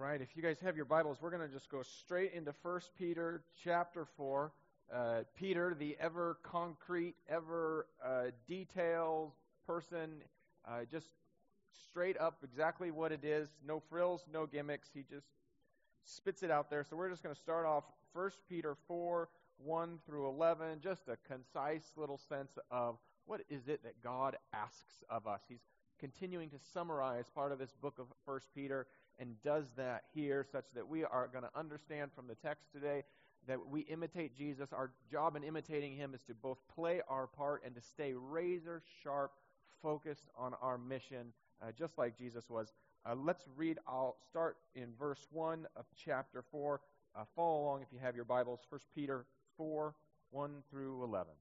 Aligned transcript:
right, 0.00 0.22
if 0.22 0.34
you 0.34 0.42
guys 0.42 0.56
have 0.60 0.76
your 0.76 0.86
Bibles, 0.86 1.18
we're 1.20 1.30
going 1.30 1.46
to 1.46 1.54
just 1.54 1.68
go 1.68 1.82
straight 1.82 2.32
into 2.32 2.54
1 2.62 2.80
Peter 2.96 3.42
chapter 3.62 4.06
4. 4.16 4.50
Uh, 4.92 5.18
Peter, 5.38 5.76
the 5.78 5.94
ever 6.00 6.38
concrete, 6.42 7.14
ever 7.28 7.86
uh, 8.02 8.30
detailed 8.48 9.32
person, 9.66 10.10
uh, 10.66 10.80
just 10.90 11.08
straight 11.90 12.18
up 12.18 12.38
exactly 12.42 12.90
what 12.90 13.12
it 13.12 13.24
is. 13.24 13.50
No 13.66 13.78
frills, 13.90 14.24
no 14.32 14.46
gimmicks. 14.46 14.88
He 14.94 15.02
just 15.02 15.26
spits 16.04 16.42
it 16.42 16.50
out 16.50 16.70
there. 16.70 16.82
So 16.82 16.96
we're 16.96 17.10
just 17.10 17.22
going 17.22 17.34
to 17.34 17.40
start 17.40 17.66
off 17.66 17.84
1 18.14 18.30
Peter 18.48 18.76
4 18.88 19.28
1 19.62 19.98
through 20.06 20.26
11, 20.30 20.80
just 20.82 21.02
a 21.08 21.18
concise 21.28 21.84
little 21.98 22.16
sense 22.16 22.52
of 22.70 22.96
what 23.26 23.42
is 23.50 23.68
it 23.68 23.82
that 23.84 24.02
God 24.02 24.38
asks 24.54 25.04
of 25.10 25.26
us. 25.26 25.42
He's 25.46 25.60
continuing 26.00 26.48
to 26.48 26.56
summarize 26.72 27.26
part 27.34 27.52
of 27.52 27.58
this 27.58 27.74
book 27.82 27.98
of 27.98 28.06
1 28.24 28.40
Peter 28.54 28.86
and 29.20 29.40
does 29.42 29.66
that 29.76 30.04
here 30.14 30.44
such 30.50 30.64
that 30.74 30.88
we 30.88 31.04
are 31.04 31.28
going 31.30 31.44
to 31.44 31.58
understand 31.58 32.10
from 32.16 32.26
the 32.26 32.34
text 32.34 32.64
today 32.72 33.04
that 33.46 33.58
we 33.68 33.82
imitate 33.82 34.36
Jesus. 34.36 34.72
Our 34.72 34.90
job 35.10 35.36
in 35.36 35.44
imitating 35.44 35.94
him 35.94 36.14
is 36.14 36.22
to 36.22 36.34
both 36.34 36.58
play 36.74 37.00
our 37.08 37.26
part 37.26 37.62
and 37.64 37.74
to 37.74 37.80
stay 37.80 38.14
razor 38.14 38.82
sharp, 39.02 39.32
focused 39.82 40.28
on 40.36 40.54
our 40.60 40.78
mission, 40.78 41.32
uh, 41.62 41.66
just 41.78 41.96
like 41.98 42.18
Jesus 42.18 42.48
was. 42.48 42.72
Uh, 43.06 43.14
let's 43.14 43.44
read. 43.56 43.78
I'll 43.86 44.16
start 44.28 44.56
in 44.74 44.88
verse 44.98 45.26
1 45.30 45.66
of 45.76 45.84
chapter 46.04 46.42
4. 46.50 46.80
Uh, 47.14 47.24
follow 47.34 47.62
along 47.62 47.82
if 47.82 47.88
you 47.92 47.98
have 47.98 48.14
your 48.14 48.24
Bibles. 48.24 48.60
1 48.68 48.80
Peter 48.94 49.24
4 49.56 49.94
1 50.32 50.50
through 50.70 51.02
11. 51.02 51.32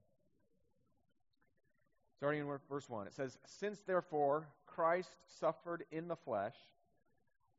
Starting 2.18 2.42
in 2.42 2.48
verse 2.70 2.90
1, 2.90 3.08
it 3.08 3.14
says, 3.14 3.38
Since 3.46 3.80
therefore 3.82 4.48
Christ 4.66 5.16
suffered 5.40 5.86
in 5.92 6.08
the 6.08 6.16
flesh, 6.16 6.56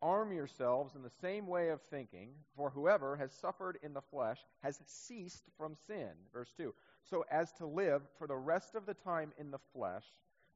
Arm 0.02 0.32
yourselves 0.32 0.94
in 0.94 1.02
the 1.02 1.10
same 1.20 1.46
way 1.46 1.68
of 1.68 1.82
thinking, 1.82 2.30
for 2.56 2.70
whoever 2.70 3.16
has 3.16 3.32
suffered 3.32 3.78
in 3.82 3.92
the 3.92 4.00
flesh 4.00 4.38
has 4.62 4.80
ceased 4.86 5.44
from 5.58 5.74
sin. 5.74 6.10
Verse 6.32 6.52
2. 6.56 6.74
So 7.02 7.24
as 7.30 7.52
to 7.54 7.66
live 7.66 8.02
for 8.18 8.26
the 8.26 8.36
rest 8.36 8.74
of 8.74 8.86
the 8.86 8.94
time 8.94 9.32
in 9.38 9.50
the 9.50 9.60
flesh, 9.74 10.04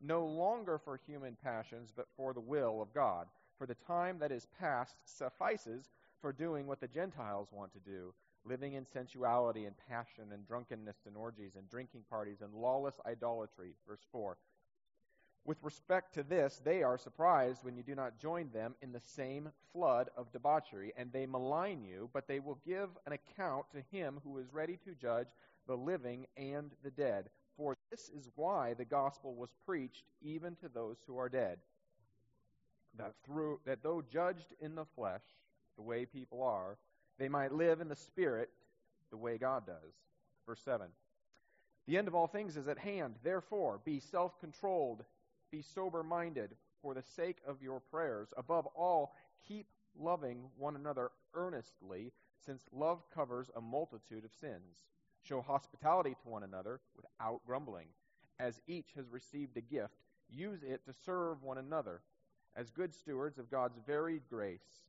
no 0.00 0.24
longer 0.24 0.78
for 0.78 0.98
human 1.06 1.36
passions, 1.42 1.92
but 1.94 2.06
for 2.16 2.32
the 2.32 2.40
will 2.40 2.80
of 2.80 2.94
God. 2.94 3.26
For 3.58 3.66
the 3.66 3.74
time 3.74 4.18
that 4.18 4.32
is 4.32 4.46
past 4.58 4.96
suffices 5.04 5.90
for 6.20 6.32
doing 6.32 6.66
what 6.66 6.80
the 6.80 6.88
Gentiles 6.88 7.48
want 7.52 7.72
to 7.72 7.78
do, 7.80 8.14
living 8.44 8.74
in 8.74 8.86
sensuality 8.86 9.66
and 9.66 9.74
passion 9.88 10.32
and 10.32 10.46
drunkenness 10.46 10.96
and 11.06 11.16
orgies 11.16 11.56
and 11.56 11.68
drinking 11.68 12.04
parties 12.10 12.40
and 12.42 12.52
lawless 12.54 12.96
idolatry. 13.06 13.74
Verse 13.86 14.04
4. 14.10 14.36
With 15.46 15.62
respect 15.62 16.14
to 16.14 16.22
this, 16.22 16.60
they 16.64 16.82
are 16.82 16.96
surprised 16.96 17.62
when 17.62 17.76
you 17.76 17.82
do 17.82 17.94
not 17.94 18.18
join 18.18 18.50
them 18.50 18.74
in 18.80 18.92
the 18.92 19.00
same 19.00 19.50
flood 19.72 20.08
of 20.16 20.32
debauchery, 20.32 20.94
and 20.96 21.12
they 21.12 21.26
malign 21.26 21.82
you, 21.84 22.08
but 22.14 22.26
they 22.26 22.40
will 22.40 22.58
give 22.64 22.88
an 23.06 23.12
account 23.12 23.66
to 23.72 23.96
him 23.96 24.20
who 24.24 24.38
is 24.38 24.54
ready 24.54 24.78
to 24.84 24.94
judge 24.94 25.28
the 25.66 25.76
living 25.76 26.26
and 26.38 26.70
the 26.82 26.90
dead. 26.90 27.28
For 27.58 27.76
this 27.90 28.08
is 28.08 28.30
why 28.36 28.72
the 28.72 28.86
gospel 28.86 29.34
was 29.34 29.50
preached 29.66 30.04
even 30.22 30.56
to 30.56 30.68
those 30.68 30.96
who 31.06 31.18
are 31.18 31.28
dead, 31.28 31.58
that 32.96 33.12
through 33.24 33.60
that 33.66 33.82
though 33.82 34.02
judged 34.02 34.54
in 34.60 34.74
the 34.74 34.86
flesh, 34.96 35.22
the 35.76 35.82
way 35.82 36.06
people 36.06 36.42
are, 36.42 36.78
they 37.18 37.28
might 37.28 37.52
live 37.52 37.80
in 37.80 37.88
the 37.88 37.96
spirit, 37.96 38.50
the 39.10 39.16
way 39.16 39.36
God 39.36 39.66
does. 39.66 39.92
Verse 40.46 40.60
7. 40.64 40.86
The 41.86 41.98
end 41.98 42.08
of 42.08 42.14
all 42.14 42.26
things 42.26 42.56
is 42.56 42.66
at 42.66 42.78
hand. 42.78 43.14
Therefore, 43.22 43.80
be 43.84 44.00
self 44.00 44.40
controlled 44.40 45.04
be 45.54 45.62
sober 45.62 46.02
minded 46.02 46.50
for 46.82 46.94
the 46.94 47.02
sake 47.02 47.36
of 47.46 47.62
your 47.62 47.78
prayers. 47.78 48.28
Above 48.36 48.66
all, 48.74 49.14
keep 49.46 49.66
loving 49.96 50.38
one 50.58 50.74
another 50.74 51.10
earnestly, 51.34 52.12
since 52.44 52.64
love 52.72 53.04
covers 53.14 53.50
a 53.54 53.60
multitude 53.60 54.24
of 54.24 54.32
sins. 54.40 54.82
Show 55.22 55.40
hospitality 55.40 56.16
to 56.22 56.28
one 56.28 56.42
another 56.42 56.80
without 56.96 57.40
grumbling. 57.46 57.86
As 58.40 58.60
each 58.66 58.88
has 58.96 59.08
received 59.10 59.56
a 59.56 59.60
gift, 59.60 59.94
use 60.28 60.62
it 60.64 60.84
to 60.86 60.92
serve 61.06 61.42
one 61.42 61.58
another 61.58 62.00
as 62.56 62.70
good 62.70 62.92
stewards 62.92 63.38
of 63.38 63.50
God's 63.50 63.78
varied 63.86 64.22
grace. 64.28 64.82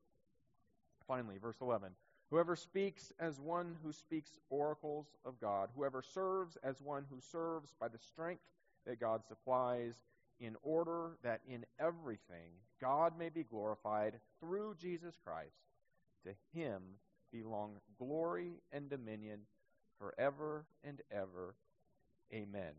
Finally, 1.07 1.37
verse 1.37 1.57
11. 1.61 1.91
Whoever 2.31 2.55
speaks 2.55 3.13
as 3.19 3.39
one 3.39 3.75
who 3.83 3.93
speaks 3.93 4.31
oracles 4.49 5.05
of 5.25 5.39
God, 5.39 5.69
whoever 5.75 6.01
serves 6.01 6.57
as 6.63 6.81
one 6.81 7.05
who 7.11 7.19
serves 7.19 7.75
by 7.79 7.87
the 7.87 7.99
strength 7.99 8.41
that 8.87 8.99
God 8.99 9.23
supplies, 9.27 9.93
in 10.39 10.55
order 10.63 11.17
that 11.23 11.41
in 11.47 11.65
everything 11.79 12.51
God 12.81 13.17
may 13.17 13.29
be 13.29 13.43
glorified 13.43 14.13
through 14.39 14.75
Jesus 14.79 15.15
Christ. 15.23 15.55
To 16.25 16.31
him 16.53 16.81
belong 17.31 17.75
glory 17.97 18.53
and 18.71 18.89
dominion 18.89 19.41
forever 19.99 20.65
and 20.83 21.01
ever. 21.11 21.55
Amen. 22.33 22.73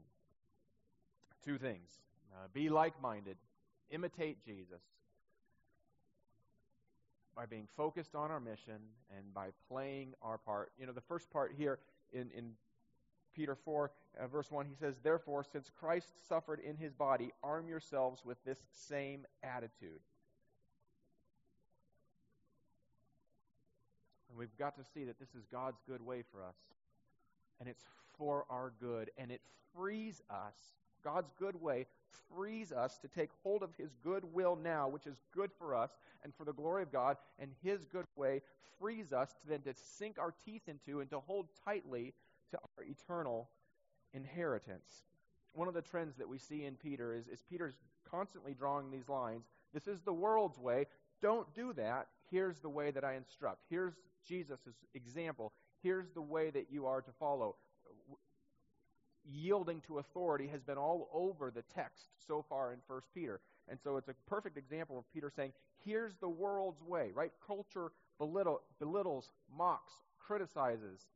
Two 1.44 1.58
things 1.58 2.00
uh, 2.34 2.48
be 2.52 2.68
like 2.68 3.00
minded, 3.00 3.36
imitate 3.90 4.44
Jesus 4.44 4.82
by 7.36 7.46
being 7.46 7.68
focused 7.76 8.14
on 8.14 8.30
our 8.30 8.40
mission 8.40 8.80
and 9.16 9.32
by 9.34 9.48
playing 9.68 10.14
our 10.22 10.38
part. 10.38 10.72
You 10.78 10.86
know, 10.86 10.92
the 10.92 11.02
first 11.02 11.30
part 11.30 11.52
here 11.56 11.78
in, 12.12 12.30
in 12.36 12.52
Peter 13.36 13.54
4, 13.54 13.90
uh, 14.18 14.26
verse 14.26 14.50
1, 14.50 14.66
he 14.66 14.74
says, 14.74 14.94
Therefore, 15.02 15.44
since 15.52 15.70
Christ 15.78 16.08
suffered 16.26 16.60
in 16.60 16.76
his 16.76 16.94
body, 16.94 17.32
arm 17.42 17.68
yourselves 17.68 18.24
with 18.24 18.42
this 18.44 18.58
same 18.88 19.26
attitude. 19.42 20.00
And 24.30 24.38
we've 24.38 24.56
got 24.58 24.74
to 24.76 24.84
see 24.94 25.04
that 25.04 25.20
this 25.20 25.34
is 25.36 25.44
God's 25.52 25.80
good 25.86 26.04
way 26.04 26.22
for 26.32 26.42
us. 26.42 26.56
And 27.60 27.68
it's 27.68 27.84
for 28.18 28.46
our 28.48 28.72
good. 28.80 29.10
And 29.18 29.30
it 29.30 29.42
frees 29.74 30.22
us, 30.30 30.54
God's 31.04 31.30
good 31.38 31.60
way 31.60 31.86
frees 32.34 32.72
us 32.72 32.98
to 32.98 33.08
take 33.08 33.30
hold 33.42 33.62
of 33.62 33.70
his 33.78 33.90
good 34.02 34.24
will 34.32 34.56
now, 34.56 34.88
which 34.88 35.06
is 35.06 35.20
good 35.34 35.50
for 35.58 35.74
us 35.76 35.90
and 36.24 36.34
for 36.34 36.44
the 36.44 36.52
glory 36.52 36.82
of 36.82 36.90
God. 36.90 37.16
And 37.38 37.50
his 37.62 37.84
good 37.92 38.06
way 38.16 38.40
frees 38.80 39.12
us 39.12 39.30
to 39.42 39.48
then 39.48 39.62
to 39.62 39.74
sink 39.74 40.18
our 40.18 40.34
teeth 40.44 40.62
into 40.68 41.00
and 41.00 41.10
to 41.10 41.20
hold 41.20 41.46
tightly 41.64 42.14
to 42.50 42.58
our 42.58 42.84
eternal 42.84 43.48
inheritance. 44.12 44.88
One 45.52 45.68
of 45.68 45.74
the 45.74 45.82
trends 45.82 46.16
that 46.16 46.28
we 46.28 46.38
see 46.38 46.64
in 46.64 46.74
Peter 46.74 47.14
is, 47.14 47.26
is 47.28 47.40
Peter's 47.48 47.76
constantly 48.10 48.54
drawing 48.54 48.90
these 48.90 49.08
lines. 49.08 49.44
This 49.72 49.86
is 49.86 50.00
the 50.00 50.12
world's 50.12 50.58
way. 50.58 50.86
Don't 51.22 51.52
do 51.54 51.72
that. 51.74 52.08
Here's 52.30 52.58
the 52.60 52.68
way 52.68 52.90
that 52.90 53.04
I 53.04 53.14
instruct. 53.14 53.62
Here's 53.70 53.94
Jesus' 54.26 54.60
example. 54.94 55.52
Here's 55.82 56.10
the 56.10 56.22
way 56.22 56.50
that 56.50 56.66
you 56.70 56.86
are 56.86 57.00
to 57.00 57.10
follow. 57.18 57.56
Yielding 59.24 59.80
to 59.82 59.98
authority 59.98 60.46
has 60.48 60.62
been 60.62 60.78
all 60.78 61.08
over 61.12 61.50
the 61.50 61.62
text 61.74 62.04
so 62.26 62.44
far 62.48 62.72
in 62.72 62.78
1 62.86 63.00
Peter. 63.14 63.40
And 63.68 63.78
so 63.82 63.96
it's 63.96 64.08
a 64.08 64.14
perfect 64.26 64.56
example 64.56 64.98
of 64.98 65.04
Peter 65.12 65.30
saying, 65.34 65.52
here's 65.84 66.14
the 66.20 66.28
world's 66.28 66.82
way, 66.82 67.10
right? 67.14 67.32
Culture 67.44 67.92
belittle, 68.18 68.62
belittles, 68.78 69.32
mocks, 69.56 69.92
criticizes, 70.18 71.06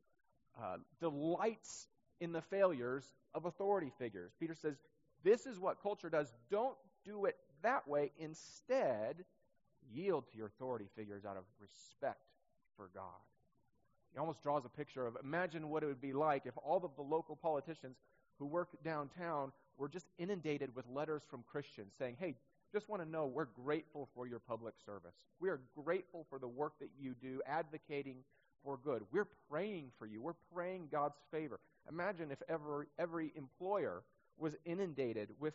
uh, 0.58 0.76
delights 1.00 1.86
in 2.20 2.32
the 2.32 2.42
failures 2.42 3.04
of 3.34 3.44
authority 3.44 3.92
figures. 3.98 4.32
Peter 4.38 4.54
says, 4.54 4.76
This 5.24 5.46
is 5.46 5.58
what 5.58 5.82
culture 5.82 6.10
does. 6.10 6.32
Don't 6.50 6.76
do 7.04 7.24
it 7.26 7.36
that 7.62 7.86
way. 7.88 8.12
Instead, 8.18 9.24
yield 9.92 10.24
to 10.30 10.38
your 10.38 10.46
authority 10.46 10.86
figures 10.96 11.24
out 11.24 11.36
of 11.36 11.44
respect 11.60 12.20
for 12.76 12.90
God. 12.94 13.04
He 14.12 14.18
almost 14.18 14.42
draws 14.42 14.64
a 14.64 14.68
picture 14.68 15.06
of 15.06 15.16
imagine 15.22 15.68
what 15.68 15.82
it 15.82 15.86
would 15.86 16.00
be 16.00 16.12
like 16.12 16.46
if 16.46 16.54
all 16.64 16.84
of 16.84 16.90
the 16.96 17.02
local 17.02 17.36
politicians 17.36 17.96
who 18.38 18.46
work 18.46 18.68
downtown 18.84 19.52
were 19.78 19.88
just 19.88 20.06
inundated 20.18 20.74
with 20.74 20.84
letters 20.88 21.22
from 21.30 21.44
Christians 21.50 21.92
saying, 21.98 22.16
Hey, 22.18 22.34
just 22.72 22.88
want 22.88 23.02
to 23.02 23.08
know 23.08 23.26
we're 23.26 23.46
grateful 23.46 24.08
for 24.14 24.26
your 24.26 24.38
public 24.38 24.74
service. 24.84 25.14
We 25.40 25.48
are 25.48 25.60
grateful 25.74 26.26
for 26.28 26.38
the 26.38 26.48
work 26.48 26.74
that 26.80 26.90
you 26.98 27.14
do 27.20 27.40
advocating 27.46 28.18
for 28.64 28.78
good. 28.82 29.02
We're 29.12 29.28
praying 29.50 29.90
for 29.98 30.06
you. 30.06 30.20
We're 30.20 30.32
praying 30.54 30.88
God's 30.90 31.18
favor. 31.30 31.60
Imagine 31.88 32.30
if 32.30 32.42
every, 32.48 32.86
every 32.98 33.32
employer 33.36 34.02
was 34.38 34.56
inundated 34.64 35.30
with 35.38 35.54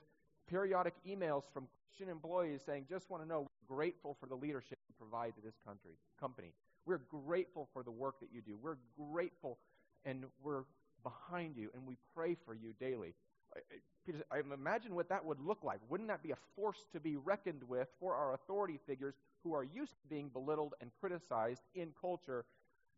periodic 0.49 0.93
emails 1.07 1.43
from 1.53 1.67
Christian 1.87 2.11
employees 2.11 2.61
saying, 2.65 2.85
just 2.89 3.09
want 3.09 3.23
to 3.23 3.29
know, 3.29 3.41
we're 3.41 3.75
grateful 3.75 4.15
for 4.19 4.27
the 4.27 4.35
leadership 4.35 4.77
you 4.87 4.95
provide 4.97 5.35
to 5.35 5.41
this 5.41 5.55
country, 5.65 5.93
company. 6.19 6.53
We're 6.85 7.01
grateful 7.25 7.67
for 7.73 7.83
the 7.83 7.91
work 7.91 8.19
that 8.19 8.29
you 8.33 8.41
do. 8.41 8.57
We're 8.61 8.77
grateful 9.11 9.57
and 10.03 10.25
we're 10.43 10.63
behind 11.03 11.57
you 11.57 11.69
and 11.73 11.85
we 11.85 11.97
pray 12.15 12.35
for 12.45 12.53
you 12.53 12.73
daily. 12.79 13.15
Peter, 14.05 14.23
I 14.31 14.39
imagine 14.53 14.93
what 14.93 15.09
that 15.09 15.23
would 15.23 15.39
look 15.39 15.63
like. 15.63 15.79
Wouldn't 15.89 16.09
that 16.09 16.21
be 16.21 16.31
a 16.31 16.37
force 16.55 16.85
to 16.93 16.99
be 16.99 17.15
reckoned 17.15 17.63
with 17.67 17.87
for 17.99 18.13
our 18.13 18.33
authority 18.33 18.79
figures 18.85 19.15
who 19.43 19.53
are 19.53 19.63
used 19.63 19.93
to 20.01 20.07
being 20.09 20.29
belittled 20.29 20.73
and 20.81 20.91
criticized 20.99 21.61
in 21.73 21.89
culture 21.99 22.45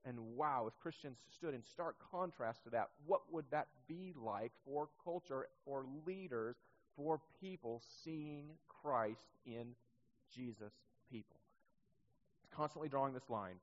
and 0.07 0.17
wow, 0.37 0.65
if 0.67 0.79
Christians 0.79 1.17
stood 1.35 1.53
in 1.53 1.61
stark 1.63 1.95
contrast 2.11 2.63
to 2.63 2.69
that, 2.69 2.89
what 3.05 3.21
would 3.31 3.45
that 3.51 3.67
be 3.87 4.13
like 4.15 4.53
for 4.65 4.87
culture, 5.03 5.47
for 5.65 5.85
leaders, 6.05 6.55
for 6.95 7.19
people 7.41 7.81
seeing 8.03 8.45
Christ 8.81 9.27
in 9.45 9.75
Jesus' 10.33 10.73
people? 11.11 11.35
He's 12.41 12.49
constantly 12.55 12.87
drawing 12.87 13.13
this 13.13 13.29
line. 13.29 13.55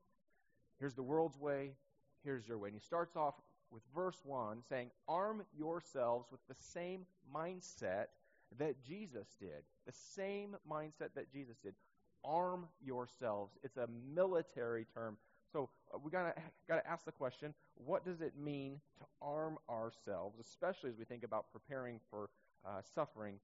Here's 0.79 0.93
the 0.93 1.03
world's 1.03 1.39
way, 1.39 1.71
here's 2.23 2.47
your 2.47 2.59
way. 2.59 2.69
And 2.69 2.77
he 2.77 2.85
starts 2.85 3.15
off 3.15 3.35
with 3.71 3.81
verse 3.95 4.21
1 4.23 4.61
saying, 4.69 4.91
Arm 5.07 5.43
yourselves 5.57 6.31
with 6.31 6.41
the 6.47 6.63
same 6.73 7.07
mindset 7.33 8.05
that 8.59 8.83
Jesus 8.83 9.27
did. 9.39 9.63
The 9.87 9.93
same 10.15 10.55
mindset 10.69 11.09
that 11.15 11.31
Jesus 11.31 11.57
did. 11.63 11.73
Arm 12.23 12.67
yourselves. 12.83 13.53
It's 13.63 13.77
a 13.77 13.87
military 14.13 14.85
term. 14.93 15.17
So 15.51 15.69
uh, 15.93 15.97
we 16.03 16.11
gotta 16.11 16.33
gotta 16.67 16.87
ask 16.87 17.05
the 17.05 17.11
question: 17.11 17.53
What 17.75 18.05
does 18.05 18.21
it 18.21 18.33
mean 18.37 18.79
to 18.99 19.05
arm 19.21 19.57
ourselves, 19.69 20.39
especially 20.39 20.89
as 20.89 20.97
we 20.97 21.05
think 21.05 21.23
about 21.23 21.51
preparing 21.51 21.99
for 22.09 22.29
uh, 22.65 22.81
suffering? 22.93 23.39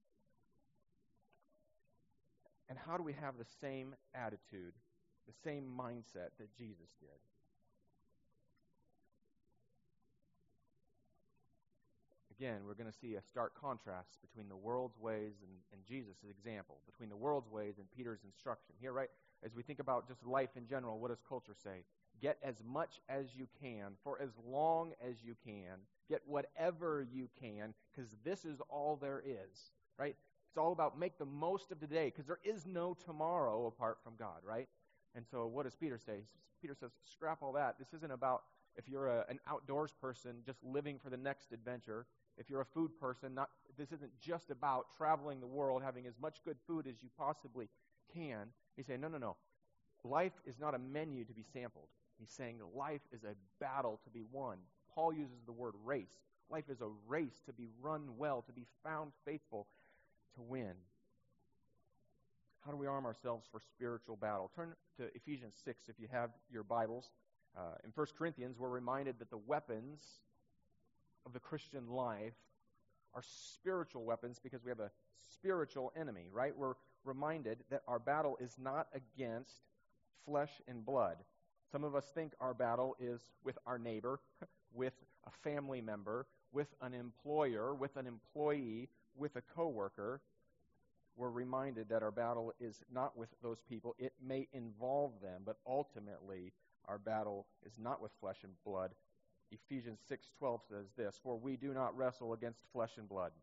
And 2.68 2.78
how 2.78 2.96
do 2.96 3.02
we 3.02 3.12
have 3.12 3.36
the 3.36 3.46
same 3.60 3.94
attitude, 4.14 4.72
the 5.26 5.34
same 5.44 5.64
mindset 5.64 6.30
that 6.38 6.56
Jesus 6.56 6.94
did? 7.00 7.18
again, 12.42 12.62
we're 12.66 12.74
going 12.74 12.90
to 12.90 12.98
see 12.98 13.14
a 13.14 13.22
stark 13.22 13.54
contrast 13.54 14.18
between 14.20 14.48
the 14.48 14.56
world's 14.56 14.98
ways 14.98 15.38
and, 15.46 15.52
and 15.72 15.80
Jesus' 15.86 16.26
example, 16.28 16.78
between 16.90 17.08
the 17.08 17.16
world's 17.16 17.48
ways 17.48 17.74
and 17.78 17.86
Peter's 17.94 18.18
instruction. 18.24 18.74
Here, 18.80 18.92
right, 18.92 19.10
as 19.44 19.54
we 19.54 19.62
think 19.62 19.80
about 19.80 20.06
just 20.08 20.24
life 20.26 20.50
in 20.56 20.66
general, 20.66 20.98
what 20.98 21.08
does 21.08 21.22
culture 21.28 21.54
say? 21.54 21.84
Get 22.20 22.38
as 22.42 22.62
much 22.64 23.00
as 23.08 23.34
you 23.36 23.48
can 23.60 23.92
for 24.04 24.20
as 24.20 24.30
long 24.46 24.92
as 25.06 25.16
you 25.24 25.34
can. 25.44 25.78
Get 26.08 26.22
whatever 26.26 27.06
you 27.12 27.28
can 27.40 27.74
because 27.94 28.16
this 28.24 28.44
is 28.44 28.60
all 28.68 28.96
there 29.00 29.22
is, 29.24 29.70
right? 29.98 30.14
It's 30.48 30.58
all 30.58 30.72
about 30.72 30.98
make 30.98 31.18
the 31.18 31.24
most 31.24 31.72
of 31.72 31.80
today 31.80 32.06
because 32.06 32.26
there 32.26 32.40
is 32.44 32.66
no 32.66 32.96
tomorrow 33.04 33.66
apart 33.66 33.98
from 34.04 34.14
God, 34.18 34.40
right? 34.44 34.68
And 35.14 35.24
so 35.30 35.46
what 35.46 35.64
does 35.64 35.74
Peter 35.74 35.98
say? 35.98 36.24
Peter 36.60 36.74
says, 36.78 36.92
scrap 37.10 37.42
all 37.42 37.52
that. 37.52 37.76
This 37.78 37.92
isn't 37.94 38.12
about 38.12 38.42
if 38.76 38.88
you're 38.88 39.08
a, 39.08 39.24
an 39.28 39.40
outdoors 39.48 39.92
person 40.00 40.36
just 40.46 40.62
living 40.62 40.98
for 40.98 41.10
the 41.10 41.16
next 41.16 41.52
adventure 41.52 42.06
if 42.38 42.48
you're 42.48 42.60
a 42.60 42.66
food 42.66 42.98
person, 42.98 43.34
not, 43.34 43.50
this 43.76 43.92
isn't 43.92 44.10
just 44.20 44.50
about 44.50 44.86
traveling 44.96 45.40
the 45.40 45.46
world, 45.46 45.82
having 45.82 46.06
as 46.06 46.14
much 46.20 46.38
good 46.44 46.56
food 46.66 46.86
as 46.86 47.02
you 47.02 47.08
possibly 47.18 47.68
can. 48.14 48.48
He's 48.76 48.86
saying, 48.86 49.00
no, 49.00 49.08
no, 49.08 49.18
no. 49.18 49.36
Life 50.04 50.32
is 50.46 50.58
not 50.58 50.74
a 50.74 50.78
menu 50.78 51.24
to 51.24 51.32
be 51.32 51.44
sampled. 51.52 51.88
He's 52.18 52.30
saying 52.30 52.58
life 52.74 53.00
is 53.12 53.24
a 53.24 53.34
battle 53.60 54.00
to 54.04 54.10
be 54.10 54.22
won. 54.32 54.58
Paul 54.94 55.12
uses 55.12 55.42
the 55.46 55.52
word 55.52 55.74
race. 55.84 56.18
Life 56.50 56.68
is 56.68 56.80
a 56.80 56.88
race 57.06 57.40
to 57.46 57.52
be 57.52 57.68
run 57.80 58.02
well, 58.18 58.42
to 58.46 58.52
be 58.52 58.66
found 58.84 59.12
faithful, 59.24 59.66
to 60.34 60.42
win. 60.42 60.74
How 62.64 62.70
do 62.70 62.76
we 62.76 62.86
arm 62.86 63.06
ourselves 63.06 63.46
for 63.50 63.60
spiritual 63.60 64.16
battle? 64.16 64.50
Turn 64.54 64.72
to 64.98 65.04
Ephesians 65.14 65.54
6 65.64 65.88
if 65.88 65.96
you 65.98 66.08
have 66.12 66.30
your 66.52 66.62
Bibles. 66.62 67.10
Uh, 67.56 67.74
in 67.84 67.90
1 67.94 68.06
Corinthians, 68.16 68.56
we're 68.58 68.68
reminded 68.68 69.18
that 69.18 69.30
the 69.30 69.38
weapons 69.38 70.00
of 71.26 71.32
the 71.32 71.40
Christian 71.40 71.88
life 71.88 72.34
are 73.14 73.22
spiritual 73.22 74.04
weapons 74.04 74.38
because 74.42 74.64
we 74.64 74.70
have 74.70 74.80
a 74.80 74.90
spiritual 75.32 75.92
enemy, 75.96 76.28
right? 76.32 76.56
We're 76.56 76.74
reminded 77.04 77.58
that 77.70 77.82
our 77.86 77.98
battle 77.98 78.36
is 78.40 78.56
not 78.58 78.88
against 78.94 79.62
flesh 80.24 80.50
and 80.68 80.84
blood. 80.84 81.16
Some 81.70 81.84
of 81.84 81.94
us 81.94 82.04
think 82.14 82.32
our 82.40 82.54
battle 82.54 82.96
is 83.00 83.20
with 83.44 83.58
our 83.66 83.78
neighbor, 83.78 84.20
with 84.74 84.94
a 85.26 85.30
family 85.30 85.80
member, 85.80 86.26
with 86.52 86.68
an 86.80 86.94
employer, 86.94 87.74
with 87.74 87.96
an 87.96 88.06
employee, 88.06 88.88
with 89.16 89.36
a 89.36 89.42
coworker. 89.54 90.20
We're 91.16 91.30
reminded 91.30 91.88
that 91.90 92.02
our 92.02 92.10
battle 92.10 92.52
is 92.60 92.80
not 92.92 93.16
with 93.16 93.28
those 93.42 93.60
people. 93.68 93.94
It 93.98 94.14
may 94.24 94.48
involve 94.52 95.12
them, 95.22 95.42
but 95.44 95.56
ultimately 95.66 96.52
our 96.86 96.98
battle 96.98 97.46
is 97.64 97.72
not 97.78 98.00
with 98.02 98.12
flesh 98.20 98.38
and 98.42 98.52
blood, 98.64 98.92
Ephesians 99.52 100.00
6:12 100.00 100.62
says 100.64 100.90
this, 100.92 101.18
"For 101.18 101.36
we 101.38 101.56
do 101.56 101.74
not 101.74 101.94
wrestle 101.96 102.32
against 102.32 102.64
flesh 102.72 102.96
and 102.96 103.08
blood. 103.08 103.34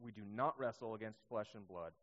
We 0.00 0.10
do 0.10 0.24
not 0.24 0.58
wrestle 0.58 0.94
against 0.94 1.22
flesh 1.28 1.54
and 1.54 1.66
blood, 1.66 1.94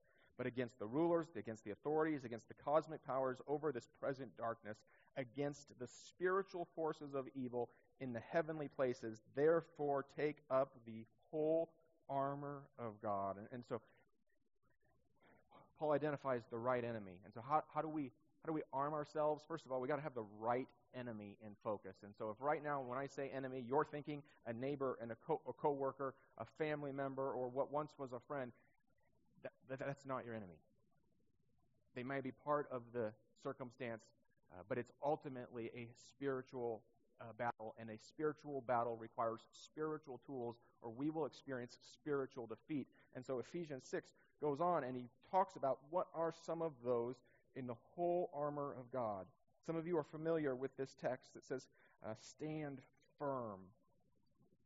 but 0.41 0.47
against 0.47 0.79
the 0.79 0.87
rulers, 0.87 1.27
against 1.35 1.63
the 1.63 1.69
authorities, 1.69 2.23
against 2.23 2.47
the 2.47 2.55
cosmic 2.55 3.05
powers 3.05 3.37
over 3.47 3.71
this 3.71 3.87
present 3.99 4.35
darkness, 4.39 4.79
against 5.15 5.67
the 5.79 5.85
spiritual 5.85 6.67
forces 6.75 7.13
of 7.13 7.27
evil 7.35 7.69
in 7.99 8.11
the 8.11 8.21
heavenly 8.31 8.67
places. 8.67 9.21
Therefore, 9.35 10.03
take 10.17 10.37
up 10.49 10.71
the 10.87 11.05
whole 11.29 11.69
armor 12.09 12.63
of 12.79 12.99
God." 13.03 13.37
And, 13.37 13.45
and 13.51 13.63
so 13.69 13.81
Paul 15.77 15.91
identifies 15.91 16.41
the 16.49 16.57
right 16.57 16.83
enemy. 16.83 17.19
And 17.23 17.31
so 17.31 17.43
how, 17.47 17.61
how 17.71 17.83
do 17.83 17.87
we 17.87 18.05
how 18.43 18.47
do 18.47 18.53
we 18.53 18.63
arm 18.73 18.95
ourselves? 18.95 19.43
First 19.47 19.67
of 19.67 19.71
all, 19.71 19.79
we 19.79 19.87
got 19.87 19.97
to 19.97 20.01
have 20.01 20.15
the 20.15 20.25
right 20.39 20.67
enemy 20.95 21.37
in 21.45 21.51
focus. 21.63 21.97
And 22.03 22.15
so, 22.17 22.31
if 22.31 22.37
right 22.39 22.63
now, 22.63 22.81
when 22.81 22.97
I 22.97 23.05
say 23.05 23.29
enemy, 23.31 23.63
you're 23.67 23.85
thinking 23.85 24.23
a 24.47 24.53
neighbor 24.53 24.97
and 24.99 25.11
a, 25.11 25.15
co- 25.15 25.41
a 25.47 25.53
coworker, 25.53 26.15
a 26.39 26.45
family 26.57 26.91
member, 26.91 27.31
or 27.31 27.47
what 27.47 27.71
once 27.71 27.91
was 27.99 28.13
a 28.13 28.19
friend, 28.19 28.51
that, 29.43 29.51
that, 29.69 29.79
that's 29.79 30.05
not 30.05 30.25
your 30.25 30.35
enemy. 30.35 30.59
They 31.95 32.03
may 32.03 32.21
be 32.21 32.31
part 32.31 32.67
of 32.71 32.83
the 32.93 33.11
circumstance, 33.43 34.03
uh, 34.51 34.61
but 34.69 34.77
it's 34.77 34.91
ultimately 35.03 35.71
a 35.75 35.87
spiritual 36.09 36.81
uh, 37.19 37.25
battle, 37.37 37.75
and 37.79 37.89
a 37.89 37.97
spiritual 37.97 38.61
battle 38.67 38.97
requires 38.97 39.41
spiritual 39.51 40.19
tools, 40.25 40.55
or 40.81 40.91
we 40.91 41.09
will 41.09 41.25
experience 41.25 41.77
spiritual 41.93 42.47
defeat. 42.47 42.87
And 43.15 43.25
so 43.25 43.39
Ephesians 43.39 43.83
6 43.89 44.11
goes 44.41 44.59
on, 44.59 44.83
and 44.83 44.95
he 44.95 45.09
talks 45.29 45.55
about 45.55 45.79
what 45.89 46.07
are 46.15 46.33
some 46.45 46.61
of 46.61 46.71
those 46.83 47.15
in 47.55 47.67
the 47.67 47.75
whole 47.95 48.29
armor 48.33 48.75
of 48.79 48.91
God. 48.91 49.25
Some 49.65 49.75
of 49.75 49.85
you 49.85 49.97
are 49.97 50.03
familiar 50.03 50.55
with 50.55 50.75
this 50.77 50.95
text 50.99 51.33
that 51.35 51.43
says, 51.43 51.67
uh, 52.05 52.13
Stand 52.19 52.79
firm. 53.19 53.59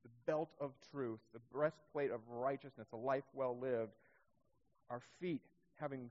The 0.04 0.10
belt 0.26 0.52
of 0.62 0.72
truth, 0.92 1.20
the 1.34 1.42
breastplate 1.52 2.12
of 2.12 2.22
righteousness, 2.30 2.88
a 2.94 2.98
life 2.98 3.24
well 3.34 3.58
lived. 3.60 3.92
Our 4.90 5.02
feet 5.20 5.42
having 5.80 6.10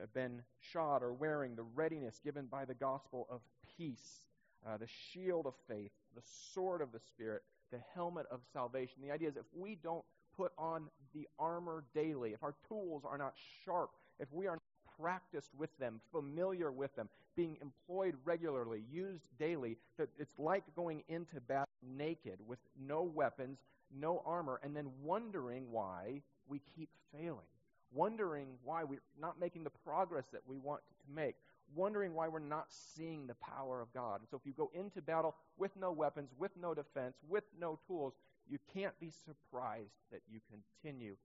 uh, 0.00 0.06
been 0.14 0.42
shod 0.72 1.02
or 1.02 1.12
wearing 1.12 1.56
the 1.56 1.62
readiness 1.62 2.20
given 2.24 2.46
by 2.46 2.64
the 2.64 2.74
gospel 2.74 3.26
of 3.30 3.40
peace, 3.76 4.22
uh, 4.66 4.76
the 4.76 4.86
shield 4.86 5.46
of 5.46 5.54
faith, 5.68 5.90
the 6.14 6.22
sword 6.52 6.82
of 6.82 6.92
the 6.92 7.00
Spirit, 7.00 7.42
the 7.70 7.80
helmet 7.94 8.26
of 8.30 8.40
salvation. 8.52 8.96
The 9.02 9.12
idea 9.12 9.28
is 9.28 9.36
if 9.36 9.44
we 9.56 9.76
don't 9.82 10.04
put 10.36 10.52
on 10.58 10.88
the 11.14 11.28
armor 11.38 11.84
daily, 11.94 12.32
if 12.32 12.42
our 12.42 12.54
tools 12.68 13.02
are 13.04 13.18
not 13.18 13.34
sharp, 13.64 13.90
if 14.18 14.28
we 14.32 14.46
are 14.46 14.54
not 14.54 14.62
practiced 15.00 15.50
with 15.56 15.70
them, 15.78 16.00
familiar 16.12 16.70
with 16.70 16.94
them, 16.96 17.08
being 17.36 17.56
employed 17.62 18.14
regularly, 18.24 18.82
used 18.92 19.24
daily, 19.38 19.76
that 19.98 20.08
it's 20.18 20.38
like 20.38 20.64
going 20.76 21.02
into 21.08 21.40
battle 21.40 21.66
naked 21.96 22.38
with 22.46 22.58
no 22.86 23.02
weapons, 23.02 23.58
no 23.98 24.22
armor, 24.26 24.60
and 24.62 24.76
then 24.76 24.90
wondering 25.02 25.70
why 25.70 26.20
we 26.48 26.60
keep 26.76 26.88
failing, 27.12 27.46
wondering 27.92 28.46
why 28.64 28.84
we're 28.84 29.02
not 29.20 29.40
making 29.40 29.64
the 29.64 29.70
progress 29.84 30.24
that 30.32 30.42
we 30.46 30.58
want 30.58 30.80
to 31.00 31.14
make, 31.14 31.36
wondering 31.74 32.14
why 32.14 32.28
we're 32.28 32.38
not 32.38 32.66
seeing 32.68 33.26
the 33.26 33.34
power 33.34 33.80
of 33.80 33.92
God. 33.92 34.20
And 34.20 34.28
so 34.28 34.36
if 34.36 34.46
you 34.46 34.52
go 34.52 34.70
into 34.74 35.00
battle 35.00 35.34
with 35.56 35.76
no 35.76 35.92
weapons, 35.92 36.30
with 36.38 36.52
no 36.60 36.74
defense, 36.74 37.16
with 37.28 37.44
no 37.58 37.78
tools, 37.86 38.14
you 38.48 38.58
can't 38.74 38.98
be 39.00 39.10
surprised 39.10 39.94
that 40.10 40.22
you 40.30 40.40
continue 40.50 41.16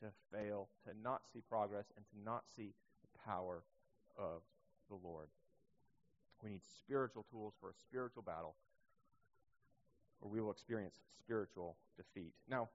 to 0.00 0.06
fail, 0.32 0.68
to 0.84 0.90
not 1.02 1.22
see 1.32 1.40
progress, 1.48 1.86
and 1.96 2.04
to 2.06 2.24
not 2.24 2.44
see 2.56 2.72
the 3.02 3.18
power 3.24 3.62
of 4.16 4.42
the 4.88 4.96
Lord. 4.96 5.26
We 6.42 6.50
need 6.50 6.62
spiritual 6.84 7.26
tools 7.30 7.54
for 7.60 7.70
a 7.70 7.74
spiritual 7.74 8.22
battle, 8.22 8.54
or 10.20 10.30
we 10.30 10.40
will 10.40 10.52
experience 10.52 10.94
spiritual 11.18 11.76
defeat. 11.96 12.32
Now, 12.48 12.68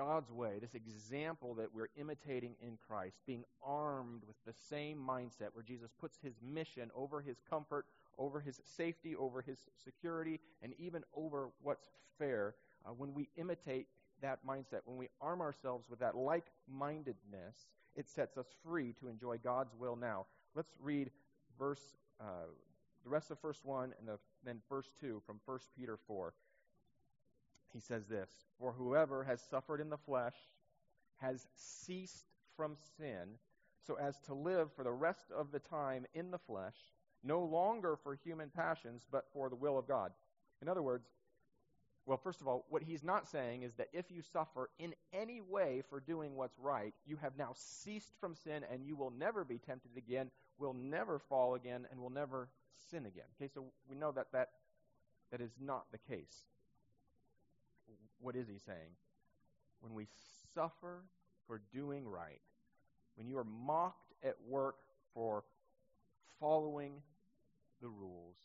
God's 0.00 0.32
way, 0.32 0.52
this 0.58 0.74
example 0.74 1.52
that 1.56 1.74
we're 1.74 1.90
imitating 1.94 2.54
in 2.66 2.78
Christ, 2.88 3.18
being 3.26 3.44
armed 3.62 4.22
with 4.26 4.36
the 4.46 4.58
same 4.70 4.96
mindset 4.96 5.48
where 5.52 5.62
Jesus 5.62 5.90
puts 6.00 6.16
his 6.22 6.32
mission 6.42 6.90
over 6.94 7.20
his 7.20 7.36
comfort, 7.50 7.84
over 8.16 8.40
his 8.40 8.62
safety, 8.64 9.14
over 9.14 9.42
his 9.42 9.58
security, 9.84 10.40
and 10.62 10.72
even 10.78 11.02
over 11.14 11.50
what's 11.62 11.90
fair, 12.18 12.54
uh, 12.86 12.92
when 12.96 13.12
we 13.12 13.28
imitate 13.36 13.88
that 14.22 14.38
mindset, 14.46 14.80
when 14.86 14.96
we 14.96 15.08
arm 15.20 15.42
ourselves 15.42 15.90
with 15.90 15.98
that 15.98 16.16
like 16.16 16.46
mindedness, 16.66 17.66
it 17.94 18.08
sets 18.08 18.38
us 18.38 18.46
free 18.64 18.94
to 19.00 19.08
enjoy 19.08 19.36
God's 19.36 19.74
will 19.78 19.96
now. 19.96 20.24
Let's 20.54 20.72
read 20.80 21.10
verse, 21.58 21.98
uh, 22.18 22.48
the 23.04 23.10
rest 23.10 23.30
of 23.30 23.38
verse 23.42 23.60
1 23.64 23.92
and 23.98 24.08
the, 24.08 24.18
then 24.46 24.62
verse 24.66 24.88
2 24.98 25.20
from 25.26 25.40
1 25.44 25.58
Peter 25.76 25.98
4. 26.06 26.32
He 27.72 27.80
says 27.80 28.06
this 28.06 28.30
For 28.58 28.72
whoever 28.72 29.24
has 29.24 29.40
suffered 29.42 29.80
in 29.80 29.90
the 29.90 29.98
flesh 29.98 30.34
has 31.16 31.46
ceased 31.54 32.26
from 32.56 32.76
sin, 32.96 33.38
so 33.86 33.94
as 33.96 34.18
to 34.26 34.34
live 34.34 34.72
for 34.72 34.84
the 34.84 34.92
rest 34.92 35.30
of 35.36 35.52
the 35.52 35.58
time 35.60 36.06
in 36.14 36.30
the 36.30 36.38
flesh, 36.38 36.76
no 37.22 37.42
longer 37.42 37.96
for 37.96 38.14
human 38.14 38.50
passions, 38.50 39.06
but 39.10 39.26
for 39.32 39.48
the 39.48 39.56
will 39.56 39.78
of 39.78 39.86
God. 39.88 40.12
In 40.62 40.68
other 40.68 40.82
words, 40.82 41.06
Well, 42.06 42.16
first 42.18 42.40
of 42.40 42.48
all, 42.48 42.64
what 42.70 42.82
he's 42.82 43.04
not 43.04 43.28
saying 43.28 43.62
is 43.62 43.74
that 43.74 43.88
if 43.92 44.10
you 44.10 44.22
suffer 44.22 44.70
in 44.78 44.94
any 45.12 45.40
way 45.40 45.82
for 45.88 46.00
doing 46.00 46.34
what's 46.34 46.58
right, 46.58 46.94
you 47.06 47.16
have 47.18 47.36
now 47.36 47.52
ceased 47.54 48.12
from 48.20 48.34
sin 48.34 48.64
and 48.72 48.84
you 48.84 48.96
will 48.96 49.10
never 49.12 49.44
be 49.44 49.58
tempted 49.58 49.96
again, 49.96 50.30
will 50.58 50.74
never 50.74 51.18
fall 51.18 51.54
again, 51.54 51.86
and 51.90 52.00
will 52.00 52.10
never 52.10 52.48
sin 52.90 53.06
again. 53.06 53.26
Okay, 53.36 53.50
so 53.52 53.66
we 53.88 53.96
know 53.96 54.12
that 54.12 54.32
that, 54.32 54.48
that 55.30 55.40
is 55.40 55.52
not 55.60 55.84
the 55.92 55.98
case. 55.98 56.46
What 58.20 58.36
is 58.36 58.48
he 58.48 58.58
saying? 58.58 58.96
When 59.80 59.94
we 59.94 60.06
suffer 60.54 61.02
for 61.46 61.62
doing 61.72 62.06
right, 62.06 62.40
when 63.16 63.26
you 63.26 63.38
are 63.38 63.44
mocked 63.44 64.12
at 64.22 64.36
work 64.46 64.76
for 65.14 65.44
following 66.38 66.92
the 67.80 67.88
rules, 67.88 68.36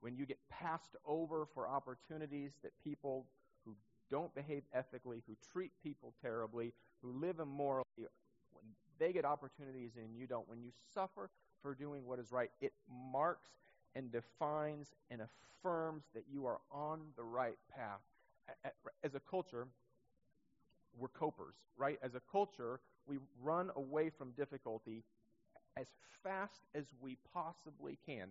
when 0.00 0.16
you 0.16 0.26
get 0.26 0.38
passed 0.48 0.96
over 1.06 1.46
for 1.54 1.68
opportunities 1.68 2.52
that 2.62 2.72
people 2.82 3.26
who 3.64 3.76
don't 4.10 4.34
behave 4.34 4.62
ethically, 4.74 5.22
who 5.26 5.36
treat 5.52 5.70
people 5.82 6.12
terribly, 6.20 6.72
who 7.02 7.12
live 7.12 7.38
immorally, 7.38 7.84
when 7.96 8.64
they 8.98 9.12
get 9.12 9.24
opportunities 9.24 9.92
and 9.96 10.16
you 10.16 10.26
don't, 10.26 10.48
when 10.48 10.62
you 10.62 10.70
suffer 10.92 11.30
for 11.62 11.74
doing 11.74 12.04
what 12.04 12.18
is 12.18 12.32
right, 12.32 12.50
it 12.60 12.72
marks 13.12 13.50
and 13.94 14.10
defines 14.10 14.88
and 15.10 15.20
affirms 15.20 16.04
that 16.14 16.24
you 16.32 16.46
are 16.46 16.58
on 16.70 17.00
the 17.16 17.22
right 17.22 17.58
path. 17.74 18.00
As 19.02 19.14
a 19.14 19.20
culture, 19.20 19.66
we're 20.98 21.08
copers, 21.08 21.54
right? 21.76 21.98
As 22.02 22.14
a 22.14 22.20
culture, 22.30 22.80
we 23.06 23.18
run 23.42 23.70
away 23.76 24.10
from 24.10 24.30
difficulty 24.32 25.04
as 25.76 25.88
fast 26.22 26.62
as 26.74 26.84
we 27.00 27.16
possibly 27.32 27.98
can 28.04 28.28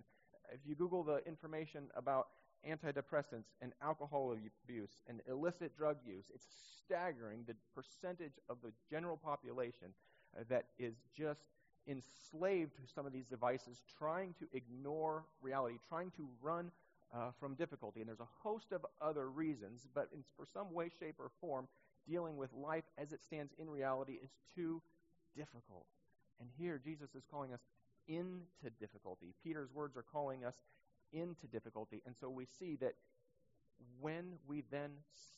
if 0.53 0.59
you 0.65 0.75
Google 0.75 1.03
the 1.03 1.25
information 1.27 1.83
about 1.95 2.27
antidepressants 2.67 3.45
and 3.61 3.71
alcohol 3.81 4.35
abuse 4.65 5.01
and 5.07 5.21
illicit 5.29 5.77
drug 5.77 5.97
use, 6.05 6.25
it's 6.33 6.45
staggering 6.83 7.43
the 7.47 7.55
percentage 7.73 8.33
of 8.49 8.57
the 8.63 8.71
general 8.89 9.17
population 9.17 9.89
uh, 10.37 10.43
that 10.49 10.65
is 10.77 10.95
just 11.15 11.41
enslaved 11.87 12.75
to 12.75 12.81
some 12.93 13.05
of 13.05 13.13
these 13.13 13.25
devices, 13.25 13.81
trying 13.97 14.33
to 14.39 14.45
ignore 14.53 15.23
reality, 15.41 15.77
trying 15.87 16.11
to 16.11 16.27
run 16.41 16.71
uh, 17.13 17.31
from 17.39 17.55
difficulty. 17.55 17.99
And 17.99 18.07
there's 18.07 18.19
a 18.19 18.27
host 18.43 18.71
of 18.71 18.85
other 19.01 19.29
reasons, 19.29 19.87
but 19.93 20.09
in, 20.13 20.23
for 20.35 20.45
some 20.51 20.73
way, 20.73 20.89
shape, 20.99 21.15
or 21.19 21.31
form, 21.41 21.67
dealing 22.07 22.37
with 22.37 22.49
life 22.53 22.85
as 22.97 23.11
it 23.11 23.21
stands 23.21 23.53
in 23.59 23.69
reality 23.69 24.13
is 24.23 24.31
too 24.55 24.81
difficult. 25.35 25.85
And 26.39 26.49
here, 26.57 26.79
Jesus 26.83 27.15
is 27.15 27.23
calling 27.29 27.53
us 27.53 27.61
into 28.07 28.69
difficulty. 28.79 29.33
Peter's 29.43 29.71
words 29.73 29.95
are 29.97 30.05
calling 30.11 30.45
us 30.45 30.55
into 31.11 31.47
difficulty. 31.47 32.01
And 32.05 32.15
so 32.15 32.29
we 32.29 32.45
see 32.45 32.75
that 32.77 32.93
when 33.99 34.33
we 34.47 34.63
then 34.71 34.91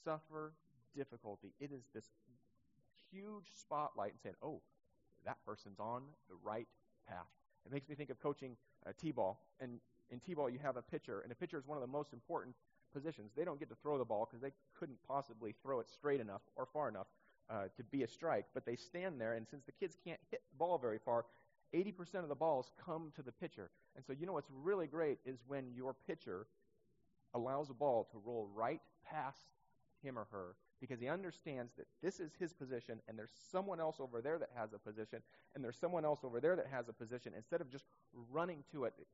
suffer 0.04 0.54
difficulty, 0.96 1.54
it 1.60 1.72
is 1.72 1.84
this 1.94 2.06
huge 3.12 3.46
spotlight 3.60 4.12
and 4.12 4.20
saying, 4.22 4.36
oh, 4.42 4.62
that 5.26 5.38
person's 5.46 5.80
on 5.80 6.04
the 6.30 6.36
right 6.44 6.68
path. 7.08 7.28
It 7.66 7.72
makes 7.72 7.88
me 7.90 7.96
think 7.96 8.10
of 8.10 8.20
coaching 8.22 8.56
uh, 8.88 8.92
T-ball. 9.00 9.40
And 9.60 9.80
in 10.12 10.20
T-ball, 10.20 10.50
you 10.50 10.60
have 10.62 10.78
a 10.78 10.82
pitcher, 10.82 11.22
and 11.22 11.32
a 11.32 11.36
pitcher 11.36 11.58
is 11.58 11.66
one 11.66 11.78
of 11.78 11.82
the 11.82 11.88
most 11.88 12.14
important 12.14 12.56
positions. 12.94 13.32
They 13.36 13.46
don't 13.46 13.60
get 13.60 13.70
to 13.70 13.76
throw 13.76 13.98
the 13.98 14.06
ball 14.06 14.28
because 14.30 14.42
they 14.42 14.52
couldn't 14.78 14.98
possibly 15.08 15.56
throw 15.64 15.80
it 15.80 15.90
straight 15.90 16.20
enough 16.20 16.42
or 16.56 16.66
far 16.66 16.90
enough 16.90 17.08
uh, 17.50 17.64
to 17.78 17.84
be 17.84 18.04
a 18.04 18.08
strike. 18.08 18.46
But 18.54 18.66
they 18.66 18.76
stand 18.76 19.20
there, 19.20 19.34
and 19.34 19.48
since 19.48 19.64
the 19.66 19.72
kids 19.72 19.96
can't 20.04 20.20
hit 20.30 20.42
the 20.52 20.58
ball 20.58 20.78
very 20.78 21.00
far, 21.00 21.26
80% 21.74 22.16
of 22.16 22.30
the 22.30 22.36
balls 22.36 22.72
come 22.84 23.12
to 23.16 23.22
the 23.22 23.32
pitcher. 23.32 23.70
And 23.96 24.06
so, 24.06 24.14
you 24.14 24.26
know 24.26 24.34
what's 24.34 24.52
really 24.64 24.88
great 24.88 25.20
is 25.26 25.40
when 25.48 25.72
your 25.74 25.96
pitcher 26.08 26.48
allows 27.34 27.70
a 27.70 27.74
ball 27.74 28.08
to 28.12 28.22
roll 28.26 28.50
right 28.54 28.82
past 29.10 29.48
him 30.04 30.18
or 30.18 30.28
her 30.32 30.56
because 30.82 31.00
he 31.00 31.08
understands 31.08 31.74
that 31.78 31.86
this 32.02 32.20
is 32.20 32.32
his 32.40 32.54
position 32.54 33.00
and 33.08 33.18
there's 33.18 33.32
someone 33.52 33.80
else 33.80 33.98
over 34.00 34.20
there 34.20 34.40
that 34.40 34.50
has 34.56 34.74
a 34.74 34.80
position 34.80 35.20
and 35.54 35.64
there's 35.64 35.78
someone 35.78 36.04
else 36.04 36.22
over 36.24 36.40
there 36.42 36.56
that 36.56 36.68
has 36.72 36.90
a 36.90 36.94
position. 36.94 37.34
Instead 37.38 37.62
of 37.62 37.70
just 37.70 37.86
running 38.32 38.64
to 38.72 38.86
it, 38.86 38.94
it 39.00 39.08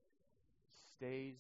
stays 0.98 1.36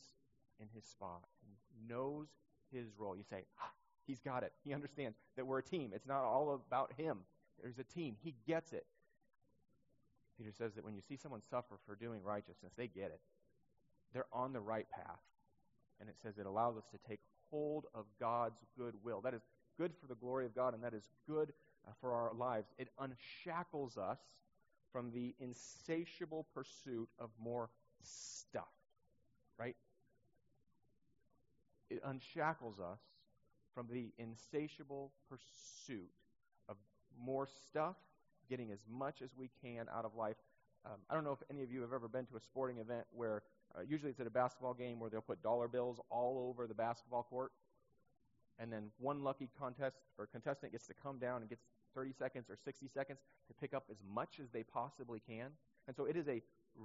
in 0.60 0.68
his 0.74 0.86
spot 0.86 1.24
and 1.44 1.90
knows 1.90 2.28
his 2.72 2.88
role. 2.98 3.16
You 3.16 3.24
say, 3.30 3.44
ah, 3.62 3.72
he's 4.06 4.20
got 4.20 4.44
it. 4.44 4.52
He 4.64 4.74
understands 4.74 5.18
that 5.36 5.46
we're 5.46 5.60
a 5.60 5.64
team. 5.64 5.92
It's 5.94 6.08
not 6.08 6.24
all 6.24 6.54
about 6.54 6.94
him. 6.98 7.20
There's 7.62 7.80
a 7.80 7.84
team. 7.84 8.16
He 8.24 8.36
gets 8.48 8.74
it. 8.74 8.86
Peter 10.38 10.52
says 10.56 10.74
that 10.76 10.86
when 10.86 10.94
you 10.94 11.02
see 11.08 11.16
someone 11.16 11.42
suffer 11.50 11.76
for 11.86 11.96
doing 11.96 12.22
righteousness, 12.24 12.72
they 12.78 12.88
get 12.88 13.06
it. 13.06 13.20
They're 14.14 14.28
on 14.32 14.54
the 14.54 14.60
right 14.60 14.88
path. 14.92 15.20
And 16.00 16.08
it 16.10 16.16
says 16.22 16.38
it 16.38 16.46
allows 16.46 16.78
us 16.78 16.84
to 16.92 17.10
take 17.10 17.20
hold 17.50 17.86
of 17.96 18.06
God's 18.20 18.60
good 18.78 18.94
will. 19.04 19.22
That 19.22 19.34
is 19.34 19.42
good 19.80 19.92
for 20.00 20.08
the 20.08 20.16
glory 20.16 20.46
of 20.46 20.56
God, 20.56 20.74
and 20.74 20.84
that 20.84 20.94
is 20.94 21.10
good 21.28 21.54
uh, 21.88 21.92
for 22.00 22.14
our 22.14 22.34
lives. 22.34 22.68
It 22.78 22.90
unshackles 23.00 23.98
us 23.98 24.20
from 24.92 25.12
the 25.12 25.34
insatiable 25.40 26.46
pursuit 26.54 27.10
of 27.20 27.30
more 27.42 27.70
stuff, 28.04 28.68
right? 29.58 29.76
It 31.90 32.02
unshackles 32.06 32.80
us 32.80 33.00
from 33.74 33.88
the 33.92 34.12
insatiable 34.18 35.12
pursuit 35.30 36.10
of 36.68 36.76
more 37.20 37.48
stuff 37.70 37.96
getting 38.50 38.72
as 38.72 38.80
much 38.90 39.22
as 39.22 39.36
we 39.36 39.50
can 39.62 39.88
out 39.94 40.06
of 40.06 40.16
life. 40.16 40.38
Um, 40.86 41.00
I 41.10 41.14
don't 41.14 41.24
know 41.24 41.32
if 41.32 41.44
any 41.52 41.64
of 41.64 41.72
you 41.72 41.82
have 41.82 41.94
ever 41.94 42.08
been 42.08 42.26
to 42.28 42.38
a 42.38 42.40
sporting 42.40 42.78
event 42.78 43.06
where 43.12 43.44
uh, 43.76 43.82
usually 43.88 44.12
it's 44.12 44.20
at 44.20 44.28
a 44.28 44.32
basketball 44.32 44.74
game 44.74 45.00
where 45.00 45.10
they'll 45.10 45.22
put 45.22 45.44
dollar 45.44 45.68
bills 45.68 46.00
all 46.10 46.48
over 46.50 46.66
the 46.68 46.74
basketball 46.74 47.24
court, 47.24 47.52
and 48.60 48.72
then 48.72 48.90
one 48.98 49.24
lucky 49.24 49.50
contest 49.60 49.98
or 50.18 50.26
contestant 50.26 50.72
gets 50.72 50.88
to 50.88 50.94
come 50.94 51.20
down 51.20 51.42
and 51.42 51.50
gets 51.50 51.64
30 51.94 52.14
seconds 52.14 52.50
or 52.50 52.58
60 52.64 52.88
seconds 52.88 53.20
to 53.48 53.54
pick 53.54 53.74
up 53.74 53.86
as 53.92 53.98
much 54.14 54.40
as 54.42 54.50
they 54.50 54.64
possibly 54.64 55.20
can. 55.20 55.52
And 55.88 55.96
so 55.96 56.06
it 56.06 56.16
is 56.16 56.28
a 56.28 56.42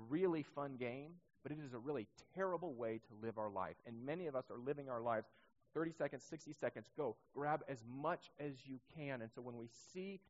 really 0.09 0.43
fun 0.43 0.76
game, 0.79 1.12
but 1.42 1.52
it 1.52 1.58
is 1.64 1.72
a 1.72 1.78
really 1.78 2.06
terrible 2.34 2.75
way 2.75 3.00
to 3.08 3.26
live 3.26 3.38
our 3.38 3.50
life. 3.50 3.76
And 3.87 4.04
many 4.04 4.26
of 4.26 4.37
us 4.37 4.44
are 4.50 4.58
living 4.58 4.88
our 4.88 5.00
lives 5.00 5.26
30 5.75 5.92
seconds, 5.92 6.22
60 6.28 6.52
seconds, 6.61 6.87
go. 6.96 7.16
Grab 7.34 7.62
as 7.68 7.78
much 7.88 8.30
as 8.38 8.52
you 8.66 8.78
can. 8.96 9.22
And 9.22 9.30
so 9.34 9.40
when 9.40 9.56
we 9.56 9.68
see 9.92 10.20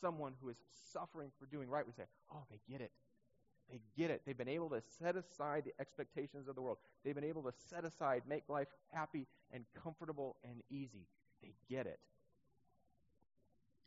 someone 0.00 0.32
who 0.40 0.48
is 0.48 0.56
suffering 0.92 1.30
for 1.38 1.46
doing 1.46 1.68
right, 1.68 1.86
we 1.86 1.92
say, 1.92 2.04
oh, 2.32 2.42
they 2.50 2.58
get 2.70 2.80
it. 2.80 2.90
They 3.70 3.80
get 3.96 4.10
it. 4.10 4.22
They've 4.26 4.36
been 4.36 4.48
able 4.48 4.70
to 4.70 4.82
set 4.98 5.16
aside 5.16 5.64
the 5.64 5.72
expectations 5.80 6.48
of 6.48 6.56
the 6.56 6.62
world. 6.62 6.78
They've 7.04 7.14
been 7.14 7.24
able 7.24 7.42
to 7.42 7.52
set 7.70 7.84
aside, 7.84 8.22
make 8.28 8.42
life 8.48 8.68
happy 8.92 9.26
and 9.52 9.64
comfortable 9.82 10.36
and 10.44 10.62
easy. 10.70 11.06
They 11.42 11.52
get 11.70 11.86
it. 11.86 11.98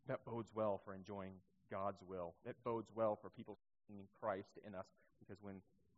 That 0.08 0.24
bodes 0.26 0.50
well 0.54 0.82
for 0.86 0.94
enjoying 0.94 1.34
God's 1.70 2.02
will. 2.08 2.34
That 2.46 2.56
bodes 2.64 2.90
well 2.96 3.18
for 3.22 3.30
people 3.30 3.58
seeing 3.88 4.08
Christ 4.22 4.60
in 4.66 4.76
us. 4.76 4.86
Because 5.20 5.42
when 5.42 5.56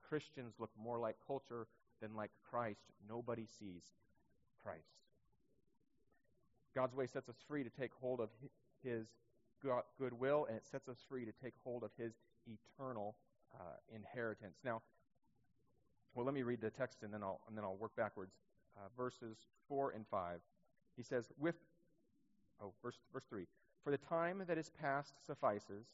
Christians 0.09 0.53
look 0.59 0.71
more 0.81 0.99
like 0.99 1.15
culture 1.25 1.67
than 2.01 2.15
like 2.15 2.31
Christ, 2.49 2.85
nobody 3.09 3.45
sees 3.59 3.83
Christ. 4.63 4.81
God's 6.75 6.95
way 6.95 7.07
sets 7.07 7.27
us 7.29 7.37
free 7.47 7.63
to 7.63 7.69
take 7.69 7.91
hold 7.99 8.19
of 8.19 8.29
His 8.83 9.07
goodwill, 9.97 10.45
and 10.47 10.57
it 10.57 10.65
sets 10.65 10.87
us 10.87 10.97
free 11.07 11.25
to 11.25 11.31
take 11.43 11.53
hold 11.63 11.83
of 11.83 11.91
his 11.97 12.13
eternal 12.45 13.15
uh, 13.53 13.63
inheritance. 13.93 14.57
Now, 14.63 14.81
well, 16.13 16.25
let 16.25 16.33
me 16.33 16.43
read 16.43 16.61
the 16.61 16.69
text 16.69 17.03
and 17.03 17.13
then 17.13 17.23
I'll, 17.23 17.41
and 17.47 17.57
then 17.57 17.63
I'll 17.63 17.75
work 17.75 17.95
backwards. 17.95 18.33
Uh, 18.77 18.87
verses 18.95 19.37
4 19.67 19.91
and 19.91 20.05
5. 20.09 20.39
He 20.95 21.03
says, 21.03 21.31
with, 21.39 21.55
oh, 22.61 22.73
verse, 22.83 22.97
verse 23.11 23.25
3. 23.29 23.45
For 23.83 23.91
the 23.91 23.97
time 23.97 24.43
that 24.47 24.57
is 24.57 24.69
past 24.81 25.13
suffices 25.25 25.85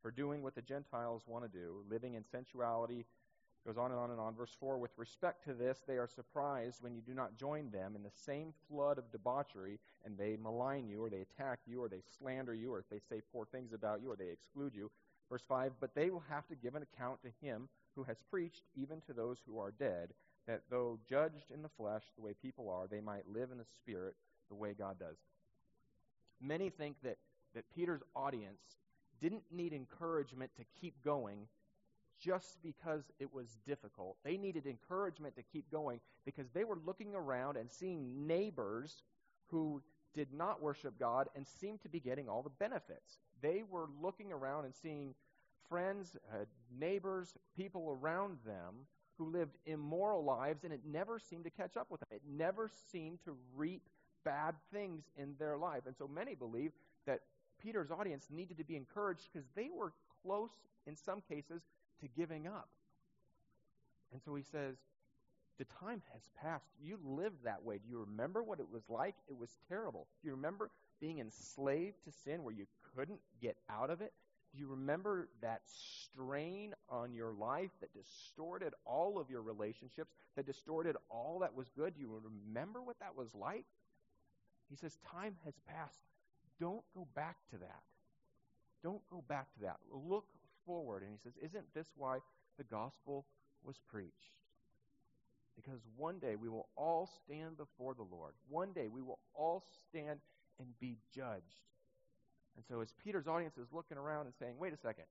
for 0.00 0.10
doing 0.10 0.42
what 0.42 0.54
the 0.54 0.62
Gentiles 0.62 1.22
want 1.26 1.44
to 1.44 1.58
do, 1.58 1.84
living 1.90 2.14
in 2.14 2.24
sensuality, 2.24 3.06
Goes 3.64 3.78
on 3.78 3.92
and 3.92 4.00
on 4.00 4.10
and 4.10 4.18
on. 4.18 4.34
Verse 4.34 4.54
4 4.58 4.76
With 4.78 4.90
respect 4.96 5.44
to 5.44 5.54
this, 5.54 5.82
they 5.86 5.96
are 5.96 6.08
surprised 6.08 6.82
when 6.82 6.94
you 6.94 7.00
do 7.00 7.14
not 7.14 7.36
join 7.36 7.70
them 7.70 7.94
in 7.94 8.02
the 8.02 8.10
same 8.10 8.52
flood 8.68 8.98
of 8.98 9.12
debauchery, 9.12 9.78
and 10.04 10.18
they 10.18 10.36
malign 10.36 10.88
you, 10.88 11.04
or 11.04 11.10
they 11.10 11.20
attack 11.20 11.60
you, 11.66 11.82
or 11.82 11.88
they 11.88 12.02
slander 12.18 12.54
you, 12.54 12.72
or 12.72 12.82
they 12.90 12.98
say 13.08 13.22
poor 13.32 13.46
things 13.46 13.72
about 13.72 14.02
you, 14.02 14.10
or 14.10 14.16
they 14.16 14.30
exclude 14.30 14.74
you. 14.74 14.90
Verse 15.30 15.42
5 15.48 15.74
But 15.80 15.94
they 15.94 16.10
will 16.10 16.24
have 16.28 16.46
to 16.48 16.56
give 16.56 16.74
an 16.74 16.82
account 16.82 17.20
to 17.22 17.46
him 17.46 17.68
who 17.94 18.02
has 18.04 18.16
preached, 18.30 18.62
even 18.74 19.00
to 19.02 19.12
those 19.12 19.38
who 19.46 19.60
are 19.60 19.70
dead, 19.70 20.08
that 20.48 20.62
though 20.68 20.98
judged 21.08 21.50
in 21.54 21.62
the 21.62 21.68
flesh 21.68 22.02
the 22.16 22.22
way 22.22 22.34
people 22.42 22.68
are, 22.68 22.88
they 22.88 23.00
might 23.00 23.30
live 23.32 23.52
in 23.52 23.58
the 23.58 23.64
spirit 23.64 24.16
the 24.48 24.56
way 24.56 24.74
God 24.76 24.98
does. 24.98 25.16
Many 26.40 26.70
think 26.70 26.96
that, 27.04 27.18
that 27.54 27.64
Peter's 27.74 28.02
audience 28.16 28.60
didn't 29.20 29.44
need 29.52 29.72
encouragement 29.72 30.50
to 30.56 30.64
keep 30.80 30.94
going 31.04 31.46
just 32.22 32.62
because 32.62 33.02
it 33.18 33.32
was 33.32 33.58
difficult. 33.66 34.16
They 34.24 34.36
needed 34.36 34.66
encouragement 34.66 35.34
to 35.36 35.42
keep 35.42 35.70
going 35.70 36.00
because 36.24 36.46
they 36.54 36.64
were 36.64 36.78
looking 36.86 37.14
around 37.14 37.56
and 37.56 37.70
seeing 37.70 38.26
neighbors 38.26 39.02
who 39.46 39.82
did 40.14 40.28
not 40.32 40.62
worship 40.62 40.98
God 40.98 41.28
and 41.34 41.46
seemed 41.46 41.82
to 41.82 41.88
be 41.88 41.98
getting 42.00 42.28
all 42.28 42.42
the 42.42 42.50
benefits. 42.50 43.18
They 43.40 43.62
were 43.68 43.88
looking 44.00 44.32
around 44.32 44.66
and 44.66 44.74
seeing 44.74 45.14
friends, 45.68 46.16
uh, 46.32 46.44
neighbors, 46.78 47.34
people 47.56 47.98
around 48.00 48.36
them 48.46 48.86
who 49.18 49.30
lived 49.30 49.56
immoral 49.66 50.24
lives, 50.24 50.64
and 50.64 50.72
it 50.72 50.80
never 50.84 51.18
seemed 51.18 51.44
to 51.44 51.50
catch 51.50 51.76
up 51.76 51.90
with 51.90 52.00
them. 52.00 52.08
It 52.12 52.22
never 52.28 52.70
seemed 52.90 53.22
to 53.24 53.36
reap 53.56 53.88
bad 54.24 54.54
things 54.72 55.04
in 55.16 55.34
their 55.38 55.56
life. 55.56 55.82
And 55.86 55.96
so 55.96 56.08
many 56.08 56.34
believe 56.34 56.72
that 57.06 57.20
Peter's 57.62 57.90
audience 57.90 58.26
needed 58.30 58.58
to 58.58 58.64
be 58.64 58.76
encouraged 58.76 59.28
because 59.32 59.48
they 59.54 59.70
were 59.74 59.92
close, 60.22 60.50
in 60.86 60.96
some 60.96 61.20
cases, 61.28 61.62
to 62.02 62.08
giving 62.08 62.46
up. 62.46 62.68
And 64.12 64.20
so 64.22 64.34
he 64.34 64.42
says, 64.42 64.76
The 65.58 65.64
time 65.80 66.02
has 66.12 66.22
passed. 66.40 66.66
You 66.82 66.98
lived 67.04 67.44
that 67.44 67.62
way. 67.64 67.78
Do 67.78 67.88
you 67.88 67.98
remember 68.00 68.42
what 68.42 68.60
it 68.60 68.70
was 68.70 68.82
like? 68.88 69.14
It 69.28 69.36
was 69.36 69.50
terrible. 69.68 70.06
Do 70.22 70.28
you 70.28 70.34
remember 70.34 70.70
being 71.00 71.18
enslaved 71.18 71.96
to 72.04 72.12
sin 72.24 72.44
where 72.44 72.54
you 72.54 72.66
couldn't 72.94 73.20
get 73.40 73.56
out 73.70 73.90
of 73.90 74.00
it? 74.00 74.12
Do 74.52 74.60
you 74.60 74.68
remember 74.68 75.28
that 75.40 75.62
strain 75.64 76.74
on 76.90 77.14
your 77.14 77.32
life 77.32 77.70
that 77.80 77.88
distorted 77.94 78.74
all 78.84 79.18
of 79.18 79.30
your 79.30 79.40
relationships, 79.40 80.12
that 80.36 80.46
distorted 80.46 80.96
all 81.08 81.38
that 81.40 81.54
was 81.54 81.70
good? 81.74 81.94
Do 81.94 82.00
you 82.02 82.20
remember 82.22 82.82
what 82.82 82.98
that 83.00 83.16
was 83.16 83.28
like? 83.34 83.64
He 84.68 84.76
says, 84.76 84.98
Time 85.10 85.36
has 85.44 85.54
passed. 85.66 86.00
Don't 86.60 86.82
go 86.94 87.06
back 87.14 87.36
to 87.50 87.58
that. 87.58 87.82
Don't 88.82 89.02
go 89.10 89.22
back 89.26 89.52
to 89.54 89.60
that. 89.62 89.76
Look 89.90 90.26
forward. 90.66 91.02
And 91.02 91.12
he 91.12 91.18
says, 91.22 91.32
Isn't 91.42 91.64
this 91.74 91.86
why 91.96 92.18
the 92.58 92.64
gospel 92.64 93.26
was 93.64 93.76
preached? 93.90 94.36
Because 95.56 95.80
one 95.96 96.18
day 96.18 96.36
we 96.36 96.48
will 96.48 96.68
all 96.76 97.08
stand 97.24 97.56
before 97.56 97.94
the 97.94 98.06
Lord. 98.10 98.32
One 98.48 98.72
day 98.72 98.88
we 98.88 99.02
will 99.02 99.18
all 99.34 99.64
stand 99.88 100.20
and 100.58 100.68
be 100.80 100.96
judged. 101.14 101.42
And 102.56 102.64
so, 102.68 102.80
as 102.80 102.94
Peter's 103.02 103.26
audience 103.26 103.56
is 103.56 103.68
looking 103.72 103.96
around 103.96 104.26
and 104.26 104.34
saying, 104.38 104.54
wait 104.58 104.72
a 104.72 104.76
second, 104.76 105.04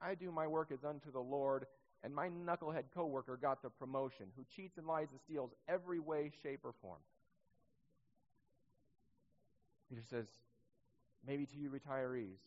I 0.00 0.14
do 0.14 0.30
my 0.30 0.46
work 0.46 0.70
as 0.72 0.84
unto 0.84 1.12
the 1.12 1.20
Lord, 1.20 1.66
and 2.02 2.14
my 2.14 2.28
knucklehead 2.28 2.84
coworker 2.94 3.38
got 3.40 3.62
the 3.62 3.68
promotion, 3.68 4.26
who 4.36 4.44
cheats 4.54 4.78
and 4.78 4.86
lies 4.86 5.08
and 5.10 5.20
steals 5.20 5.50
every 5.68 5.98
way, 5.98 6.30
shape, 6.42 6.60
or 6.64 6.72
form. 6.80 7.00
Peter 9.90 10.02
says, 10.08 10.26
maybe 11.26 11.44
to 11.44 11.56
you 11.58 11.68
retirees 11.68 12.38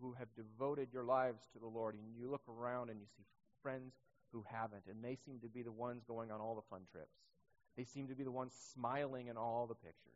who 0.00 0.14
have 0.18 0.28
devoted 0.34 0.88
your 0.92 1.04
lives 1.04 1.46
to 1.52 1.58
the 1.58 1.66
Lord, 1.66 1.94
and 1.94 2.04
you 2.16 2.30
look 2.30 2.42
around 2.48 2.90
and 2.90 3.00
you 3.00 3.06
see 3.16 3.24
friends 3.62 3.94
who 4.32 4.44
haven't, 4.50 4.82
and 4.88 5.02
they 5.02 5.16
seem 5.24 5.38
to 5.40 5.48
be 5.48 5.62
the 5.62 5.72
ones 5.72 6.02
going 6.06 6.30
on 6.30 6.40
all 6.40 6.54
the 6.54 6.68
fun 6.68 6.82
trips. 6.90 7.16
They 7.76 7.84
seem 7.84 8.08
to 8.08 8.14
be 8.14 8.24
the 8.24 8.30
ones 8.30 8.52
smiling 8.74 9.28
in 9.28 9.36
all 9.36 9.66
the 9.66 9.74
pictures. 9.74 10.12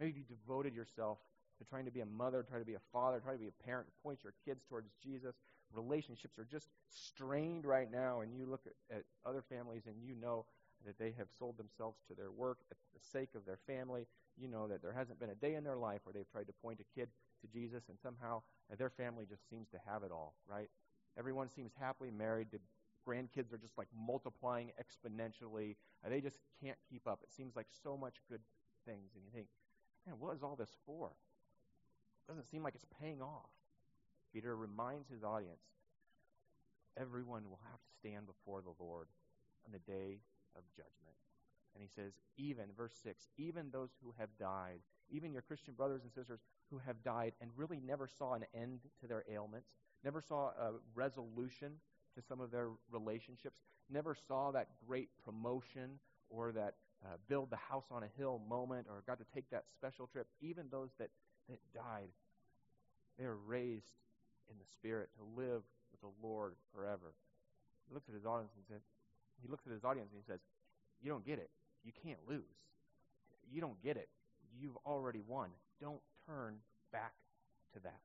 Maybe 0.00 0.20
you 0.20 0.24
devoted 0.24 0.74
yourself 0.74 1.18
to 1.58 1.64
trying 1.64 1.84
to 1.84 1.90
be 1.90 2.00
a 2.00 2.06
mother, 2.06 2.42
trying 2.42 2.62
to 2.62 2.66
be 2.66 2.74
a 2.74 2.90
father, 2.92 3.20
trying 3.20 3.36
to 3.36 3.42
be 3.42 3.48
a 3.48 3.64
parent, 3.64 3.86
point 4.02 4.24
your 4.24 4.34
kids 4.44 4.64
towards 4.68 4.90
Jesus. 5.02 5.34
Relationships 5.72 6.38
are 6.38 6.46
just 6.50 6.68
strained 6.88 7.64
right 7.64 7.90
now, 7.90 8.20
and 8.20 8.34
you 8.36 8.46
look 8.46 8.62
at, 8.66 8.96
at 8.96 9.04
other 9.24 9.42
families 9.48 9.82
and 9.86 9.96
you 10.02 10.14
know 10.20 10.44
that 10.84 10.98
they 10.98 11.14
have 11.16 11.28
sold 11.38 11.56
themselves 11.56 11.98
to 12.08 12.14
their 12.14 12.30
work 12.30 12.58
at 12.70 12.76
the 12.92 13.00
sake 13.12 13.30
of 13.34 13.46
their 13.46 13.58
family. 13.66 14.06
You 14.36 14.48
know 14.48 14.68
that 14.68 14.82
there 14.82 14.92
hasn't 14.92 15.20
been 15.20 15.30
a 15.30 15.34
day 15.34 15.54
in 15.54 15.64
their 15.64 15.76
life 15.76 16.00
where 16.04 16.12
they've 16.12 16.30
tried 16.30 16.48
to 16.48 16.52
point 16.62 16.80
a 16.80 16.98
kid 16.98 17.08
to 17.44 17.52
Jesus, 17.52 17.84
and 17.88 17.98
somehow 18.02 18.42
uh, 18.72 18.76
their 18.76 18.90
family 18.90 19.24
just 19.28 19.48
seems 19.48 19.68
to 19.70 19.78
have 19.86 20.02
it 20.02 20.10
all, 20.10 20.34
right? 20.48 20.68
Everyone 21.18 21.48
seems 21.48 21.72
happily 21.78 22.10
married. 22.10 22.48
The 22.50 22.58
grandkids 23.06 23.52
are 23.52 23.58
just 23.58 23.76
like 23.76 23.88
multiplying 23.96 24.72
exponentially. 24.80 25.76
They 26.08 26.20
just 26.20 26.38
can't 26.62 26.78
keep 26.90 27.06
up. 27.06 27.20
It 27.22 27.32
seems 27.32 27.56
like 27.56 27.66
so 27.82 27.96
much 27.96 28.14
good 28.28 28.40
things, 28.86 29.12
and 29.14 29.24
you 29.24 29.30
think, 29.32 29.46
man, 30.06 30.16
what 30.18 30.34
is 30.34 30.42
all 30.42 30.56
this 30.56 30.76
for? 30.86 31.12
It 32.26 32.32
doesn't 32.32 32.50
seem 32.50 32.62
like 32.62 32.74
it's 32.74 32.86
paying 33.00 33.20
off. 33.20 33.50
Peter 34.32 34.56
reminds 34.56 35.08
his 35.08 35.22
audience 35.22 35.62
everyone 36.96 37.42
will 37.50 37.60
have 37.70 37.80
to 37.80 37.90
stand 37.98 38.26
before 38.26 38.62
the 38.62 38.74
Lord 38.82 39.08
on 39.66 39.72
the 39.72 39.82
day 39.90 40.20
of 40.56 40.62
judgment. 40.76 41.18
And 41.74 41.82
he 41.82 41.88
says, 41.88 42.12
even, 42.36 42.66
verse 42.76 42.94
6, 43.02 43.28
even 43.36 43.70
those 43.70 43.90
who 44.02 44.14
have 44.18 44.28
died, 44.38 44.78
even 45.10 45.32
your 45.32 45.42
Christian 45.42 45.74
brothers 45.74 46.02
and 46.02 46.12
sisters 46.12 46.40
who 46.70 46.78
have 46.78 47.02
died 47.02 47.32
and 47.40 47.50
really 47.56 47.80
never 47.84 48.08
saw 48.18 48.34
an 48.34 48.44
end 48.54 48.80
to 49.00 49.06
their 49.06 49.24
ailments, 49.30 49.68
never 50.02 50.20
saw 50.20 50.48
a 50.48 50.72
resolution 50.94 51.72
to 52.16 52.22
some 52.22 52.40
of 52.40 52.50
their 52.50 52.68
relationships, 52.90 53.60
never 53.90 54.16
saw 54.28 54.50
that 54.50 54.68
great 54.86 55.08
promotion 55.24 55.98
or 56.30 56.52
that 56.52 56.74
uh, 57.04 57.16
build 57.28 57.50
the 57.50 57.56
house 57.56 57.84
on 57.90 58.02
a 58.02 58.08
hill 58.16 58.40
moment 58.48 58.86
or 58.88 59.02
got 59.06 59.18
to 59.18 59.24
take 59.34 59.48
that 59.50 59.64
special 59.76 60.06
trip, 60.06 60.26
even 60.40 60.66
those 60.70 60.90
that 60.98 61.10
that 61.48 61.58
died, 61.74 62.08
they 63.18 63.24
are 63.24 63.36
raised 63.36 63.84
in 64.50 64.56
the 64.58 64.64
Spirit 64.72 65.10
to 65.16 65.40
live 65.40 65.62
with 65.92 66.00
the 66.00 66.26
Lord 66.26 66.54
forever. 66.74 67.12
He 67.88 67.94
looks 67.94 68.08
at 68.08 68.14
his 68.14 68.24
audience 68.24 68.52
and 68.56 68.64
says, 68.68 68.82
he 69.42 69.48
looks 69.48 69.66
at 69.66 69.72
his 69.72 69.84
audience 69.84 70.08
and 70.12 70.22
he 70.22 70.32
says, 70.32 70.40
You 71.02 71.10
don't 71.10 71.24
get 71.26 71.38
it. 71.38 71.50
You 71.84 71.92
can't 72.02 72.18
lose. 72.28 72.42
You 73.52 73.60
don't 73.60 73.80
get 73.82 73.96
it. 73.96 74.08
You've 74.58 74.76
already 74.86 75.20
won. 75.26 75.50
Don't 75.80 76.00
turn 76.26 76.56
back 76.92 77.12
to 77.74 77.80
that. 77.80 78.00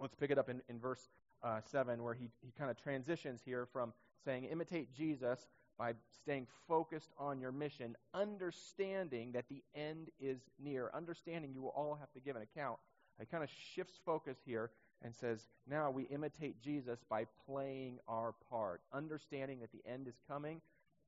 Let's 0.00 0.14
pick 0.14 0.30
it 0.30 0.38
up 0.38 0.48
in, 0.48 0.60
in 0.68 0.78
verse 0.78 1.08
uh, 1.42 1.60
7, 1.70 2.02
where 2.02 2.14
he, 2.14 2.30
he 2.40 2.52
kind 2.56 2.70
of 2.70 2.80
transitions 2.80 3.40
here 3.44 3.66
from 3.72 3.92
saying, 4.24 4.44
Imitate 4.44 4.94
Jesus 4.94 5.48
by 5.78 5.94
staying 6.22 6.46
focused 6.66 7.10
on 7.18 7.40
your 7.40 7.52
mission, 7.52 7.96
understanding 8.12 9.32
that 9.32 9.48
the 9.48 9.62
end 9.74 10.08
is 10.20 10.38
near, 10.58 10.90
understanding 10.92 11.52
you 11.54 11.62
will 11.62 11.74
all 11.76 11.96
have 11.98 12.12
to 12.12 12.20
give 12.20 12.36
an 12.36 12.42
account. 12.42 12.78
It 13.20 13.30
kind 13.30 13.44
of 13.44 13.50
shifts 13.74 13.98
focus 14.04 14.38
here 14.44 14.70
and 15.02 15.14
says, 15.14 15.46
now 15.68 15.90
we 15.90 16.04
imitate 16.04 16.60
Jesus 16.60 16.98
by 17.08 17.26
playing 17.46 17.98
our 18.08 18.34
part. 18.50 18.80
Understanding 18.92 19.60
that 19.60 19.70
the 19.72 19.88
end 19.88 20.08
is 20.08 20.18
coming 20.26 20.60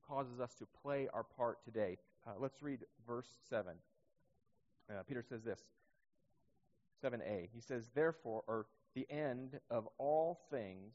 causes 0.06 0.40
us 0.40 0.54
to 0.54 0.66
play 0.82 1.08
our 1.12 1.24
part 1.24 1.58
today. 1.64 1.98
Uh, 2.26 2.32
let's 2.38 2.62
read 2.62 2.80
verse 3.06 3.34
7. 3.48 3.72
Uh, 4.88 5.02
Peter 5.06 5.22
says 5.22 5.42
this 5.42 5.60
7a. 7.02 7.48
He 7.52 7.60
says, 7.60 7.90
therefore, 7.94 8.42
or 8.46 8.66
the 8.94 9.06
end 9.10 9.60
of 9.70 9.88
all 9.98 10.40
things 10.50 10.94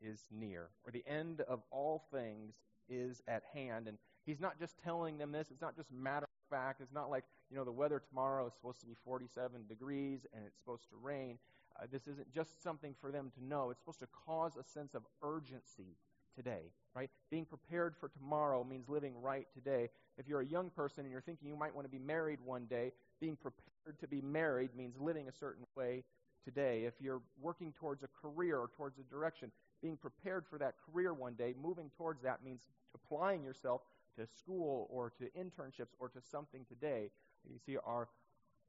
is 0.00 0.24
near, 0.30 0.68
or 0.84 0.92
the 0.92 1.04
end 1.06 1.40
of 1.42 1.62
all 1.70 2.04
things 2.12 2.54
is 2.88 3.22
at 3.28 3.42
hand. 3.52 3.88
And 3.88 3.98
he's 4.26 4.40
not 4.40 4.58
just 4.58 4.78
telling 4.82 5.18
them 5.18 5.32
this, 5.32 5.50
it's 5.50 5.62
not 5.62 5.76
just 5.76 5.92
matter 5.92 6.24
of 6.26 6.56
fact. 6.56 6.80
It's 6.80 6.92
not 6.92 7.10
like, 7.10 7.24
you 7.50 7.56
know, 7.56 7.64
the 7.64 7.72
weather 7.72 8.02
tomorrow 8.08 8.46
is 8.46 8.52
supposed 8.54 8.80
to 8.80 8.86
be 8.86 8.94
47 9.04 9.66
degrees 9.68 10.26
and 10.34 10.44
it's 10.46 10.56
supposed 10.56 10.88
to 10.90 10.96
rain. 11.00 11.38
Uh, 11.80 11.86
this 11.90 12.06
isn't 12.06 12.32
just 12.32 12.62
something 12.62 12.94
for 13.00 13.10
them 13.10 13.32
to 13.36 13.44
know. 13.44 13.70
It's 13.70 13.80
supposed 13.80 14.00
to 14.00 14.08
cause 14.26 14.52
a 14.56 14.62
sense 14.62 14.94
of 14.94 15.02
urgency 15.22 15.96
today, 16.36 16.72
right? 16.94 17.10
Being 17.30 17.44
prepared 17.44 17.94
for 17.98 18.08
tomorrow 18.08 18.64
means 18.64 18.88
living 18.88 19.20
right 19.20 19.46
today. 19.54 19.90
If 20.18 20.28
you're 20.28 20.40
a 20.40 20.46
young 20.46 20.70
person 20.70 21.04
and 21.04 21.10
you're 21.10 21.20
thinking 21.20 21.48
you 21.48 21.56
might 21.56 21.74
want 21.74 21.86
to 21.86 21.90
be 21.90 21.98
married 21.98 22.38
one 22.44 22.66
day, 22.66 22.92
being 23.24 23.36
prepared 23.36 23.98
to 23.98 24.06
be 24.06 24.20
married 24.20 24.68
means 24.76 24.96
living 25.00 25.28
a 25.28 25.32
certain 25.32 25.64
way 25.74 26.04
today. 26.44 26.84
If 26.84 26.92
you're 27.00 27.22
working 27.40 27.72
towards 27.72 28.02
a 28.02 28.08
career 28.20 28.58
or 28.58 28.68
towards 28.76 28.98
a 28.98 29.02
direction, 29.04 29.50
being 29.80 29.96
prepared 29.96 30.44
for 30.48 30.58
that 30.58 30.74
career 30.84 31.14
one 31.14 31.32
day, 31.32 31.54
moving 31.60 31.90
towards 31.96 32.22
that 32.22 32.44
means 32.44 32.60
applying 32.94 33.42
yourself 33.42 33.80
to 34.18 34.26
school 34.26 34.86
or 34.90 35.10
to 35.18 35.24
internships 35.30 35.94
or 35.98 36.10
to 36.10 36.20
something 36.20 36.66
today. 36.68 37.10
You 37.50 37.58
see, 37.64 37.78
our 37.82 38.08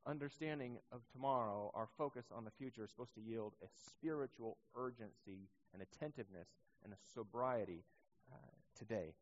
understanding 0.07 0.77
of 0.93 1.01
tomorrow, 1.11 1.69
our 1.73 1.89
focus 1.97 2.27
on 2.33 2.45
the 2.45 2.51
future 2.51 2.85
is 2.85 2.91
supposed 2.91 3.15
to 3.15 3.21
yield 3.21 3.53
a 3.61 3.67
spiritual 3.67 4.57
urgency, 4.77 5.49
an 5.73 5.81
attentiveness, 5.81 6.47
and 6.85 6.93
a 6.93 6.97
sobriety 7.13 7.83
uh, 8.31 8.37
today. 8.77 9.15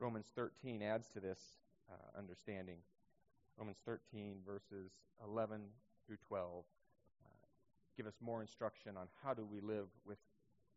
Romans 0.00 0.30
13 0.34 0.82
adds 0.82 1.08
to 1.08 1.20
this 1.20 1.38
uh, 1.90 2.18
understanding. 2.18 2.78
Romans 3.58 3.76
13, 3.84 4.38
verses 4.46 4.90
11 5.22 5.60
through 6.06 6.16
12, 6.26 6.64
uh, 7.22 7.28
give 7.98 8.06
us 8.06 8.14
more 8.22 8.40
instruction 8.40 8.96
on 8.96 9.08
how 9.22 9.34
do 9.34 9.44
we 9.44 9.60
live 9.60 9.88
with 10.06 10.16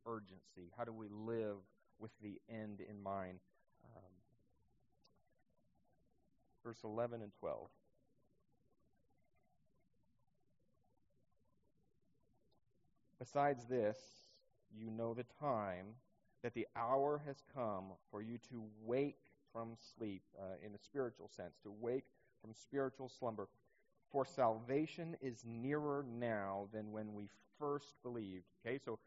urgency? 0.05 0.71
How 0.77 0.83
do 0.83 0.91
we 0.91 1.07
live 1.07 1.55
with 1.99 2.11
the 2.21 2.41
end 2.49 2.81
in 2.81 3.01
mind? 3.01 3.39
Um, 3.95 4.11
verse 6.65 6.79
11 6.83 7.21
and 7.21 7.31
12. 7.39 7.69
Besides 13.19 13.65
this, 13.67 13.97
you 14.77 14.91
know 14.91 15.13
the 15.13 15.25
time, 15.39 15.85
that 16.43 16.53
the 16.53 16.67
hour 16.75 17.21
has 17.25 17.37
come 17.55 17.85
for 18.11 18.21
you 18.21 18.37
to 18.49 18.63
wake 18.85 19.17
from 19.51 19.69
sleep, 19.97 20.21
uh, 20.37 20.65
in 20.65 20.75
a 20.75 20.79
spiritual 20.79 21.29
sense, 21.29 21.57
to 21.63 21.71
wake 21.79 22.05
from 22.41 22.53
spiritual 22.53 23.09
slumber. 23.09 23.47
For 24.11 24.25
salvation 24.25 25.15
is 25.21 25.43
nearer 25.45 26.05
now 26.19 26.67
than 26.73 26.91
when 26.91 27.13
we 27.15 27.29
first 27.59 27.95
believed. 28.03 28.43
Okay, 28.65 28.77
so 28.83 28.99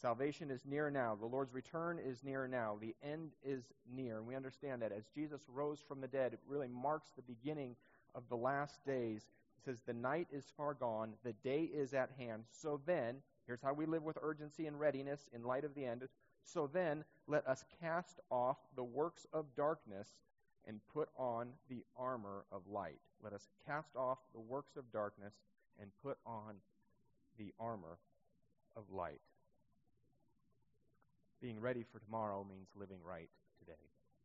salvation 0.00 0.50
is 0.50 0.60
near 0.64 0.90
now. 0.90 1.16
The 1.18 1.26
Lord's 1.26 1.52
return 1.52 1.98
is 1.98 2.22
near 2.22 2.46
now. 2.46 2.78
The 2.80 2.94
end 3.02 3.32
is 3.42 3.64
near. 3.92 4.18
And 4.18 4.26
we 4.26 4.36
understand 4.36 4.80
that 4.82 4.92
as 4.92 5.04
Jesus 5.14 5.42
rose 5.52 5.80
from 5.86 6.00
the 6.00 6.08
dead, 6.08 6.32
it 6.32 6.40
really 6.46 6.68
marks 6.68 7.10
the 7.16 7.22
beginning 7.22 7.76
of 8.14 8.22
the 8.28 8.36
last 8.36 8.84
days. 8.86 9.22
It 9.58 9.64
says, 9.64 9.80
The 9.86 9.92
night 9.92 10.28
is 10.32 10.44
far 10.56 10.74
gone, 10.74 11.14
the 11.24 11.32
day 11.32 11.62
is 11.62 11.92
at 11.92 12.10
hand. 12.18 12.44
So 12.50 12.80
then, 12.86 13.16
here's 13.46 13.62
how 13.62 13.72
we 13.74 13.86
live 13.86 14.02
with 14.02 14.18
urgency 14.22 14.66
and 14.66 14.78
readiness 14.78 15.28
in 15.34 15.42
light 15.42 15.64
of 15.64 15.74
the 15.74 15.84
end. 15.84 16.08
So 16.44 16.68
then, 16.72 17.04
let 17.26 17.46
us 17.46 17.64
cast 17.80 18.20
off 18.30 18.58
the 18.76 18.84
works 18.84 19.26
of 19.32 19.46
darkness 19.56 20.08
and 20.66 20.80
put 20.92 21.08
on 21.16 21.48
the 21.68 21.82
armor 21.96 22.44
of 22.52 22.62
light. 22.70 23.00
Let 23.22 23.32
us 23.32 23.48
cast 23.66 23.96
off 23.96 24.18
the 24.32 24.40
works 24.40 24.76
of 24.76 24.90
darkness 24.92 25.34
and 25.80 25.90
put 26.02 26.18
on 26.26 26.56
the 27.38 27.52
armor 27.58 27.98
of 28.76 28.84
light. 28.92 29.20
Being 31.40 31.60
ready 31.60 31.84
for 31.90 31.98
tomorrow 31.98 32.46
means 32.48 32.68
living 32.74 32.98
right 33.04 33.28
today. 33.58 33.72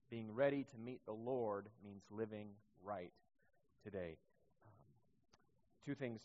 Being 0.10 0.34
ready 0.34 0.64
to 0.64 0.78
meet 0.78 1.02
the 1.06 1.14
Lord 1.14 1.68
means 1.84 2.04
living 2.10 2.48
right 2.84 3.12
today. 3.84 4.18
Um, 4.66 4.72
two 5.86 5.96
things 5.96 6.22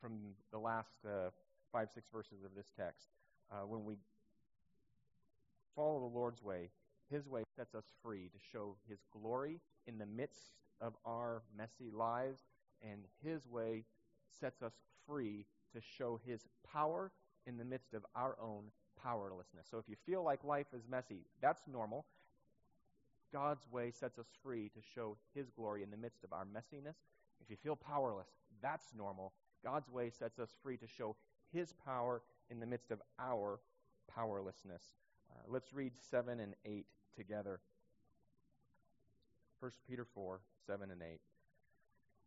from 0.00 0.12
the 0.52 0.58
last 0.58 1.04
uh, 1.04 1.30
five, 1.72 1.88
six 1.92 2.08
verses 2.10 2.44
of 2.44 2.54
this 2.56 2.70
text. 2.76 3.08
Uh, 3.50 3.66
when 3.66 3.84
we 3.84 3.96
follow 5.76 6.00
the 6.00 6.18
Lord's 6.18 6.42
way, 6.42 6.70
His 7.10 7.28
way 7.28 7.42
sets 7.54 7.74
us 7.74 7.84
free 8.02 8.30
to 8.32 8.38
show 8.52 8.74
His 8.88 8.98
glory 9.12 9.60
in 9.86 9.98
the 9.98 10.06
midst 10.06 10.50
of 10.80 10.94
our 11.04 11.42
messy 11.56 11.90
lives, 11.92 12.40
and 12.82 13.02
His 13.22 13.46
way 13.46 13.84
sets 14.40 14.62
us 14.62 14.72
free 15.06 15.44
to 15.74 15.80
show 15.80 16.18
His 16.26 16.40
power 16.72 17.12
in 17.46 17.58
the 17.58 17.64
midst 17.64 17.94
of 17.94 18.04
our 18.16 18.36
own 18.42 18.64
powerlessness. 19.00 19.66
So 19.70 19.78
if 19.78 19.88
you 19.88 19.96
feel 20.06 20.24
like 20.24 20.42
life 20.42 20.66
is 20.74 20.82
messy, 20.90 21.26
that's 21.40 21.62
normal. 21.70 22.06
God's 23.32 23.70
way 23.70 23.90
sets 23.90 24.18
us 24.18 24.26
free 24.42 24.70
to 24.70 24.80
show 24.94 25.16
His 25.34 25.50
glory 25.50 25.82
in 25.82 25.90
the 25.90 25.96
midst 25.96 26.24
of 26.24 26.32
our 26.32 26.44
messiness. 26.44 26.96
If 27.40 27.50
you 27.50 27.56
feel 27.62 27.76
powerless, 27.76 28.28
that's 28.62 28.86
normal. 28.96 29.32
God's 29.64 29.90
way 29.90 30.10
sets 30.10 30.38
us 30.38 30.50
free 30.62 30.76
to 30.78 30.86
show 30.86 31.16
His 31.52 31.74
power 31.84 32.22
in 32.50 32.60
the 32.60 32.66
midst 32.66 32.90
of 32.90 33.00
our 33.18 33.60
powerlessness. 34.12 34.82
Uh, 35.30 35.42
let's 35.48 35.72
read 35.72 35.92
7 36.10 36.40
and 36.40 36.54
8 36.64 36.86
together. 37.16 37.60
1 39.60 39.72
Peter 39.88 40.06
4 40.14 40.40
7 40.66 40.90
and 40.90 41.02
8. 41.02 41.20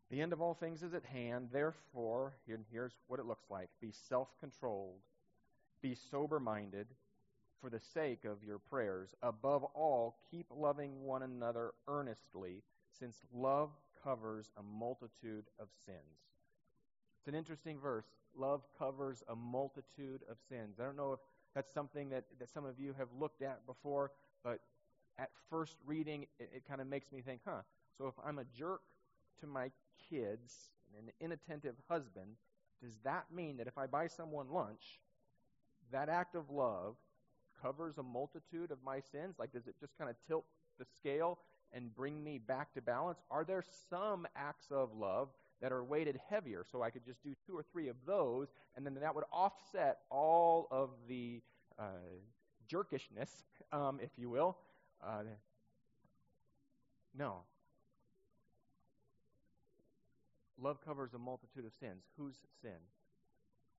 The 0.10 0.22
end 0.22 0.34
of 0.34 0.42
all 0.42 0.56
things 0.56 0.82
is 0.82 0.94
at 0.94 1.06
hand. 1.06 1.50
Therefore, 1.52 2.34
and 2.48 2.66
here's 2.72 2.94
what 3.08 3.20
it 3.20 3.26
looks 3.26 3.50
like 3.50 3.70
be 3.82 3.92
self 3.92 4.30
controlled, 4.40 5.02
be 5.82 5.96
sober 5.96 6.40
minded 6.40 6.88
for 7.62 7.70
the 7.70 7.80
sake 7.80 8.26
of 8.26 8.44
your 8.44 8.58
prayers. 8.58 9.14
Above 9.22 9.64
all, 9.76 10.18
keep 10.32 10.48
loving 10.50 11.04
one 11.04 11.24
another 11.24 11.72
earnestly, 11.88 12.64
since 12.98 13.18
love 13.34 13.70
covers 14.04 14.52
a 14.58 14.64
multitude 14.64 15.46
of 15.60 15.68
sins. 15.86 15.98
It's 17.20 17.28
an 17.28 17.36
interesting 17.36 17.78
verse. 17.80 18.06
Love 18.36 18.62
covers 18.78 19.24
a 19.28 19.36
multitude 19.36 20.22
of 20.30 20.38
sins. 20.48 20.80
I 20.80 20.86
don't 20.86 20.98
know 20.98 21.14
if 21.14 21.20
that's 21.56 21.74
something 21.74 22.10
that, 22.10 22.26
that 22.40 22.50
some 22.50 22.66
of 22.66 22.80
you 22.80 22.94
have 22.98 23.08
looked 23.18 23.42
at 23.42 23.66
before, 23.66 24.12
but 24.44 24.60
at 25.18 25.30
first 25.50 25.78
reading, 25.86 26.26
it, 26.40 26.50
it 26.56 26.64
kind 26.68 26.82
of 26.82 26.88
makes 26.88 27.12
me 27.12 27.22
think, 27.22 27.42
huh, 27.46 27.62
so 27.98 28.08
if 28.08 28.14
I'm 28.26 28.40
a 28.40 28.46
jerk 28.58 28.82
to 29.42 29.48
my 29.48 29.72
kids 30.10 30.70
an 30.98 31.12
inattentive 31.20 31.76
husband, 31.90 32.36
does 32.82 32.98
that 33.04 33.26
mean 33.34 33.58
that 33.58 33.68
if 33.68 33.78
I 33.78 33.88
buy 33.88 34.08
someone 34.08 34.50
lunch, 34.50 35.00
that 35.92 36.10
act 36.10 36.36
of 36.36 36.50
love 36.50 36.96
covers 37.62 37.98
a 37.98 38.04
multitude 38.04 38.72
of 38.72 38.78
my 38.84 39.00
sins? 39.00 39.36
Like, 39.38 39.52
does 39.52 39.68
it 39.68 39.76
just 39.80 39.98
kind 39.98 40.10
of 40.10 40.16
tilt 40.28 40.46
the 40.78 40.86
scale 40.86 41.40
and 41.74 41.94
bring 41.94 42.24
me 42.24 42.38
back 42.38 42.74
to 42.74 42.82
balance? 42.82 43.20
Are 43.30 43.44
there 43.44 43.64
some 43.90 44.28
acts 44.36 44.68
of 44.72 44.96
love 44.96 45.30
that 45.62 45.72
are 45.72 45.84
weighted 45.84 46.20
heavier 46.30 46.66
so 46.72 46.82
I 46.82 46.90
could 46.90 47.06
just 47.06 47.22
do 47.24 47.36
two 47.46 47.58
or 47.58 47.64
three 47.72 47.88
of 47.90 47.96
those, 48.06 48.48
and 48.76 48.86
then 48.86 48.96
that 48.96 49.14
would 49.14 49.26
offset 49.32 50.00
all 50.10 50.68
of 50.72 50.90
the 51.08 51.42
uh, 51.78 51.84
jerkishness, 52.72 53.30
um, 53.72 54.00
if 54.02 54.12
you 54.18 54.30
will? 54.30 54.58
Uh, 55.04 55.24
no. 57.18 57.38
Love 60.62 60.80
covers 60.84 61.14
a 61.14 61.18
multitude 61.18 61.66
of 61.66 61.72
sins. 61.80 62.04
Whose 62.18 62.36
sin? 62.62 62.72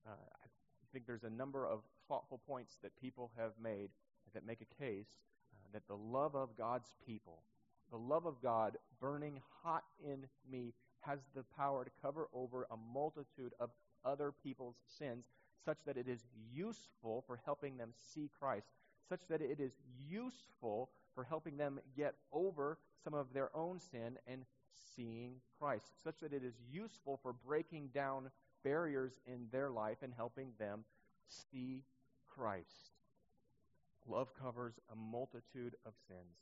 Uh, 0.07 0.13
I 0.13 0.47
think 0.93 1.07
there's 1.07 1.25
a 1.25 1.31
number 1.31 1.67
of 1.67 1.81
thoughtful 2.09 2.41
points 2.47 2.79
that 2.83 2.99
people 3.01 3.31
have 3.37 3.53
made 3.63 3.91
that 4.35 4.47
make 4.47 4.61
a 4.61 4.83
case 4.83 5.19
uh, 5.53 5.69
that 5.73 5.87
the 5.89 5.97
love 5.97 6.35
of 6.35 6.57
God's 6.57 6.91
people, 7.07 7.43
the 7.91 7.99
love 7.99 8.27
of 8.27 8.41
God 8.43 8.77
burning 9.01 9.41
hot 9.63 9.85
in 10.05 10.27
me, 10.51 10.73
has 11.01 11.21
the 11.35 11.45
power 11.57 11.85
to 11.85 11.91
cover 12.03 12.29
over 12.33 12.67
a 12.71 12.77
multitude 12.93 13.53
of 13.59 13.71
other 14.05 14.33
people's 14.43 14.77
sins, 14.99 15.25
such 15.65 15.79
that 15.87 15.97
it 15.97 16.09
is 16.09 16.27
useful 16.55 17.25
for 17.27 17.41
helping 17.45 17.77
them 17.77 17.91
see 18.15 18.31
Christ, 18.39 18.69
such 19.09 19.21
that 19.29 19.43
it 19.43 19.61
is 19.61 19.73
useful 20.09 20.91
for 21.15 21.25
helping 21.25 21.57
them 21.57 21.81
get 21.97 22.15
over 22.33 22.79
some 23.03 23.15
of 23.15 23.33
their 23.33 23.55
own 23.57 23.79
sin 23.81 24.19
and 24.27 24.45
seeing 24.95 25.35
Christ, 25.59 26.03
such 26.03 26.21
that 26.21 26.33
it 26.33 26.45
is 26.45 26.55
useful 26.71 27.19
for 27.23 27.33
breaking 27.33 27.89
down 27.95 28.31
barriers 28.65 29.13
in 29.27 29.47
their 29.51 29.71
life 29.71 29.99
and 30.03 30.13
helping 30.17 30.53
them 30.59 30.85
see 31.29 31.83
Christ. 32.27 32.93
Love 34.07 34.29
covers 34.41 34.75
a 34.93 34.97
multitude 34.97 35.75
of 35.85 35.93
sins. 36.09 36.39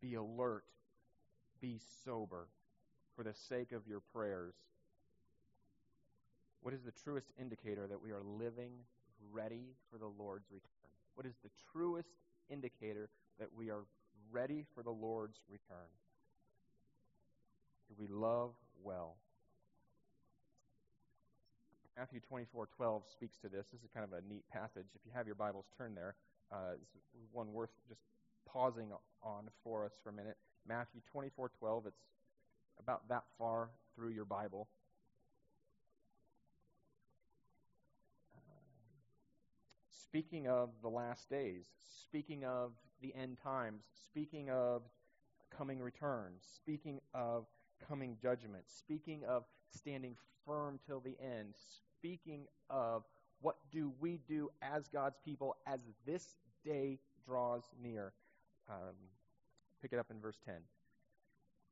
Be 0.00 0.14
alert, 0.14 0.64
be 1.60 1.80
sober 2.04 2.48
for 3.16 3.22
the 3.22 3.34
sake 3.48 3.72
of 3.72 3.86
your 3.86 4.00
prayers. 4.12 4.54
What 6.62 6.74
is 6.74 6.82
the 6.82 6.92
truest 6.92 7.26
indicator 7.38 7.86
that 7.86 8.00
we 8.00 8.10
are 8.10 8.22
living 8.22 8.72
ready 9.32 9.74
for 9.90 9.98
the 9.98 10.06
Lord's 10.06 10.50
return? 10.50 10.70
What 11.14 11.26
is 11.26 11.34
the 11.42 11.50
truest 11.72 12.08
indicator 12.50 13.08
that 13.38 13.48
we 13.56 13.70
are 13.70 13.84
ready 14.32 14.64
for 14.74 14.82
the 14.82 14.90
Lord's 14.90 15.38
return? 15.50 15.90
Do 17.88 17.94
we 17.98 18.06
love 18.08 18.52
well? 18.82 19.16
Matthew 21.96 22.20
24:12 22.20 23.06
speaks 23.12 23.36
to 23.38 23.48
this. 23.48 23.66
This 23.68 23.82
is 23.82 23.90
kind 23.92 24.04
of 24.04 24.12
a 24.12 24.20
neat 24.22 24.48
passage. 24.48 24.86
If 24.94 25.06
you 25.06 25.12
have 25.12 25.26
your 25.26 25.36
Bibles, 25.36 25.66
turn 25.76 25.94
there. 25.94 26.16
Uh, 26.50 26.74
it's 26.80 26.96
one 27.30 27.52
worth 27.52 27.70
just 27.88 28.00
pausing 28.46 28.90
on 29.22 29.48
for 29.62 29.84
us 29.84 29.92
for 30.02 30.08
a 30.08 30.12
minute. 30.12 30.36
Matthew 30.66 31.00
24:12. 31.12 31.86
It's 31.86 32.00
about 32.78 33.08
that 33.08 33.24
far 33.38 33.70
through 33.94 34.10
your 34.10 34.24
Bible. 34.24 34.68
speaking 40.14 40.46
of 40.46 40.70
the 40.80 40.88
last 40.88 41.28
days, 41.28 41.66
speaking 42.00 42.44
of 42.44 42.70
the 43.02 43.12
end 43.16 43.36
times, 43.42 43.82
speaking 44.06 44.48
of 44.48 44.82
coming 45.50 45.80
returns, 45.80 46.44
speaking 46.54 47.00
of 47.12 47.46
coming 47.88 48.16
judgment, 48.22 48.62
speaking 48.68 49.24
of 49.24 49.42
standing 49.76 50.14
firm 50.46 50.78
till 50.86 51.00
the 51.00 51.16
end, 51.20 51.52
speaking 51.96 52.46
of 52.70 53.02
what 53.40 53.56
do 53.72 53.92
we 53.98 54.20
do 54.28 54.48
as 54.62 54.86
God's 54.86 55.18
people 55.24 55.56
as 55.66 55.80
this 56.06 56.36
day 56.64 57.00
draws 57.26 57.64
near. 57.82 58.12
Um, 58.70 58.94
pick 59.82 59.92
it 59.92 59.98
up 59.98 60.12
in 60.12 60.20
verse 60.20 60.38
10. 60.46 60.54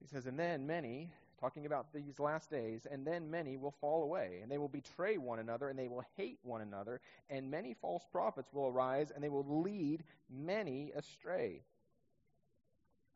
He 0.02 0.08
says, 0.08 0.26
And 0.26 0.38
then 0.38 0.66
many, 0.66 1.10
talking 1.38 1.64
about 1.64 1.92
these 1.94 2.18
last 2.18 2.50
days, 2.50 2.86
and 2.90 3.06
then 3.06 3.30
many 3.30 3.56
will 3.56 3.74
fall 3.80 4.02
away, 4.02 4.40
and 4.42 4.50
they 4.50 4.58
will 4.58 4.68
betray 4.68 5.16
one 5.16 5.38
another, 5.38 5.68
and 5.68 5.78
they 5.78 5.88
will 5.88 6.04
hate 6.16 6.40
one 6.42 6.60
another, 6.60 7.00
and 7.30 7.50
many 7.50 7.74
false 7.80 8.04
prophets 8.10 8.52
will 8.52 8.66
arise, 8.66 9.12
and 9.14 9.22
they 9.22 9.28
will 9.28 9.62
lead 9.62 10.02
many 10.28 10.90
astray. 10.96 11.62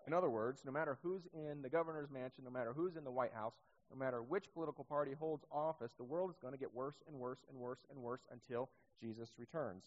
In 0.07 0.13
other 0.13 0.31
words, 0.31 0.63
no 0.65 0.71
matter 0.71 0.97
who's 1.03 1.23
in 1.35 1.63
the 1.63 1.69
governor's 1.69 2.11
mansion, 2.11 2.45
no 2.45 2.51
matter 2.51 2.73
who's 2.73 2.95
in 2.95 3.03
the 3.03 3.11
White 3.11 3.33
House, 3.35 3.55
no 3.91 3.97
matter 3.97 4.23
which 4.23 4.53
political 4.55 4.85
party 4.85 5.13
holds 5.19 5.45
office, 5.51 5.93
the 5.97 6.05
world 6.05 6.31
is 6.31 6.39
going 6.39 6.53
to 6.53 6.59
get 6.59 6.73
worse 6.73 7.03
and 7.09 7.19
worse 7.19 7.41
and 7.49 7.59
worse 7.59 7.85
and 7.91 8.01
worse 8.01 8.21
until 8.31 8.69
Jesus 9.01 9.31
returns. 9.39 9.85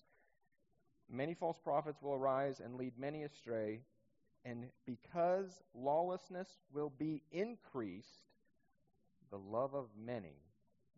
Many 1.09 1.33
false 1.33 1.57
prophets 1.57 2.01
will 2.01 2.13
arise 2.13 2.59
and 2.59 2.75
lead 2.75 2.93
many 2.97 3.23
astray, 3.23 3.79
and 4.45 4.65
because 4.85 5.61
lawlessness 5.73 6.47
will 6.73 6.91
be 6.97 7.21
increased, 7.31 8.25
the 9.29 9.37
love 9.37 9.73
of 9.73 9.87
many 9.97 10.37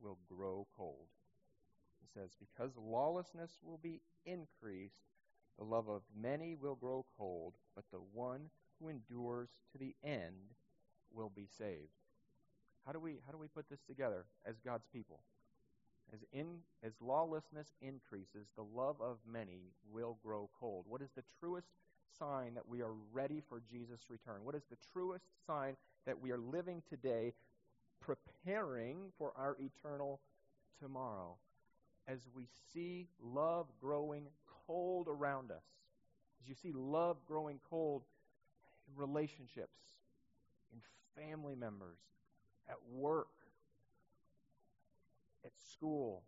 will 0.02 0.18
grow 0.30 0.68
cold. 0.78 1.08
He 2.02 2.08
says, 2.20 2.30
Because 2.40 2.72
lawlessness 2.78 3.52
will 3.64 3.80
be 3.82 4.02
increased, 4.26 5.02
the 5.58 5.66
love 5.66 5.90
of 5.90 6.02
many 6.20 6.56
will 6.56 6.76
grow 6.76 7.06
cold, 7.18 7.54
but 7.76 7.86
the 7.92 8.02
one 8.14 8.50
who 8.80 8.90
endures 8.90 9.50
to 9.72 9.78
the 9.78 9.96
end 10.04 10.56
will 11.14 11.32
be 11.36 11.48
saved. 11.58 11.92
How 12.86 12.92
do 12.92 13.00
we 13.00 13.18
how 13.26 13.32
do 13.32 13.38
we 13.38 13.48
put 13.48 13.70
this 13.70 13.82
together 13.88 14.26
as 14.46 14.56
God's 14.66 14.86
people? 14.92 15.20
As 16.14 16.20
in 16.34 16.60
as 16.84 16.94
lawlessness 17.00 17.74
increases, 17.82 18.48
the 18.56 18.64
love 18.64 19.00
of 19.00 19.18
many 19.32 19.72
will 19.92 20.18
grow 20.24 20.50
cold. 20.60 20.86
What 20.88 21.02
is 21.02 21.12
the 21.16 21.24
truest 21.40 21.68
sign 22.18 22.54
that 22.56 22.68
we 22.68 22.82
are 22.82 22.94
ready 23.14 23.42
for 23.48 23.62
Jesus' 23.72 24.10
return? 24.10 24.44
What 24.44 24.56
is 24.56 24.64
the 24.70 24.78
truest 24.94 25.26
sign 25.46 25.76
that 26.06 26.20
we 26.20 26.32
are 26.32 26.38
living 26.38 26.82
today 26.90 27.34
preparing 28.00 29.12
for 29.18 29.34
our 29.38 29.56
eternal 29.60 30.20
tomorrow? 30.80 31.36
As 32.08 32.20
we 32.36 32.48
see 32.74 33.08
love 33.22 33.68
growing 33.80 34.28
cold 34.68 35.08
around 35.08 35.52
us, 35.52 35.64
As 36.42 36.48
you 36.48 36.56
see 36.56 36.72
love 36.74 37.18
growing 37.28 37.60
cold 37.70 38.04
in 38.88 39.00
relationships, 39.00 39.80
in 40.74 40.80
family 41.22 41.56
members, 41.56 42.00
at 42.68 42.78
work, 42.92 43.28
at 45.46 45.52
school, 45.72 46.24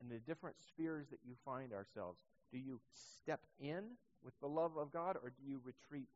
in 0.00 0.08
the 0.08 0.18
different 0.18 0.56
spheres 0.66 1.06
that 1.10 1.20
you 1.26 1.34
find 1.44 1.72
ourselves, 1.72 2.22
do 2.50 2.58
you 2.58 2.80
step 2.92 3.40
in 3.60 3.84
with 4.24 4.38
the 4.40 4.48
love 4.48 4.76
of 4.76 4.92
God 4.92 5.16
or 5.22 5.30
do 5.30 5.50
you 5.50 5.60
retreat 5.64 6.08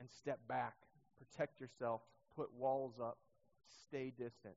and 0.00 0.08
step 0.10 0.38
back, 0.48 0.74
protect 1.16 1.60
yourself, 1.60 2.02
put 2.36 2.52
walls 2.54 2.94
up, 3.00 3.18
stay 3.86 4.12
distant? 4.16 4.54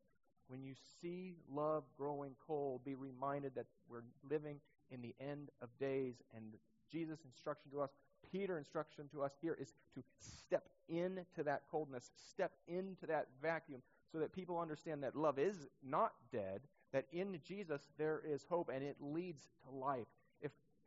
When 0.48 0.64
you 0.64 0.74
see 1.02 1.36
love 1.54 1.84
growing 1.98 2.36
cold, 2.46 2.84
be 2.84 2.96
reminded 2.96 3.56
that 3.56 3.66
we're 3.90 4.04
living 4.30 4.60
in 4.92 5.02
the 5.02 5.16
end 5.20 5.50
of 5.62 5.70
days 5.80 6.16
and 6.36 6.44
Jesus' 6.92 7.20
instruction 7.26 7.72
to 7.72 7.82
us, 7.82 7.92
Peter's 8.32 8.58
instruction 8.58 9.08
to 9.14 9.24
us 9.24 9.34
here 9.42 9.58
is 9.60 9.74
to 9.96 10.04
step 10.20 10.64
into 10.90 11.44
that 11.44 11.62
coldness, 11.72 12.12
step 12.32 12.52
into 12.68 13.06
that 13.08 13.28
vacuum 13.42 13.82
so 14.12 14.20
that 14.20 14.34
people 14.34 14.60
understand 14.60 15.04
that 15.04 15.16
love 15.16 15.40
is 15.40 15.68
not 15.84 16.14
dead, 16.32 16.62
that 16.92 17.06
in 17.12 17.40
Jesus 17.46 17.82
there 17.98 18.22
is 18.26 18.46
hope 18.50 18.70
and 18.74 18.84
it 18.84 18.98
leads 19.00 19.44
to 19.64 19.76
life. 19.76 20.08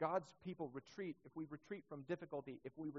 God's 0.00 0.35
people 0.44 0.70
retreat, 0.72 1.16
if 1.24 1.33
we 1.35 1.44
retreat 1.48 1.85
from 1.88 2.02
difficulty, 2.02 2.59
if 2.64 2.72
we 2.76 2.90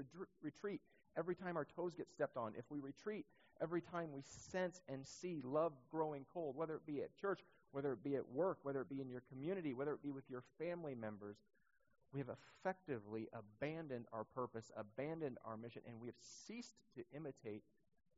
retreat 0.42 0.80
every 1.16 1.34
time 1.34 1.56
our 1.56 1.66
toes 1.76 1.94
get 1.94 2.10
stepped 2.10 2.36
on, 2.36 2.52
if 2.58 2.64
we 2.70 2.80
retreat 2.80 3.26
every 3.62 3.80
time 3.80 4.12
we 4.12 4.22
sense 4.22 4.80
and 4.88 5.06
see 5.06 5.40
love 5.44 5.72
growing 5.90 6.24
cold, 6.32 6.56
whether 6.56 6.74
it 6.74 6.86
be 6.86 7.02
at 7.02 7.14
church, 7.16 7.40
whether 7.72 7.92
it 7.92 8.02
be 8.02 8.16
at 8.16 8.28
work, 8.28 8.58
whether 8.62 8.80
it 8.80 8.88
be 8.88 9.00
in 9.00 9.10
your 9.10 9.22
community, 9.30 9.74
whether 9.74 9.92
it 9.92 10.02
be 10.02 10.10
with 10.10 10.28
your 10.30 10.42
family 10.58 10.94
members, 10.94 11.36
we 12.12 12.20
have 12.20 12.30
effectively 12.30 13.28
abandoned 13.32 14.06
our 14.12 14.24
purpose, 14.24 14.70
abandoned 14.76 15.38
our 15.44 15.56
mission, 15.56 15.82
and 15.86 16.00
we 16.00 16.08
have 16.08 16.16
ceased 16.20 16.76
to 16.94 17.02
imitate 17.14 17.62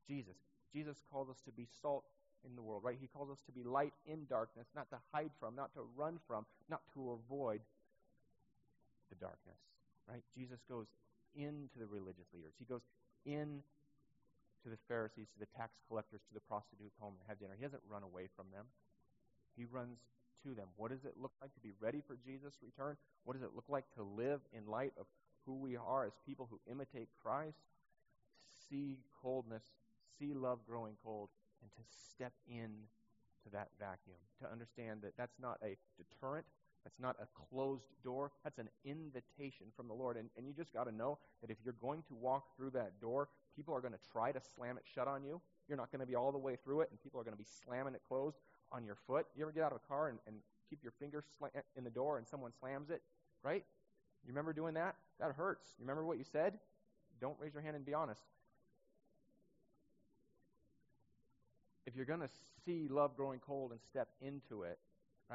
Jesus. 0.07 0.37
Jesus 0.73 1.03
calls 1.11 1.29
us 1.29 1.41
to 1.47 1.51
be 1.51 1.67
salt 1.83 2.05
in 2.49 2.55
the 2.55 2.63
world, 2.63 2.85
right? 2.85 2.97
He 3.01 3.09
calls 3.09 3.31
us 3.31 3.41
to 3.47 3.53
be 3.53 3.65
light 3.65 3.95
in 4.07 4.27
darkness, 4.27 4.69
not 4.75 4.89
to 4.91 4.99
hide 5.13 5.31
from, 5.41 5.57
not 5.57 5.73
to 5.75 5.81
run 5.97 6.19
from, 6.27 6.47
not 6.69 6.83
to 6.95 7.13
avoid 7.13 7.61
the 9.09 9.17
darkness, 9.17 9.59
right? 10.09 10.23
Jesus 10.37 10.61
goes 10.69 10.87
into 11.35 11.79
the 11.79 11.87
religious 11.87 12.29
leaders. 12.33 12.53
He 12.59 12.65
goes 12.65 12.83
in 13.25 13.63
to 14.65 14.69
the 14.69 14.79
Pharisees, 14.89 15.29
to 15.35 15.39
the 15.39 15.51
tax 15.57 15.79
collectors, 15.89 16.21
to 16.29 16.35
the 16.35 16.45
prostitutes 16.45 16.97
home 16.99 17.15
and 17.19 17.25
have 17.29 17.39
dinner. 17.39 17.55
He 17.57 17.65
doesn't 17.65 17.85
run 17.89 18.03
away 18.03 18.29
from 18.35 18.47
them. 18.53 18.67
He 19.57 19.65
runs 19.65 19.99
to 20.43 20.55
them. 20.55 20.69
What 20.77 20.91
does 20.91 21.05
it 21.05 21.15
look 21.21 21.33
like 21.41 21.55
to 21.55 21.61
be 21.61 21.73
ready 21.81 22.03
for 22.07 22.17
Jesus' 22.17 22.59
return? 22.63 22.97
What 23.25 23.35
does 23.35 23.43
it 23.43 23.55
look 23.55 23.69
like 23.69 23.85
to 23.95 24.03
live 24.03 24.41
in 24.53 24.67
light 24.67 24.93
of 24.99 25.07
who 25.47 25.55
we 25.55 25.77
are 25.77 26.05
as 26.07 26.13
people 26.27 26.47
who 26.51 26.61
imitate 26.71 27.09
Christ? 27.23 27.59
See 28.69 28.99
coldness, 29.23 29.65
see 30.19 30.35
love 30.35 30.61
growing 30.67 30.97
cold, 31.05 31.29
and 31.63 31.71
to 31.73 31.83
step 32.15 32.33
in 32.49 32.71
to 33.45 33.51
that 33.53 33.69
vacuum. 33.79 34.19
To 34.43 34.51
understand 34.51 35.03
that 35.03 35.17
that's 35.17 35.39
not 35.41 35.59
a 35.63 35.77
deterrent, 35.97 36.47
that's 36.89 37.01
not 37.01 37.17
a 37.21 37.27
closed 37.51 37.85
door, 38.03 38.33
that's 38.45 38.59
an 38.59 38.69
invitation 38.85 39.67
from 39.77 39.89
the 39.89 39.95
Lord. 39.95 40.17
And, 40.17 40.31
and 40.39 40.47
you 40.47 40.55
just 40.55 40.73
got 40.73 40.85
to 40.85 40.95
know 40.95 41.19
that 41.43 41.51
if 41.51 41.59
you're 41.63 41.75
going 41.75 42.03
to 42.09 42.15
walk 42.15 42.57
through 42.57 42.71
that 42.71 42.99
door, 42.99 43.29
people 43.55 43.75
are 43.75 43.81
going 43.81 43.93
to 43.93 43.99
try 44.11 44.33
to 44.33 44.41
slam 44.57 44.79
it 44.79 44.85
shut 44.95 45.07
on 45.07 45.23
you. 45.23 45.41
You're 45.69 45.77
not 45.77 45.93
going 45.93 46.01
to 46.01 46.07
be 46.07 46.15
all 46.15 46.33
the 46.33 46.39
way 46.39 46.57
through 46.57 46.81
it, 46.81 46.89
and 46.91 47.03
people 47.03 47.21
are 47.21 47.25
going 47.25 47.37
to 47.37 47.43
be 47.43 47.49
slamming 47.65 47.95
it 47.95 48.01
closed 48.09 48.39
on 48.73 48.85
your 48.85 48.97
foot. 49.07 49.27
You 49.37 49.43
ever 49.43 49.53
get 49.53 49.65
out 49.65 49.73
of 49.73 49.81
a 49.85 49.87
car 49.87 50.09
and, 50.09 50.19
and 50.27 50.37
keep 50.71 50.83
your 50.83 50.93
finger 50.99 51.23
sla- 51.39 51.51
eh, 51.55 51.61
in 51.77 51.85
the 51.85 51.91
door 51.91 52.17
and 52.17 52.27
someone 52.27 52.53
slams 52.59 52.89
it, 52.89 53.03
right? 53.43 53.65
You 54.25 54.29
remember 54.29 54.55
doing 54.55 54.75
that? 54.75 54.97
That 55.21 55.33
hurts. 55.33 55.67
You 55.79 55.85
remember 55.85 56.07
what 56.07 56.17
you 56.17 56.25
said? 56.25 56.59
Don't 57.21 57.37
raise 57.39 57.53
your 57.53 57.63
hand 57.63 57.77
and 57.77 57.85
be 57.85 57.95
honest. 57.95 58.23
if 61.89 61.97
you're 61.97 62.05
going 62.05 62.21
to 62.21 62.29
see 62.67 62.87
love 62.87 63.17
growing 63.17 63.41
cold 63.41 63.71
and 63.71 63.81
step 63.81 64.09
into 64.21 64.63
it, 64.63 64.79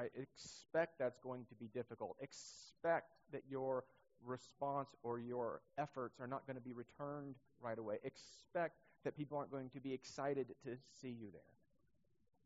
right, 0.02 0.12
expect 0.16 1.00
that's 1.00 1.20
going 1.20 1.46
to 1.46 1.56
be 1.56 1.68
difficult. 1.74 2.16
Expect 2.22 3.12
that 3.32 3.44
your 3.50 3.84
response 4.26 4.90
or 5.04 5.20
your 5.20 5.62
efforts 5.78 6.20
are 6.20 6.28
not 6.28 6.46
going 6.48 6.56
to 6.56 6.62
be 6.62 6.74
returned 6.74 7.36
right 7.62 7.78
away. 7.78 7.98
Expect 8.04 8.76
that 9.04 9.16
people 9.18 9.38
aren't 9.38 9.52
going 9.52 9.70
to 9.70 9.80
be 9.80 9.94
excited 9.94 10.48
to 10.64 10.78
see 11.02 11.10
you 11.10 11.28
there. 11.32 11.42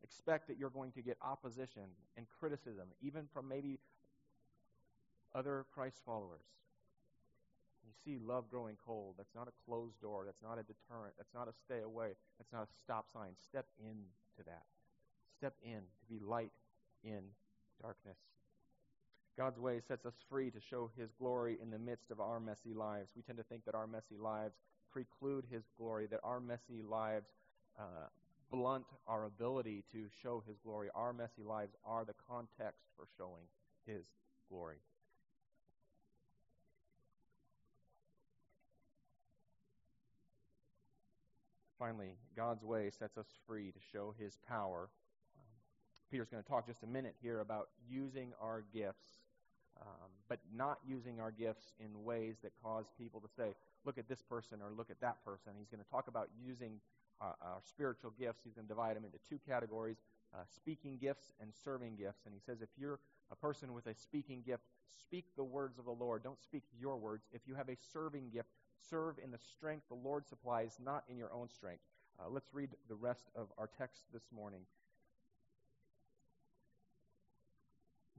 Expect 0.04 0.48
that 0.48 0.58
you're 0.58 0.70
going 0.70 0.92
to 0.92 1.02
get 1.02 1.18
opposition 1.22 1.84
and 2.18 2.26
criticism, 2.40 2.88
even 3.02 3.24
from 3.34 3.48
maybe 3.48 3.80
other 5.36 5.66
Christ 5.74 6.02
followers 6.06 6.42
you 7.88 7.94
see 8.04 8.20
love 8.20 8.50
growing 8.52 8.76
cold, 8.86 9.16
that's 9.18 9.34
not 9.34 9.48
a 9.48 9.56
closed 9.66 10.00
door. 10.02 10.24
That's 10.26 10.44
not 10.44 10.60
a 10.60 10.64
deterrent. 10.64 11.16
That's 11.18 11.34
not 11.34 11.48
a 11.48 11.54
stay 11.54 11.82
away. 11.82 12.20
That's 12.38 12.52
not 12.52 12.64
a 12.64 12.72
stop 12.84 13.08
sign. 13.12 13.32
Step 13.40 13.66
into 13.80 14.44
that. 14.46 14.68
Step 15.38 15.56
in 15.64 15.80
to 15.80 16.06
be 16.10 16.20
light 16.20 16.52
in 17.04 17.22
darkness. 17.82 18.18
God's 19.38 19.60
way 19.60 19.82
sets 19.88 20.06
us 20.06 20.16
free 20.30 20.50
to 20.50 20.60
show 20.60 20.90
His 20.98 21.12
glory 21.20 21.58
in 21.62 21.70
the 21.70 21.78
midst 21.78 22.10
of 22.10 22.20
our 22.20 22.40
messy 22.40 22.74
lives. 22.74 23.10
We 23.16 23.22
tend 23.22 23.38
to 23.38 23.44
think 23.44 23.66
that 23.66 23.76
our 23.76 23.88
messy 23.88 24.18
lives 24.20 24.56
preclude 24.92 25.46
His 25.52 25.64
glory, 25.78 26.08
that 26.08 26.22
our 26.24 26.40
messy 26.40 26.82
lives 26.82 27.28
uh, 27.78 28.08
blunt 28.52 28.86
our 29.08 29.26
ability 29.26 29.84
to 29.92 30.06
show 30.24 30.44
His 30.48 30.58
glory. 30.64 30.90
Our 30.96 31.14
messy 31.14 31.44
lives 31.44 31.76
are 31.86 32.04
the 32.04 32.16
context 32.28 32.82
for 32.96 33.06
showing 33.18 33.44
His 33.86 34.04
glory. 34.50 34.78
Finally, 41.78 42.16
God's 42.36 42.64
way 42.64 42.90
sets 42.90 43.18
us 43.18 43.28
free 43.46 43.72
to 43.72 43.80
show 43.92 44.14
his 44.18 44.38
power. 44.48 44.90
Peter's 46.10 46.30
going 46.30 46.43
to 46.43 46.50
talk 46.50 46.67
just 46.67 46.84
a 46.84 46.88
minute 46.88 47.15
here 47.22 47.39
about 47.39 47.70
using 47.89 48.34
our 48.41 48.63
gifts, 48.74 49.08
um, 49.82 50.10
but 50.30 50.39
not 50.56 50.80
using 50.88 51.20
our 51.20 51.32
gifts 51.32 51.74
in 51.80 52.04
ways 52.04 52.36
that 52.43 52.52
cause 52.63 52.86
people 52.98 53.20
to 53.20 53.28
say, 53.28 53.56
look 53.86 53.98
at 53.98 54.08
this 54.08 54.22
person 54.22 54.60
or 54.62 54.72
look 54.72 54.89
at 54.89 55.00
that 55.02 55.24
person. 55.26 55.54
He's 55.58 55.70
going 55.70 55.84
to 55.84 55.89
talk 55.89 56.08
about 56.08 56.30
using 56.43 56.80
uh, 57.20 57.34
our 57.41 57.60
spiritual 57.63 58.13
gifts. 58.20 58.41
He's 58.43 58.54
going 58.54 58.67
to 58.67 58.74
divide 58.74 58.96
them 58.96 59.06
into 59.06 59.17
two 59.30 59.39
categories 59.48 59.98
uh, 60.34 60.39
speaking 60.54 60.98
gifts 60.98 61.34
and 61.41 61.52
serving 61.63 61.96
gifts. 61.96 62.26
And 62.26 62.34
he 62.34 62.41
says, 62.46 62.62
if 62.62 62.70
you're 62.78 63.00
a 63.32 63.36
person 63.36 63.74
with 63.74 63.88
a 63.88 63.96
speaking 63.96 64.43
gift, 64.46 64.63
speak 65.00 65.26
the 65.36 65.43
words 65.43 65.78
of 65.80 65.86
the 65.86 65.91
Lord. 65.91 66.24
Don't 66.24 66.41
speak 66.41 66.63
your 66.80 66.98
words. 66.98 67.26
If 67.34 67.41
you 67.46 67.56
have 67.56 67.70
a 67.70 67.78
serving 67.93 68.30
gift, 68.34 68.50
serve 68.89 69.15
in 69.24 69.32
the 69.32 69.38
strength 69.38 69.88
the 69.89 69.96
Lord 69.96 70.28
supplies, 70.28 70.78
not 70.84 71.04
in 71.10 71.17
your 71.17 71.34
own 71.34 71.50
strength. 71.50 71.84
Uh, 72.20 72.30
let's 72.30 72.54
read 72.54 72.70
the 72.89 72.96
rest 72.96 73.30
of 73.36 73.48
our 73.58 73.70
text 73.78 74.04
this 74.13 74.24
morning. 74.34 74.62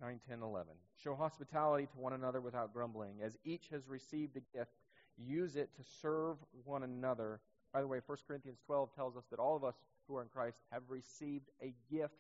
9, 0.01 0.21
10, 0.29 0.43
11. 0.43 0.73
Show 1.03 1.15
hospitality 1.15 1.87
to 1.87 1.99
one 1.99 2.13
another 2.13 2.41
without 2.41 2.73
grumbling. 2.73 3.17
As 3.23 3.37
each 3.45 3.69
has 3.71 3.89
received 3.89 4.37
a 4.37 4.57
gift, 4.57 4.73
use 5.17 5.57
it 5.57 5.71
to 5.77 5.83
serve 6.03 6.37
one 6.65 6.83
another. 6.83 7.41
By 7.73 7.81
the 7.81 7.87
way, 7.87 8.01
1 8.05 8.19
Corinthians 8.27 8.59
12 8.67 8.95
tells 8.95 9.17
us 9.17 9.25
that 9.31 9.39
all 9.39 9.57
of 9.57 9.65
us 9.65 9.75
who 10.07 10.17
are 10.17 10.23
in 10.23 10.29
Christ 10.29 10.59
have 10.73 10.83
received 10.89 11.51
a 11.63 11.75
gift 11.91 12.15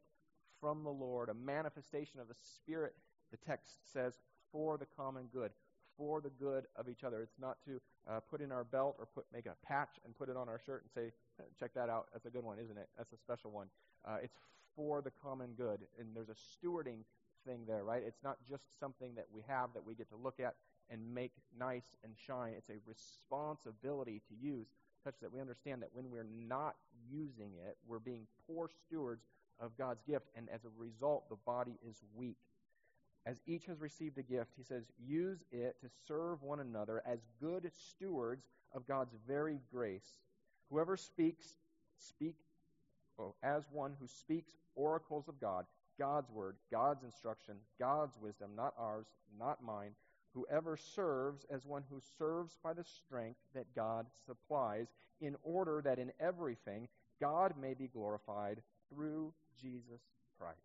from 0.61 0.83
the 0.85 0.91
Lord, 0.91 1.29
a 1.29 1.35
manifestation 1.35 2.21
of 2.21 2.29
the 2.29 2.35
Spirit, 2.43 2.95
the 3.31 3.37
text 3.37 3.93
says, 3.93 4.15
for 4.53 4.77
the 4.77 4.87
common 4.97 5.29
good 5.33 5.51
for 5.99 6.21
the 6.21 6.31
good 6.31 6.65
of 6.77 6.89
each 6.89 7.03
other. 7.03 7.23
It's 7.23 7.39
not 7.41 7.59
to 7.67 7.81
uh, 8.09 8.21
put 8.21 8.41
in 8.41 8.53
our 8.53 8.65
belt 8.65 8.95
or 8.99 9.07
put 9.07 9.27
make 9.33 9.47
a 9.47 9.57
patch 9.67 9.99
and 10.05 10.17
put 10.17 10.29
it 10.29 10.37
on 10.37 10.49
our 10.49 10.61
shirt 10.65 10.85
and 10.85 10.91
say, 10.95 11.13
check 11.59 11.75
that 11.75 11.91
out. 11.91 12.07
That's 12.13 12.25
a 12.25 12.31
good 12.31 12.45
one, 12.45 12.59
isn't 12.59 12.79
it? 12.79 12.89
That's 12.97 13.13
a 13.13 13.19
special 13.19 13.51
one. 13.51 13.67
Uh, 14.07 14.19
it's 14.23 14.39
for 14.77 15.03
the 15.03 15.11
common 15.23 15.51
good. 15.57 15.81
And 15.99 16.09
there's 16.15 16.29
a 16.29 16.37
stewarding 16.39 17.03
thing 17.49 17.61
there, 17.67 17.83
right? 17.83 18.03
It's 18.07 18.23
not 18.23 18.37
just 18.49 18.63
something 18.79 19.15
that 19.17 19.27
we 19.33 19.43
have 19.49 19.71
that 19.75 19.85
we 19.85 19.95
get 19.95 20.09
to 20.11 20.17
look 20.17 20.41
at 20.41 20.55
and 20.91 21.01
make 21.15 21.33
nice 21.59 21.97
and 22.05 22.13
shine. 22.27 22.53
It's 22.57 22.71
a 22.71 22.79
responsibility 22.87 24.21
to 24.29 24.35
use 24.47 24.67
such 25.03 25.15
that 25.23 25.33
we 25.33 25.41
understand 25.41 25.83
that 25.83 25.91
when 25.93 26.11
we're 26.11 26.27
not 26.47 26.77
using 27.11 27.53
it, 27.67 27.77
we're 27.87 27.99
being 27.99 28.27
poor 28.47 28.69
stewards 28.87 29.23
of 29.61 29.77
God's 29.77 30.03
gift, 30.07 30.27
and 30.37 30.49
as 30.51 30.65
a 30.65 30.69
result, 30.79 31.29
the 31.29 31.37
body 31.45 31.79
is 31.89 31.97
weak 32.15 32.37
as 33.29 33.43
each 33.47 33.67
has 33.67 33.79
received 33.79 34.17
a 34.17 34.23
gift, 34.23 34.53
he 34.57 34.63
says, 34.63 34.85
use 34.99 35.45
it 35.53 35.77
to 35.83 35.89
serve 36.07 36.43
one 36.43 36.61
another 36.61 37.03
as 37.07 37.19
good 37.41 37.71
stewards 37.77 38.47
of 38.73 38.87
God's 38.87 39.15
very 39.27 39.61
grace. 39.71 40.17
Whoever 40.71 40.97
speaks, 40.97 41.55
speak 41.99 42.37
well, 43.19 43.37
as 43.43 43.65
one 43.71 43.95
who 44.01 44.07
speaks 44.07 44.53
oracles 44.75 45.29
of 45.29 45.39
God, 45.41 45.67
God's 45.99 46.31
word, 46.31 46.57
God's 46.71 47.05
instruction, 47.05 47.57
God's 47.79 48.17
wisdom, 48.21 48.51
not 48.57 48.75
ours, 48.79 49.07
not 49.39 49.63
mine. 49.63 49.93
Whoever 50.35 50.77
serves 50.77 51.45
as 51.51 51.67
one 51.67 51.83
who 51.91 52.01
serves 52.19 52.59
by 52.63 52.73
the 52.73 52.85
strength 52.85 53.41
that 53.55 53.75
God 53.75 54.07
supplies, 54.27 54.89
in 55.21 55.37
order 55.43 55.83
that 55.85 55.99
in 55.99 56.13
everything 56.21 56.89
God 57.21 57.55
may 57.61 57.75
be 57.75 57.89
glorified 57.89 58.63
through 58.93 59.33
Jesus 59.61 60.01
Christ. 60.39 60.59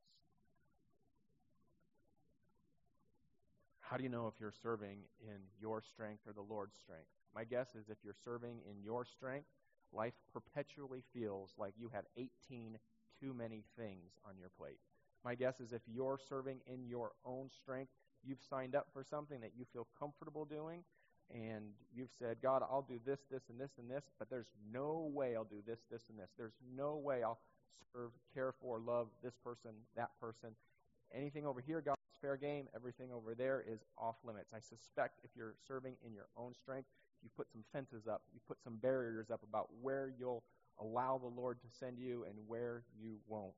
How 3.79 3.97
do 3.97 4.03
you 4.03 4.09
know 4.09 4.27
if 4.27 4.33
you're 4.39 4.53
serving 4.63 4.97
in 5.21 5.37
your 5.59 5.81
strength 5.81 6.21
or 6.27 6.33
the 6.33 6.41
Lord's 6.41 6.75
strength? 6.77 7.07
My 7.35 7.43
guess 7.43 7.75
is 7.75 7.89
if 7.89 7.97
you're 8.03 8.15
serving 8.23 8.59
in 8.69 8.83
your 8.83 9.05
strength, 9.05 9.47
life 9.91 10.13
perpetually 10.31 11.03
feels 11.13 11.53
like 11.57 11.73
you 11.77 11.89
have 11.93 12.05
18 12.17 12.77
too 13.19 13.33
many 13.33 13.63
things 13.77 14.11
on 14.27 14.37
your 14.39 14.49
plate. 14.57 14.79
My 15.23 15.36
guess 15.36 15.59
is 15.59 15.71
if 15.71 15.81
you're 15.88 16.19
serving 16.29 16.59
in 16.67 16.86
your 16.86 17.12
own 17.25 17.49
strength, 17.49 17.91
you've 18.25 18.41
signed 18.49 18.75
up 18.75 18.88
for 18.93 19.03
something 19.03 19.39
that 19.41 19.51
you 19.57 19.65
feel 19.71 19.88
comfortable 19.97 20.45
doing, 20.45 20.83
and 21.33 21.71
you've 21.95 22.12
said, 22.19 22.38
God, 22.41 22.62
I'll 22.62 22.86
do 22.88 22.99
this, 23.05 23.21
this, 23.31 23.43
and 23.49 23.59
this, 23.59 23.71
and 23.79 23.89
this, 23.89 24.03
but 24.19 24.29
there's 24.29 24.51
no 24.71 25.09
way 25.13 25.36
I'll 25.36 25.45
do 25.45 25.63
this, 25.65 25.79
this, 25.89 26.09
and 26.09 26.19
this. 26.19 26.29
There's 26.38 26.57
no 26.75 26.95
way 26.95 27.23
I'll 27.23 27.39
serve, 27.93 28.12
care 28.33 28.53
for, 28.62 28.79
love 28.79 29.07
this 29.23 29.36
person, 29.43 29.71
that 29.95 30.12
person. 30.19 30.49
Anything 31.13 31.45
over 31.45 31.62
here, 31.62 31.79
God's 31.81 31.99
fair 32.21 32.38
game. 32.38 32.67
Everything 32.75 33.12
over 33.12 33.36
there 33.36 33.63
is 33.67 33.81
off 33.97 34.15
limits. 34.23 34.53
I 34.53 34.59
suspect 34.59 35.19
if 35.23 35.31
you're 35.36 35.55
serving 35.67 35.95
in 36.05 36.13
your 36.13 36.27
own 36.38 36.53
strength, 36.53 36.88
you 37.21 37.29
put 37.36 37.51
some 37.51 37.63
fences 37.71 38.07
up, 38.07 38.23
you 38.33 38.39
put 38.47 38.62
some 38.62 38.77
barriers 38.77 39.29
up 39.31 39.41
about 39.47 39.69
where 39.81 40.12
you'll 40.17 40.43
allow 40.79 41.17
the 41.17 41.27
Lord 41.27 41.62
to 41.62 41.67
send 41.79 41.99
you 41.99 42.25
and 42.27 42.36
where 42.47 42.83
you 42.99 43.17
won't. 43.27 43.53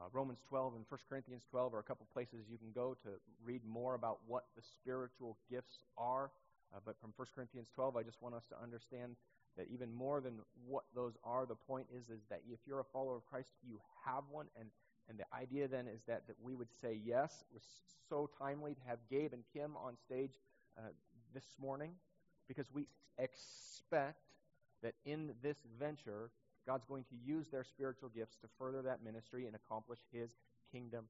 Uh, 0.00 0.04
Romans 0.12 0.38
12 0.48 0.76
and 0.76 0.84
1 0.88 1.00
Corinthians 1.10 1.42
12 1.50 1.74
are 1.74 1.78
a 1.78 1.82
couple 1.82 2.06
places 2.10 2.46
you 2.50 2.56
can 2.56 2.72
go 2.74 2.96
to 3.02 3.10
read 3.44 3.60
more 3.68 3.94
about 3.94 4.18
what 4.26 4.44
the 4.56 4.62
spiritual 4.62 5.36
gifts 5.50 5.84
are. 5.98 6.30
Uh, 6.74 6.78
but 6.86 6.98
from 7.00 7.12
1 7.16 7.28
Corinthians 7.34 7.68
12, 7.74 7.96
I 7.96 8.02
just 8.02 8.22
want 8.22 8.34
us 8.34 8.46
to 8.48 8.56
understand 8.62 9.16
that 9.58 9.66
even 9.70 9.92
more 9.92 10.22
than 10.22 10.38
what 10.66 10.84
those 10.94 11.18
are, 11.22 11.44
the 11.44 11.54
point 11.54 11.86
is 11.94 12.08
is 12.08 12.22
that 12.30 12.40
if 12.50 12.60
you're 12.66 12.80
a 12.80 12.84
follower 12.84 13.16
of 13.16 13.26
Christ, 13.26 13.50
you 13.62 13.78
have 14.06 14.24
one, 14.30 14.46
and 14.58 14.68
and 15.08 15.18
the 15.18 15.26
idea 15.36 15.66
then 15.66 15.88
is 15.88 16.00
that 16.06 16.26
that 16.28 16.36
we 16.40 16.54
would 16.54 16.70
say 16.80 16.98
yes. 17.04 17.42
It 17.50 17.54
was 17.54 17.64
so 18.08 18.30
timely 18.38 18.74
to 18.74 18.80
have 18.86 18.98
Gabe 19.10 19.32
and 19.32 19.42
Kim 19.52 19.76
on 19.76 19.96
stage 20.06 20.38
uh, 20.78 20.82
this 21.34 21.44
morning 21.60 21.90
because 22.46 22.66
we 22.72 22.86
expect 23.18 24.22
that 24.82 24.94
in 25.04 25.32
this 25.42 25.58
venture 25.78 26.30
God's 26.70 26.84
going 26.84 27.02
to 27.10 27.16
use 27.26 27.48
their 27.48 27.64
spiritual 27.64 28.10
gifts 28.10 28.36
to 28.42 28.48
further 28.56 28.80
that 28.82 29.02
ministry 29.02 29.46
and 29.46 29.56
accomplish 29.56 29.98
His 30.12 30.30
kingdom 30.70 31.06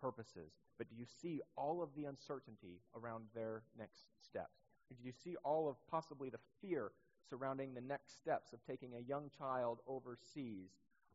purposes. 0.00 0.52
But 0.78 0.88
do 0.88 0.94
you 0.94 1.06
see 1.20 1.40
all 1.56 1.82
of 1.82 1.88
the 1.96 2.04
uncertainty 2.04 2.78
around 2.94 3.24
their 3.34 3.64
next 3.76 4.02
steps? 4.24 4.62
Do 4.96 5.04
you 5.04 5.10
see 5.10 5.34
all 5.42 5.68
of 5.68 5.74
possibly 5.90 6.30
the 6.30 6.38
fear 6.60 6.92
surrounding 7.28 7.74
the 7.74 7.80
next 7.80 8.16
steps 8.16 8.52
of 8.52 8.60
taking 8.64 8.94
a 8.94 9.00
young 9.00 9.28
child 9.36 9.80
overseas? 9.88 10.70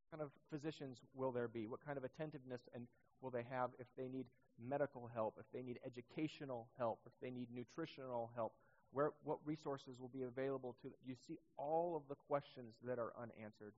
What 0.10 0.20
kind 0.20 0.22
of 0.22 0.32
physicians 0.50 0.98
will 1.16 1.32
there 1.32 1.48
be? 1.48 1.66
What 1.66 1.86
kind 1.86 1.98
of 1.98 2.04
attentiveness 2.04 2.68
and 2.76 2.88
will 3.22 3.30
they 3.30 3.46
have 3.50 3.70
if 3.80 3.88
they 3.98 4.10
need 4.10 4.26
medical 4.62 5.10
help, 5.14 5.36
if 5.40 5.46
they 5.54 5.62
need 5.62 5.80
educational 5.86 6.68
help, 6.78 7.00
if 7.06 7.14
they 7.22 7.30
need 7.30 7.48
nutritional 7.56 8.32
help? 8.36 8.52
Where, 8.98 9.12
what 9.24 9.38
resources 9.46 10.00
will 10.00 10.08
be 10.08 10.24
available 10.24 10.76
to? 10.82 10.90
You 11.06 11.14
see 11.28 11.38
all 11.56 11.96
of 11.96 12.02
the 12.10 12.16
questions 12.16 12.74
that 12.84 12.98
are 12.98 13.14
unanswered. 13.16 13.74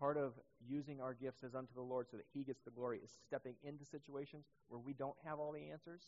Part 0.00 0.16
of 0.16 0.32
using 0.66 1.02
our 1.02 1.12
gifts 1.12 1.44
as 1.44 1.54
unto 1.54 1.74
the 1.74 1.82
Lord 1.82 2.06
so 2.10 2.16
that 2.16 2.24
He 2.32 2.42
gets 2.42 2.62
the 2.62 2.70
glory 2.70 3.00
is 3.04 3.10
stepping 3.26 3.56
into 3.62 3.84
situations 3.84 4.46
where 4.68 4.80
we 4.80 4.94
don't 4.94 5.16
have 5.22 5.38
all 5.38 5.52
the 5.52 5.70
answers. 5.70 6.00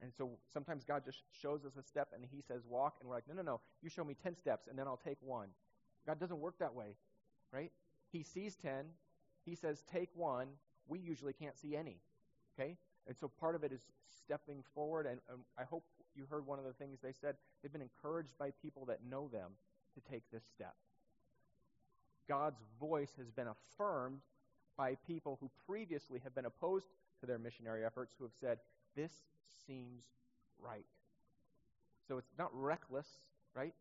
And 0.00 0.12
so 0.16 0.38
sometimes 0.52 0.84
God 0.84 1.04
just 1.04 1.24
shows 1.42 1.64
us 1.64 1.72
a 1.76 1.82
step 1.82 2.10
and 2.14 2.24
He 2.30 2.42
says 2.46 2.62
walk, 2.64 2.98
and 3.00 3.08
we're 3.08 3.16
like, 3.16 3.26
no, 3.26 3.34
no, 3.34 3.42
no, 3.42 3.60
you 3.82 3.90
show 3.90 4.04
me 4.04 4.14
10 4.22 4.36
steps 4.36 4.68
and 4.68 4.78
then 4.78 4.86
I'll 4.86 5.00
take 5.04 5.18
one. 5.20 5.48
God 6.06 6.20
doesn't 6.20 6.38
work 6.38 6.60
that 6.60 6.76
way, 6.76 6.94
right? 7.52 7.72
He 8.12 8.22
sees 8.22 8.54
10, 8.54 8.84
He 9.44 9.56
says 9.56 9.82
take 9.92 10.10
one. 10.14 10.46
We 10.86 11.00
usually 11.00 11.32
can't 11.32 11.58
see 11.58 11.74
any, 11.74 11.96
okay? 12.56 12.76
And 13.08 13.16
so 13.16 13.30
part 13.40 13.54
of 13.54 13.64
it 13.64 13.72
is 13.72 13.80
stepping 14.22 14.62
forward, 14.74 15.06
and 15.06 15.18
um, 15.32 15.40
I 15.58 15.64
hope 15.64 15.82
you 16.14 16.26
heard 16.30 16.46
one 16.46 16.58
of 16.58 16.66
the 16.66 16.74
things 16.74 16.98
they 17.02 17.12
said. 17.12 17.36
They've 17.62 17.72
been 17.72 17.82
encouraged 17.82 18.36
by 18.38 18.50
people 18.62 18.84
that 18.86 18.98
know 19.08 19.28
them 19.32 19.52
to 19.94 20.12
take 20.12 20.22
this 20.30 20.44
step. 20.54 20.74
God's 22.28 22.60
voice 22.78 23.12
has 23.16 23.30
been 23.30 23.48
affirmed 23.48 24.20
by 24.76 24.96
people 25.06 25.38
who 25.40 25.50
previously 25.66 26.20
have 26.22 26.34
been 26.34 26.44
opposed 26.44 26.86
to 27.20 27.26
their 27.26 27.38
missionary 27.38 27.84
efforts 27.84 28.14
who 28.18 28.24
have 28.24 28.34
said, 28.38 28.58
This 28.94 29.12
seems 29.66 30.04
right. 30.60 30.84
So 32.06 32.18
it's 32.18 32.32
not 32.38 32.50
reckless, 32.52 33.06
right? 33.54 33.74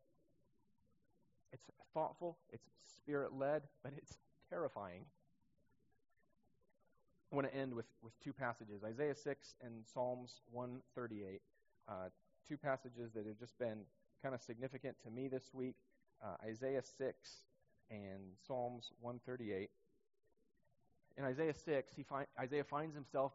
It's 1.51 1.69
thoughtful, 1.93 2.37
it's 2.51 2.67
spirit 2.89 3.33
led, 3.33 3.63
but 3.83 3.93
it's 3.97 4.17
terrifying. 4.49 5.05
I 7.31 7.35
want 7.35 7.51
to 7.51 7.55
end 7.55 7.73
with, 7.73 7.87
with 8.01 8.13
two 8.23 8.31
passages 8.31 8.83
Isaiah 8.85 9.15
6 9.15 9.55
and 9.63 9.83
Psalms 9.93 10.41
138. 10.51 11.41
Uh, 11.87 11.93
two 12.47 12.57
passages 12.57 13.11
that 13.13 13.25
have 13.25 13.37
just 13.37 13.57
been 13.59 13.79
kind 14.23 14.33
of 14.33 14.41
significant 14.41 14.95
to 15.03 15.11
me 15.11 15.27
this 15.27 15.53
week 15.53 15.75
uh, 16.23 16.35
Isaiah 16.45 16.81
6 16.81 17.15
and 17.91 18.21
Psalms 18.47 18.91
138. 19.01 19.69
In 21.17 21.23
Isaiah 21.23 21.53
6, 21.53 21.91
he 21.95 22.03
find, 22.03 22.27
Isaiah 22.39 22.63
finds 22.63 22.95
himself 22.95 23.33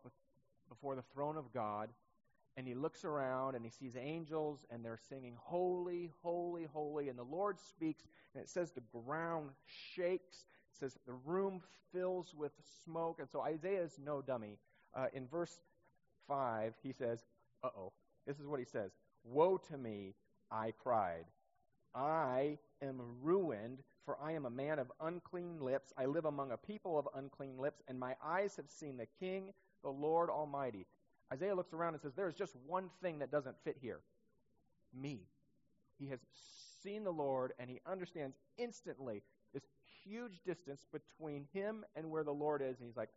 before 0.69 0.95
the 0.95 1.03
throne 1.13 1.37
of 1.37 1.53
God, 1.53 1.91
and 2.57 2.67
he 2.67 2.75
looks 2.75 3.05
around 3.05 3.55
and 3.55 3.65
he 3.65 3.71
sees 3.71 3.97
angels, 3.97 4.65
and 4.71 4.85
they're 4.85 4.99
singing, 5.09 5.35
Holy, 5.39 6.11
holy, 6.23 6.67
holy. 6.73 7.09
And 7.09 7.19
the 7.19 7.25
Lord 7.25 7.59
speaks, 7.61 8.05
and 8.35 8.43
it 8.43 8.49
says 8.49 8.73
the 8.73 8.83
ground 9.05 9.51
shakes. 9.95 10.45
It 10.73 10.79
says 10.79 10.99
the 11.07 11.15
room 11.25 11.61
fills 11.93 12.35
with 12.37 12.53
smoke. 12.85 13.19
And 13.21 13.29
so 13.31 13.41
Isaiah 13.41 13.83
is 13.83 13.99
no 14.05 14.23
dummy. 14.23 14.59
Uh, 14.95 15.07
in 15.15 15.27
verse 15.27 15.59
5, 16.29 16.75
he 16.83 16.93
says, 16.93 17.21
Uh 17.63 17.69
oh. 17.77 17.93
This 18.27 18.39
is 18.39 18.47
what 18.47 18.61
he 18.61 18.67
says 18.67 18.91
Woe 19.25 19.59
to 19.69 19.77
me, 19.77 20.15
I 20.51 20.73
cried. 20.83 21.25
I 21.95 22.59
am 22.81 23.01
ruined, 23.21 23.79
for 24.07 24.17
I 24.23 24.33
am 24.33 24.47
a 24.47 24.51
man 24.51 24.79
of 24.79 24.91
unclean 25.01 25.61
lips. 25.61 25.93
I 25.99 26.07
live 26.07 26.25
among 26.25 26.51
a 26.51 26.57
people 26.57 26.99
of 26.99 27.07
unclean 27.15 27.59
lips, 27.59 27.83
and 27.87 28.01
my 28.01 28.15
eyes 28.25 28.57
have 28.57 28.71
seen 28.71 28.97
the 28.97 29.07
King, 29.21 29.53
the 29.83 29.91
Lord 29.91 30.31
Almighty. 30.31 30.87
Isaiah 31.33 31.55
looks 31.55 31.73
around 31.73 31.95
and 31.95 32.03
says, 32.03 32.15
There 32.15 32.29
is 32.29 32.35
just 32.35 32.57
one 32.67 32.91
thing 33.03 33.19
that 33.19 33.31
doesn't 33.31 33.57
fit 33.65 33.77
here 33.81 34.01
me. 34.95 35.21
He 35.99 36.09
has 36.09 36.21
seen 36.83 37.05
the 37.05 37.13
Lord, 37.13 37.53
and 37.59 37.71
he 37.71 37.81
understands 37.87 38.37
instantly 38.59 39.23
huge 40.05 40.41
distance 40.45 40.87
between 40.93 41.47
him 41.53 41.85
and 41.97 42.11
where 42.11 42.25
the 42.25 42.33
Lord 42.33 42.63
is, 42.63 42.79
and 42.79 42.87
he's 42.87 42.97
like, 42.97 43.11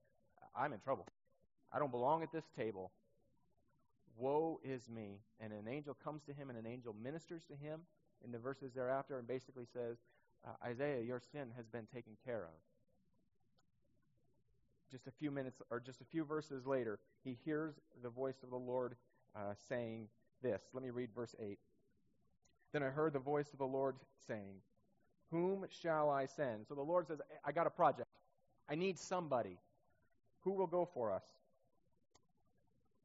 I'm 0.55 0.73
in 0.73 0.79
trouble. 0.79 1.07
I 1.73 1.79
don't 1.79 1.91
belong 1.91 2.23
at 2.23 2.31
this 2.31 2.45
table. 2.57 2.91
Woe 4.17 4.59
is 4.63 4.89
me. 4.89 5.19
And 5.39 5.51
an 5.51 5.67
angel 5.69 5.95
comes 6.03 6.23
to 6.23 6.33
him, 6.33 6.49
and 6.49 6.57
an 6.57 6.65
angel 6.65 6.95
ministers 7.01 7.43
to 7.45 7.55
him 7.55 7.81
in 8.23 8.31
the 8.31 8.39
verses 8.39 8.71
thereafter 8.73 9.17
and 9.17 9.27
basically 9.27 9.65
says, 9.73 9.97
uh, 10.45 10.51
Isaiah, 10.63 11.01
your 11.01 11.21
sin 11.31 11.49
has 11.55 11.67
been 11.67 11.87
taken 11.93 12.13
care 12.25 12.43
of. 12.43 12.59
Just 14.91 15.07
a 15.07 15.11
few 15.11 15.31
minutes, 15.31 15.61
or 15.69 15.79
just 15.79 16.01
a 16.01 16.05
few 16.05 16.23
verses 16.23 16.65
later, 16.65 16.99
he 17.23 17.37
hears 17.43 17.73
the 18.03 18.09
voice 18.09 18.43
of 18.43 18.49
the 18.49 18.55
Lord 18.55 18.95
uh, 19.35 19.53
saying 19.67 20.07
this. 20.41 20.61
Let 20.73 20.83
me 20.83 20.91
read 20.91 21.09
verse 21.13 21.35
8. 21.39 21.57
Then 22.71 22.83
I 22.83 22.87
heard 22.87 23.13
the 23.13 23.19
voice 23.19 23.51
of 23.51 23.59
the 23.59 23.65
Lord 23.65 23.95
saying, 24.27 24.61
Whom 25.31 25.65
shall 25.81 26.09
I 26.09 26.25
send? 26.25 26.67
So 26.67 26.75
the 26.75 26.81
Lord 26.81 27.07
says, 27.07 27.19
I 27.43 27.51
got 27.51 27.67
a 27.67 27.71
project. 27.71 28.07
I 28.69 28.75
need 28.75 28.97
somebody. 28.97 29.57
Who 30.41 30.51
will 30.51 30.67
go 30.67 30.87
for 30.93 31.11
us? 31.11 31.23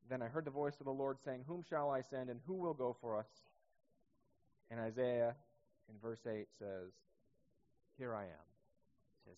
Then 0.09 0.23
I 0.23 0.27
heard 0.27 0.45
the 0.45 0.51
voice 0.51 0.75
of 0.81 0.87
the 0.87 0.93
Lord 0.93 1.19
saying, 1.25 1.45
Whom 1.47 1.63
shall 1.69 1.91
I 1.91 2.03
send, 2.03 2.31
and 2.31 2.41
who 2.47 2.55
will 2.55 2.75
go 2.75 2.97
for 3.01 3.17
us? 3.17 3.29
And 4.71 4.81
Isaiah, 4.81 5.35
in 5.89 5.95
verse 6.03 6.21
8, 6.27 6.47
says, 6.59 6.91
Here 7.97 8.15
I 8.15 8.25
am. 8.25 8.49
He 9.25 9.31
says, 9.31 9.37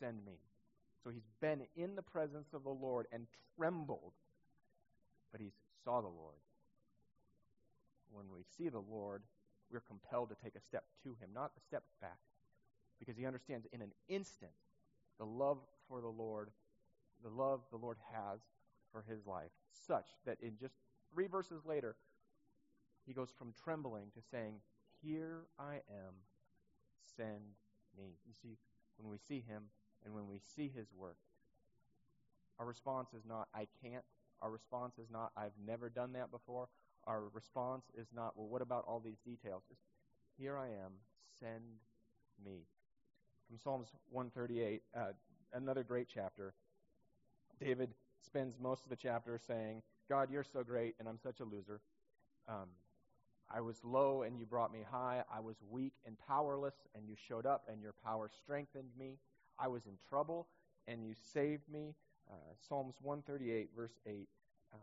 Send 0.00 0.24
me. 0.24 0.38
So 1.04 1.10
he's 1.10 1.28
been 1.40 1.62
in 1.76 1.94
the 1.94 2.02
presence 2.02 2.48
of 2.52 2.64
the 2.64 2.70
Lord 2.70 3.06
and 3.12 3.26
trembled, 3.56 4.12
but 5.30 5.40
he 5.40 5.52
saw 5.84 6.00
the 6.00 6.08
Lord. 6.08 6.36
When 8.10 8.26
we 8.34 8.42
see 8.56 8.68
the 8.68 8.82
Lord, 8.90 9.22
we're 9.72 9.80
compelled 9.80 10.30
to 10.30 10.36
take 10.42 10.54
a 10.54 10.60
step 10.60 10.84
to 11.02 11.10
him, 11.10 11.30
not 11.34 11.52
a 11.56 11.60
step 11.60 11.82
back, 12.00 12.18
because 12.98 13.16
he 13.16 13.26
understands 13.26 13.66
in 13.72 13.82
an 13.82 13.92
instant 14.08 14.52
the 15.18 15.26
love 15.26 15.58
for 15.88 16.00
the 16.00 16.08
Lord, 16.08 16.50
the 17.22 17.30
love 17.30 17.60
the 17.70 17.76
Lord 17.76 17.98
has 18.12 18.40
for 18.92 19.04
his 19.08 19.26
life, 19.26 19.50
such 19.86 20.06
that 20.24 20.38
in 20.40 20.56
just 20.58 20.74
three 21.12 21.26
verses 21.26 21.64
later, 21.66 21.96
he 23.06 23.12
goes 23.12 23.30
from 23.36 23.52
trembling 23.62 24.06
to 24.14 24.20
saying, 24.30 24.54
Here 25.02 25.42
I 25.58 25.74
am, 25.74 26.14
send 27.16 27.56
me. 27.96 28.16
You 28.26 28.34
see, 28.42 28.56
when 28.98 29.10
we 29.10 29.18
see 29.18 29.42
him 29.46 29.64
and 30.04 30.14
when 30.14 30.28
we 30.28 30.40
see 30.56 30.70
his 30.74 30.86
work, 30.96 31.16
our 32.58 32.66
response 32.66 33.12
is 33.14 33.24
not, 33.26 33.48
I 33.54 33.66
can't. 33.82 34.04
Our 34.42 34.50
response 34.50 34.98
is 34.98 35.10
not, 35.10 35.32
I've 35.36 35.52
never 35.66 35.88
done 35.88 36.12
that 36.12 36.30
before. 36.30 36.68
Our 37.06 37.24
response 37.32 37.84
is 37.96 38.08
not, 38.14 38.36
well, 38.36 38.48
what 38.48 38.62
about 38.62 38.84
all 38.86 39.00
these 39.00 39.18
details? 39.24 39.62
It's, 39.70 39.80
Here 40.38 40.56
I 40.56 40.66
am, 40.66 40.92
send 41.40 41.62
me. 42.44 42.62
From 43.48 43.58
Psalms 43.58 43.88
138, 44.10 44.82
uh, 44.94 45.00
another 45.54 45.82
great 45.82 46.08
chapter. 46.12 46.52
David 47.60 47.90
spends 48.24 48.56
most 48.60 48.84
of 48.84 48.90
the 48.90 48.96
chapter 48.96 49.38
saying, 49.46 49.82
God, 50.08 50.30
you're 50.30 50.44
so 50.44 50.62
great, 50.62 50.94
and 50.98 51.08
I'm 51.08 51.18
such 51.18 51.40
a 51.40 51.44
loser. 51.44 51.80
Um, 52.48 52.68
I 53.50 53.60
was 53.60 53.76
low, 53.82 54.22
and 54.22 54.38
you 54.38 54.46
brought 54.46 54.72
me 54.72 54.80
high. 54.90 55.22
I 55.34 55.40
was 55.40 55.56
weak 55.70 55.94
and 56.06 56.16
powerless, 56.26 56.74
and 56.94 57.08
you 57.08 57.14
showed 57.28 57.46
up, 57.46 57.64
and 57.70 57.80
your 57.80 57.94
power 58.04 58.30
strengthened 58.42 58.90
me. 58.98 59.18
I 59.58 59.68
was 59.68 59.86
in 59.86 59.94
trouble, 60.08 60.46
and 60.86 61.04
you 61.04 61.14
saved 61.32 61.68
me. 61.70 61.94
Uh, 62.30 62.34
Psalms 62.68 62.96
138, 63.00 63.70
verse 63.74 63.98
8. 64.06 64.28
Uh, 64.72 64.76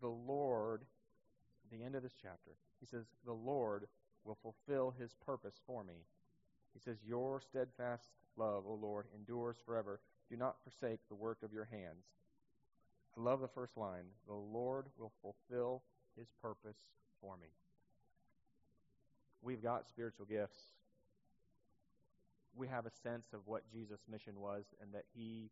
the 0.00 0.08
Lord, 0.08 0.82
the 1.70 1.82
end 1.84 1.94
of 1.94 2.02
this 2.02 2.14
chapter, 2.20 2.52
he 2.80 2.86
says, 2.86 3.04
The 3.24 3.32
Lord 3.32 3.86
will 4.24 4.38
fulfill 4.42 4.94
his 4.98 5.14
purpose 5.24 5.60
for 5.66 5.84
me. 5.84 6.04
He 6.72 6.80
says, 6.80 6.98
Your 7.06 7.40
steadfast 7.40 8.08
love, 8.36 8.64
O 8.66 8.74
Lord, 8.74 9.06
endures 9.14 9.56
forever. 9.64 10.00
Do 10.30 10.36
not 10.36 10.56
forsake 10.62 11.00
the 11.08 11.14
work 11.14 11.38
of 11.42 11.52
your 11.52 11.64
hands. 11.64 12.04
I 13.16 13.20
love 13.20 13.40
the 13.40 13.48
first 13.48 13.76
line. 13.76 14.04
The 14.26 14.34
Lord 14.34 14.86
will 14.98 15.12
fulfill 15.20 15.82
his 16.16 16.28
purpose 16.40 16.76
for 17.20 17.36
me. 17.36 17.48
We've 19.42 19.62
got 19.62 19.88
spiritual 19.88 20.26
gifts. 20.26 20.60
We 22.54 22.68
have 22.68 22.86
a 22.86 22.90
sense 22.90 23.28
of 23.32 23.40
what 23.46 23.62
Jesus' 23.72 24.00
mission 24.10 24.38
was 24.38 24.64
and 24.80 24.92
that 24.92 25.04
he 25.14 25.50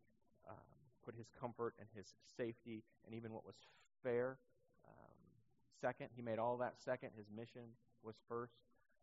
um, 0.49 0.57
put 1.05 1.15
his 1.15 1.27
comfort 1.41 1.75
and 1.79 1.89
his 1.97 2.07
safety 2.37 2.83
and 3.07 3.15
even 3.15 3.33
what 3.33 3.47
was 3.47 3.55
fair 4.03 4.37
second. 5.81 6.09
He 6.15 6.23
made 6.23 6.39
all 6.39 6.57
that 6.59 6.75
second. 6.79 7.11
His 7.17 7.27
mission 7.35 7.63
was 8.03 8.17
first. 8.29 8.55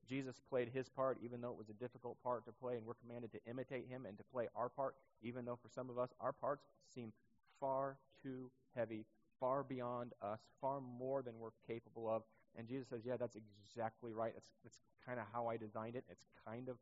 Jesus 0.08 0.40
played 0.50 0.70
his 0.70 0.88
part, 0.90 1.18
even 1.24 1.42
though 1.42 1.50
it 1.50 1.58
was 1.58 1.70
a 1.70 1.74
difficult 1.74 2.22
part 2.24 2.46
to 2.46 2.52
play, 2.52 2.76
and 2.76 2.86
we're 2.86 2.94
commanded 2.94 3.32
to 3.32 3.40
imitate 3.50 3.88
him 3.90 4.06
and 4.06 4.18
to 4.18 4.24
play 4.24 4.48
our 4.56 4.70
part, 4.70 4.96
even 5.24 5.46
though 5.46 5.58
for 5.62 5.70
some 5.70 5.90
of 5.90 5.98
us 5.98 6.10
our 6.20 6.32
parts 6.32 6.64
seem 6.94 7.12
far 7.60 7.98
too 8.22 8.52
heavy, 8.76 9.06
far 9.40 9.64
beyond 9.64 10.14
us, 10.22 10.40
far 10.62 10.80
more 10.80 11.22
than 11.22 11.34
we're 11.40 11.50
capable 11.68 12.10
of. 12.10 12.24
And 12.58 12.68
Jesus 12.68 12.88
says, 12.90 13.02
Yeah, 13.04 13.18
that's 13.18 13.36
exactly 13.36 14.14
right. 14.14 14.34
That's, 14.34 14.52
that's 14.64 14.80
kind 15.06 15.20
of 15.20 15.26
how 15.34 15.48
I 15.48 15.58
designed 15.58 15.96
it. 15.96 16.04
It's 16.10 16.26
kind 16.46 16.70
of 16.70 16.78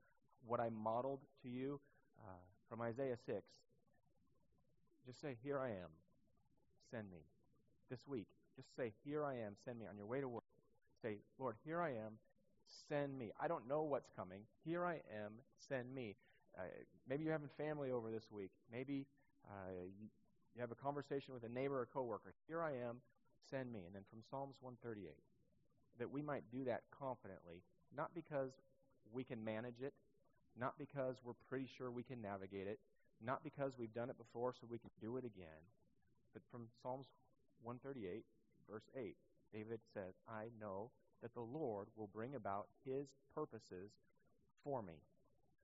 what 0.46 0.60
I 0.60 0.70
modeled 0.70 1.22
to 1.44 1.50
you 1.50 1.80
uh, 2.20 2.32
from 2.70 2.82
Isaiah 2.82 3.18
6. 3.26 3.42
Just 5.06 5.22
say, 5.22 5.36
Here 5.44 5.60
I 5.60 5.70
am. 5.70 5.90
Send 6.92 7.10
me. 7.10 7.20
This 7.90 8.08
week, 8.08 8.28
just 8.56 8.76
say, 8.76 8.94
Here 9.06 9.24
I 9.24 9.36
am. 9.36 9.56
Send 9.66 9.80
me. 9.80 9.86
On 9.90 9.98
your 9.98 10.06
way 10.06 10.22
to 10.22 10.28
work, 10.28 10.44
say, 11.02 11.18
Lord, 11.40 11.56
here 11.66 11.82
I 11.82 11.90
am. 11.90 12.20
Send 12.90 13.18
me. 13.18 13.32
I 13.40 13.48
don't 13.48 13.68
know 13.68 13.84
what's 13.84 14.10
coming. 14.16 14.42
Here 14.66 14.86
I 14.86 15.02
am. 15.24 15.34
Send 15.68 15.94
me. 15.94 16.16
Uh, 16.58 16.64
maybe 17.10 17.24
you're 17.24 17.34
having 17.34 17.50
family 17.58 17.92
over 17.92 18.12
this 18.12 18.26
week. 18.32 18.52
Maybe 18.72 19.06
uh, 19.50 19.86
you, 20.00 20.08
you 20.56 20.62
have 20.62 20.72
a 20.72 20.76
conversation 20.76 21.34
with 21.34 21.44
a 21.44 21.50
neighbor 21.50 21.80
or 21.80 21.88
coworker. 21.92 22.34
Here 22.48 22.62
I 22.62 22.72
am, 22.72 22.98
send 23.50 23.72
me. 23.72 23.82
And 23.86 23.96
then 23.96 24.04
from 24.10 24.22
Psalms 24.30 24.56
138, 24.62 25.12
that 26.00 26.12
we 26.12 26.22
might 26.22 26.44
do 26.52 26.64
that 26.66 26.84
confidently, 26.98 27.64
not 27.96 28.14
because 28.14 28.52
we 29.12 29.24
can 29.24 29.44
manage 29.44 29.82
it, 29.82 29.94
not 30.60 30.78
because 30.78 31.18
we're 31.24 31.34
pretty 31.50 31.68
sure 31.78 31.90
we 31.90 32.04
can 32.04 32.22
navigate 32.22 32.68
it, 32.68 32.80
not 33.24 33.44
because 33.44 33.74
we've 33.78 33.94
done 33.94 34.10
it 34.10 34.18
before 34.18 34.54
so 34.54 34.68
we 34.70 34.78
can 34.78 34.92
do 35.02 35.18
it 35.18 35.26
again, 35.26 35.64
but 36.34 36.42
from 36.52 36.68
Psalms 36.82 37.08
138, 37.64 38.24
verse 38.70 38.90
8, 38.96 39.16
David 39.54 39.80
says, 39.94 40.14
I 40.28 40.46
know 40.60 40.90
that 41.22 41.34
the 41.34 41.42
Lord 41.42 41.88
will 41.96 42.10
bring 42.14 42.36
about 42.36 42.68
his 42.86 43.08
purposes 43.34 43.92
for 44.64 44.82
me, 44.82 44.94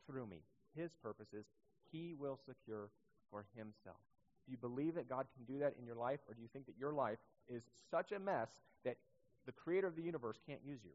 through 0.08 0.28
me. 0.28 0.44
His 0.76 0.92
purposes 1.02 1.46
he 1.92 2.14
will 2.14 2.40
secure 2.46 2.90
for 3.32 3.46
himself. 3.56 3.98
Do 4.46 4.52
you 4.52 4.58
believe 4.58 4.96
that 4.96 5.10
God 5.10 5.26
can 5.36 5.46
do 5.52 5.60
that 5.60 5.76
in 5.80 5.86
your 5.86 5.96
life, 5.96 6.20
or 6.28 6.34
do 6.34 6.42
you 6.42 6.48
think 6.52 6.66
that 6.68 6.78
your 6.80 6.94
life 6.94 7.20
is 7.48 7.64
such 7.92 8.12
a 8.12 8.20
mess 8.20 8.50
that 8.86 8.98
the 9.46 9.52
creator 9.52 9.88
of 9.88 9.96
the 9.96 10.02
universe 10.02 10.38
can't 10.48 10.62
use 10.66 10.80
you? 10.84 10.92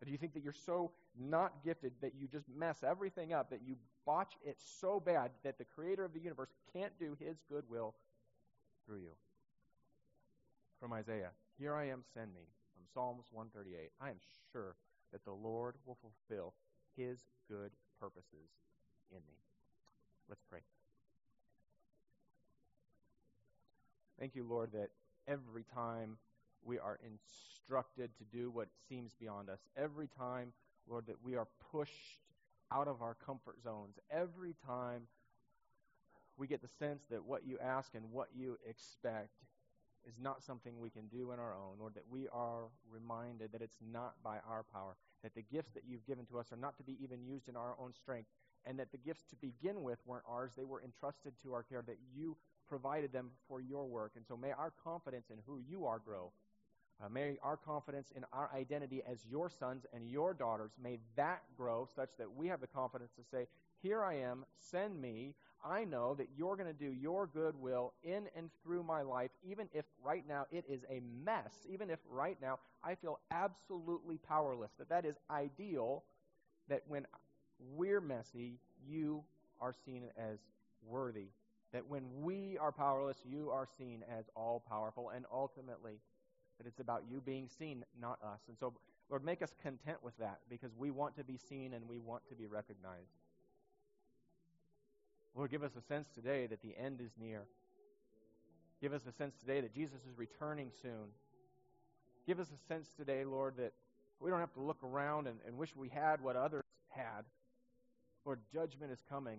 Or 0.00 0.06
do 0.06 0.12
you 0.12 0.18
think 0.18 0.32
that 0.34 0.42
you're 0.42 0.52
so 0.52 0.92
not 1.18 1.62
gifted 1.62 1.92
that 2.00 2.14
you 2.18 2.26
just 2.26 2.46
mess 2.48 2.82
everything 2.82 3.32
up, 3.32 3.50
that 3.50 3.60
you 3.66 3.76
botch 4.06 4.32
it 4.44 4.56
so 4.58 4.98
bad 4.98 5.30
that 5.44 5.58
the 5.58 5.64
creator 5.64 6.04
of 6.04 6.14
the 6.14 6.20
universe 6.20 6.50
can't 6.72 6.98
do 6.98 7.16
his 7.20 7.36
good 7.50 7.64
will 7.68 7.94
through 8.86 9.00
you? 9.00 9.12
From 10.80 10.94
Isaiah, 10.94 11.32
Here 11.58 11.74
I 11.74 11.88
am, 11.88 12.02
send 12.14 12.32
me. 12.32 12.40
From 12.72 12.86
Psalms 12.94 13.26
138, 13.32 13.90
I 14.00 14.08
am 14.08 14.16
sure 14.50 14.76
that 15.12 15.22
the 15.26 15.32
Lord 15.32 15.74
will 15.84 15.98
fulfill 16.00 16.54
his 16.96 17.18
good 17.50 17.70
purposes 18.00 18.48
in 19.10 19.18
me. 19.18 19.36
Let's 20.30 20.42
pray. 20.48 20.60
Thank 24.18 24.34
you, 24.34 24.44
Lord, 24.48 24.72
that 24.72 24.88
every 25.28 25.64
time 25.74 26.16
we 26.64 26.78
are 26.78 26.98
instructed 27.04 28.10
to 28.16 28.24
do 28.24 28.50
what 28.50 28.68
seems 28.88 29.12
beyond 29.20 29.50
us, 29.50 29.60
every 29.76 30.08
time, 30.08 30.54
Lord, 30.88 31.06
that 31.08 31.22
we 31.22 31.36
are 31.36 31.48
pushed 31.70 32.20
out 32.72 32.88
of 32.88 33.02
our 33.02 33.16
comfort 33.26 33.62
zones, 33.62 33.98
every 34.10 34.54
time 34.66 35.02
we 36.38 36.46
get 36.46 36.62
the 36.62 36.68
sense 36.78 37.02
that 37.10 37.26
what 37.26 37.46
you 37.46 37.58
ask 37.58 37.94
and 37.94 38.10
what 38.12 38.28
you 38.34 38.58
expect 38.66 39.34
is 40.08 40.18
not 40.20 40.42
something 40.42 40.78
we 40.80 40.90
can 40.90 41.06
do 41.08 41.32
on 41.32 41.38
our 41.38 41.54
own, 41.54 41.76
or 41.80 41.90
that 41.90 42.04
we 42.10 42.28
are 42.32 42.64
reminded 42.90 43.52
that 43.52 43.62
it's 43.62 43.78
not 43.92 44.14
by 44.22 44.38
our 44.48 44.64
power, 44.72 44.96
that 45.22 45.34
the 45.34 45.42
gifts 45.42 45.72
that 45.72 45.84
you've 45.88 46.06
given 46.06 46.26
to 46.26 46.38
us 46.38 46.52
are 46.52 46.56
not 46.56 46.76
to 46.78 46.82
be 46.82 46.96
even 47.02 47.24
used 47.24 47.48
in 47.48 47.56
our 47.56 47.74
own 47.78 47.92
strength, 47.92 48.28
and 48.66 48.78
that 48.78 48.92
the 48.92 48.98
gifts 48.98 49.24
to 49.30 49.36
begin 49.36 49.82
with 49.82 49.98
weren't 50.06 50.24
ours, 50.28 50.52
they 50.56 50.64
were 50.64 50.82
entrusted 50.82 51.32
to 51.42 51.52
our 51.52 51.62
care, 51.62 51.82
that 51.86 51.98
you 52.14 52.36
provided 52.68 53.12
them 53.12 53.30
for 53.48 53.60
your 53.60 53.86
work. 53.86 54.12
And 54.16 54.24
so 54.26 54.36
may 54.36 54.52
our 54.52 54.72
confidence 54.84 55.26
in 55.30 55.38
who 55.46 55.58
you 55.68 55.86
are 55.86 55.98
grow. 55.98 56.30
Uh, 57.02 57.08
may 57.08 57.38
our 57.42 57.56
confidence 57.56 58.12
in 58.14 58.24
our 58.32 58.50
identity 58.54 59.02
as 59.10 59.24
your 59.30 59.48
sons 59.48 59.86
and 59.94 60.10
your 60.10 60.34
daughters, 60.34 60.72
may 60.82 60.98
that 61.16 61.42
grow 61.56 61.88
such 61.96 62.10
that 62.18 62.30
we 62.36 62.46
have 62.46 62.60
the 62.60 62.66
confidence 62.66 63.10
to 63.16 63.22
say, 63.30 63.46
Here 63.82 64.02
I 64.02 64.14
am, 64.14 64.44
send 64.58 65.00
me. 65.00 65.34
I 65.64 65.84
know 65.84 66.14
that 66.14 66.28
you're 66.36 66.56
going 66.56 66.72
to 66.72 66.78
do 66.78 66.90
your 66.90 67.26
good 67.26 67.54
will 67.60 67.92
in 68.02 68.28
and 68.34 68.50
through 68.62 68.82
my 68.82 69.02
life, 69.02 69.30
even 69.42 69.68
if 69.74 69.84
right 70.02 70.24
now 70.26 70.46
it 70.50 70.64
is 70.68 70.84
a 70.90 71.00
mess, 71.24 71.66
even 71.68 71.90
if 71.90 71.98
right 72.08 72.38
now 72.40 72.58
I 72.82 72.94
feel 72.94 73.20
absolutely 73.30 74.18
powerless. 74.18 74.72
That 74.78 74.88
that 74.88 75.04
is 75.04 75.16
ideal, 75.30 76.04
that 76.68 76.82
when 76.88 77.06
we're 77.74 78.00
messy, 78.00 78.58
you 78.88 79.22
are 79.60 79.74
seen 79.84 80.04
as 80.16 80.38
worthy 80.86 81.28
that 81.72 81.86
when 81.88 82.02
we 82.20 82.58
are 82.58 82.72
powerless, 82.72 83.18
you 83.24 83.50
are 83.50 83.66
seen 83.78 84.02
as 84.18 84.24
all 84.34 84.62
powerful, 84.68 85.10
and 85.10 85.24
ultimately, 85.32 86.00
that 86.58 86.66
it's 86.66 86.80
about 86.80 87.04
you 87.10 87.20
being 87.20 87.48
seen, 87.48 87.84
not 88.00 88.18
us. 88.22 88.40
And 88.48 88.56
so, 88.58 88.74
Lord, 89.08 89.24
make 89.24 89.40
us 89.42 89.54
content 89.62 89.98
with 90.02 90.16
that 90.18 90.40
because 90.48 90.70
we 90.76 90.90
want 90.90 91.16
to 91.16 91.24
be 91.24 91.36
seen 91.36 91.74
and 91.74 91.88
we 91.88 91.98
want 91.98 92.22
to 92.28 92.34
be 92.34 92.46
recognized. 92.46 93.14
Lord, 95.34 95.50
give 95.50 95.62
us 95.62 95.72
a 95.76 95.82
sense 95.82 96.08
today 96.14 96.46
that 96.46 96.62
the 96.62 96.74
end 96.76 97.00
is 97.00 97.12
near. 97.20 97.44
Give 98.80 98.92
us 98.92 99.02
a 99.06 99.12
sense 99.12 99.34
today 99.38 99.60
that 99.60 99.74
Jesus 99.74 100.00
is 100.10 100.16
returning 100.16 100.70
soon. 100.82 101.08
Give 102.26 102.40
us 102.40 102.48
a 102.48 102.66
sense 102.66 102.88
today, 102.96 103.24
Lord, 103.24 103.54
that 103.58 103.72
we 104.20 104.30
don't 104.30 104.40
have 104.40 104.52
to 104.54 104.60
look 104.60 104.82
around 104.82 105.26
and, 105.26 105.38
and 105.46 105.56
wish 105.56 105.74
we 105.76 105.88
had 105.88 106.20
what 106.20 106.36
others 106.36 106.64
had. 106.88 107.24
Lord, 108.24 108.40
judgment 108.52 108.92
is 108.92 109.02
coming. 109.08 109.38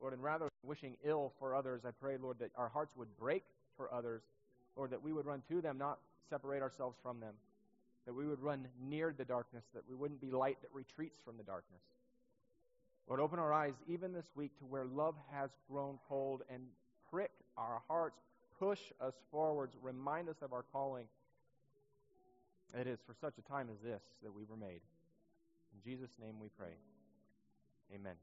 Lord, 0.00 0.12
and 0.12 0.22
rather 0.22 0.44
than 0.44 0.68
wishing 0.68 0.96
ill 1.04 1.32
for 1.38 1.54
others, 1.54 1.82
I 1.84 1.90
pray, 1.90 2.16
Lord, 2.16 2.38
that 2.40 2.50
our 2.56 2.68
hearts 2.68 2.96
would 2.96 3.14
break 3.18 3.44
for 3.76 3.92
others. 3.92 4.22
Lord, 4.76 4.90
that 4.90 5.02
we 5.02 5.12
would 5.12 5.26
run 5.26 5.42
to 5.48 5.60
them, 5.60 5.78
not 5.78 5.98
separate 6.28 6.62
ourselves 6.62 6.96
from 7.02 7.20
them. 7.20 7.34
That 8.06 8.14
we 8.14 8.26
would 8.26 8.40
run 8.40 8.66
near 8.82 9.14
the 9.16 9.24
darkness, 9.24 9.64
that 9.74 9.82
we 9.88 9.94
wouldn't 9.94 10.20
be 10.20 10.30
light 10.30 10.58
that 10.62 10.70
retreats 10.72 11.20
from 11.24 11.36
the 11.36 11.42
darkness. 11.42 11.82
Lord, 13.10 13.20
open 13.20 13.40
our 13.40 13.52
eyes 13.52 13.74
even 13.88 14.12
this 14.12 14.30
week 14.36 14.56
to 14.60 14.64
where 14.64 14.84
love 14.84 15.16
has 15.32 15.50
grown 15.68 15.98
cold 16.08 16.42
and 16.48 16.62
prick 17.10 17.32
our 17.58 17.82
hearts, 17.88 18.20
push 18.56 18.78
us 19.00 19.14
forwards, 19.32 19.74
remind 19.82 20.28
us 20.28 20.36
of 20.42 20.52
our 20.52 20.64
calling. 20.72 21.06
It 22.72 22.86
is 22.86 23.00
for 23.04 23.14
such 23.20 23.34
a 23.36 23.42
time 23.42 23.68
as 23.68 23.80
this 23.82 24.00
that 24.22 24.32
we 24.32 24.44
were 24.44 24.56
made. 24.56 24.80
In 25.74 25.82
Jesus' 25.82 26.12
name 26.22 26.34
we 26.40 26.50
pray. 26.56 26.74
Amen. 27.92 28.14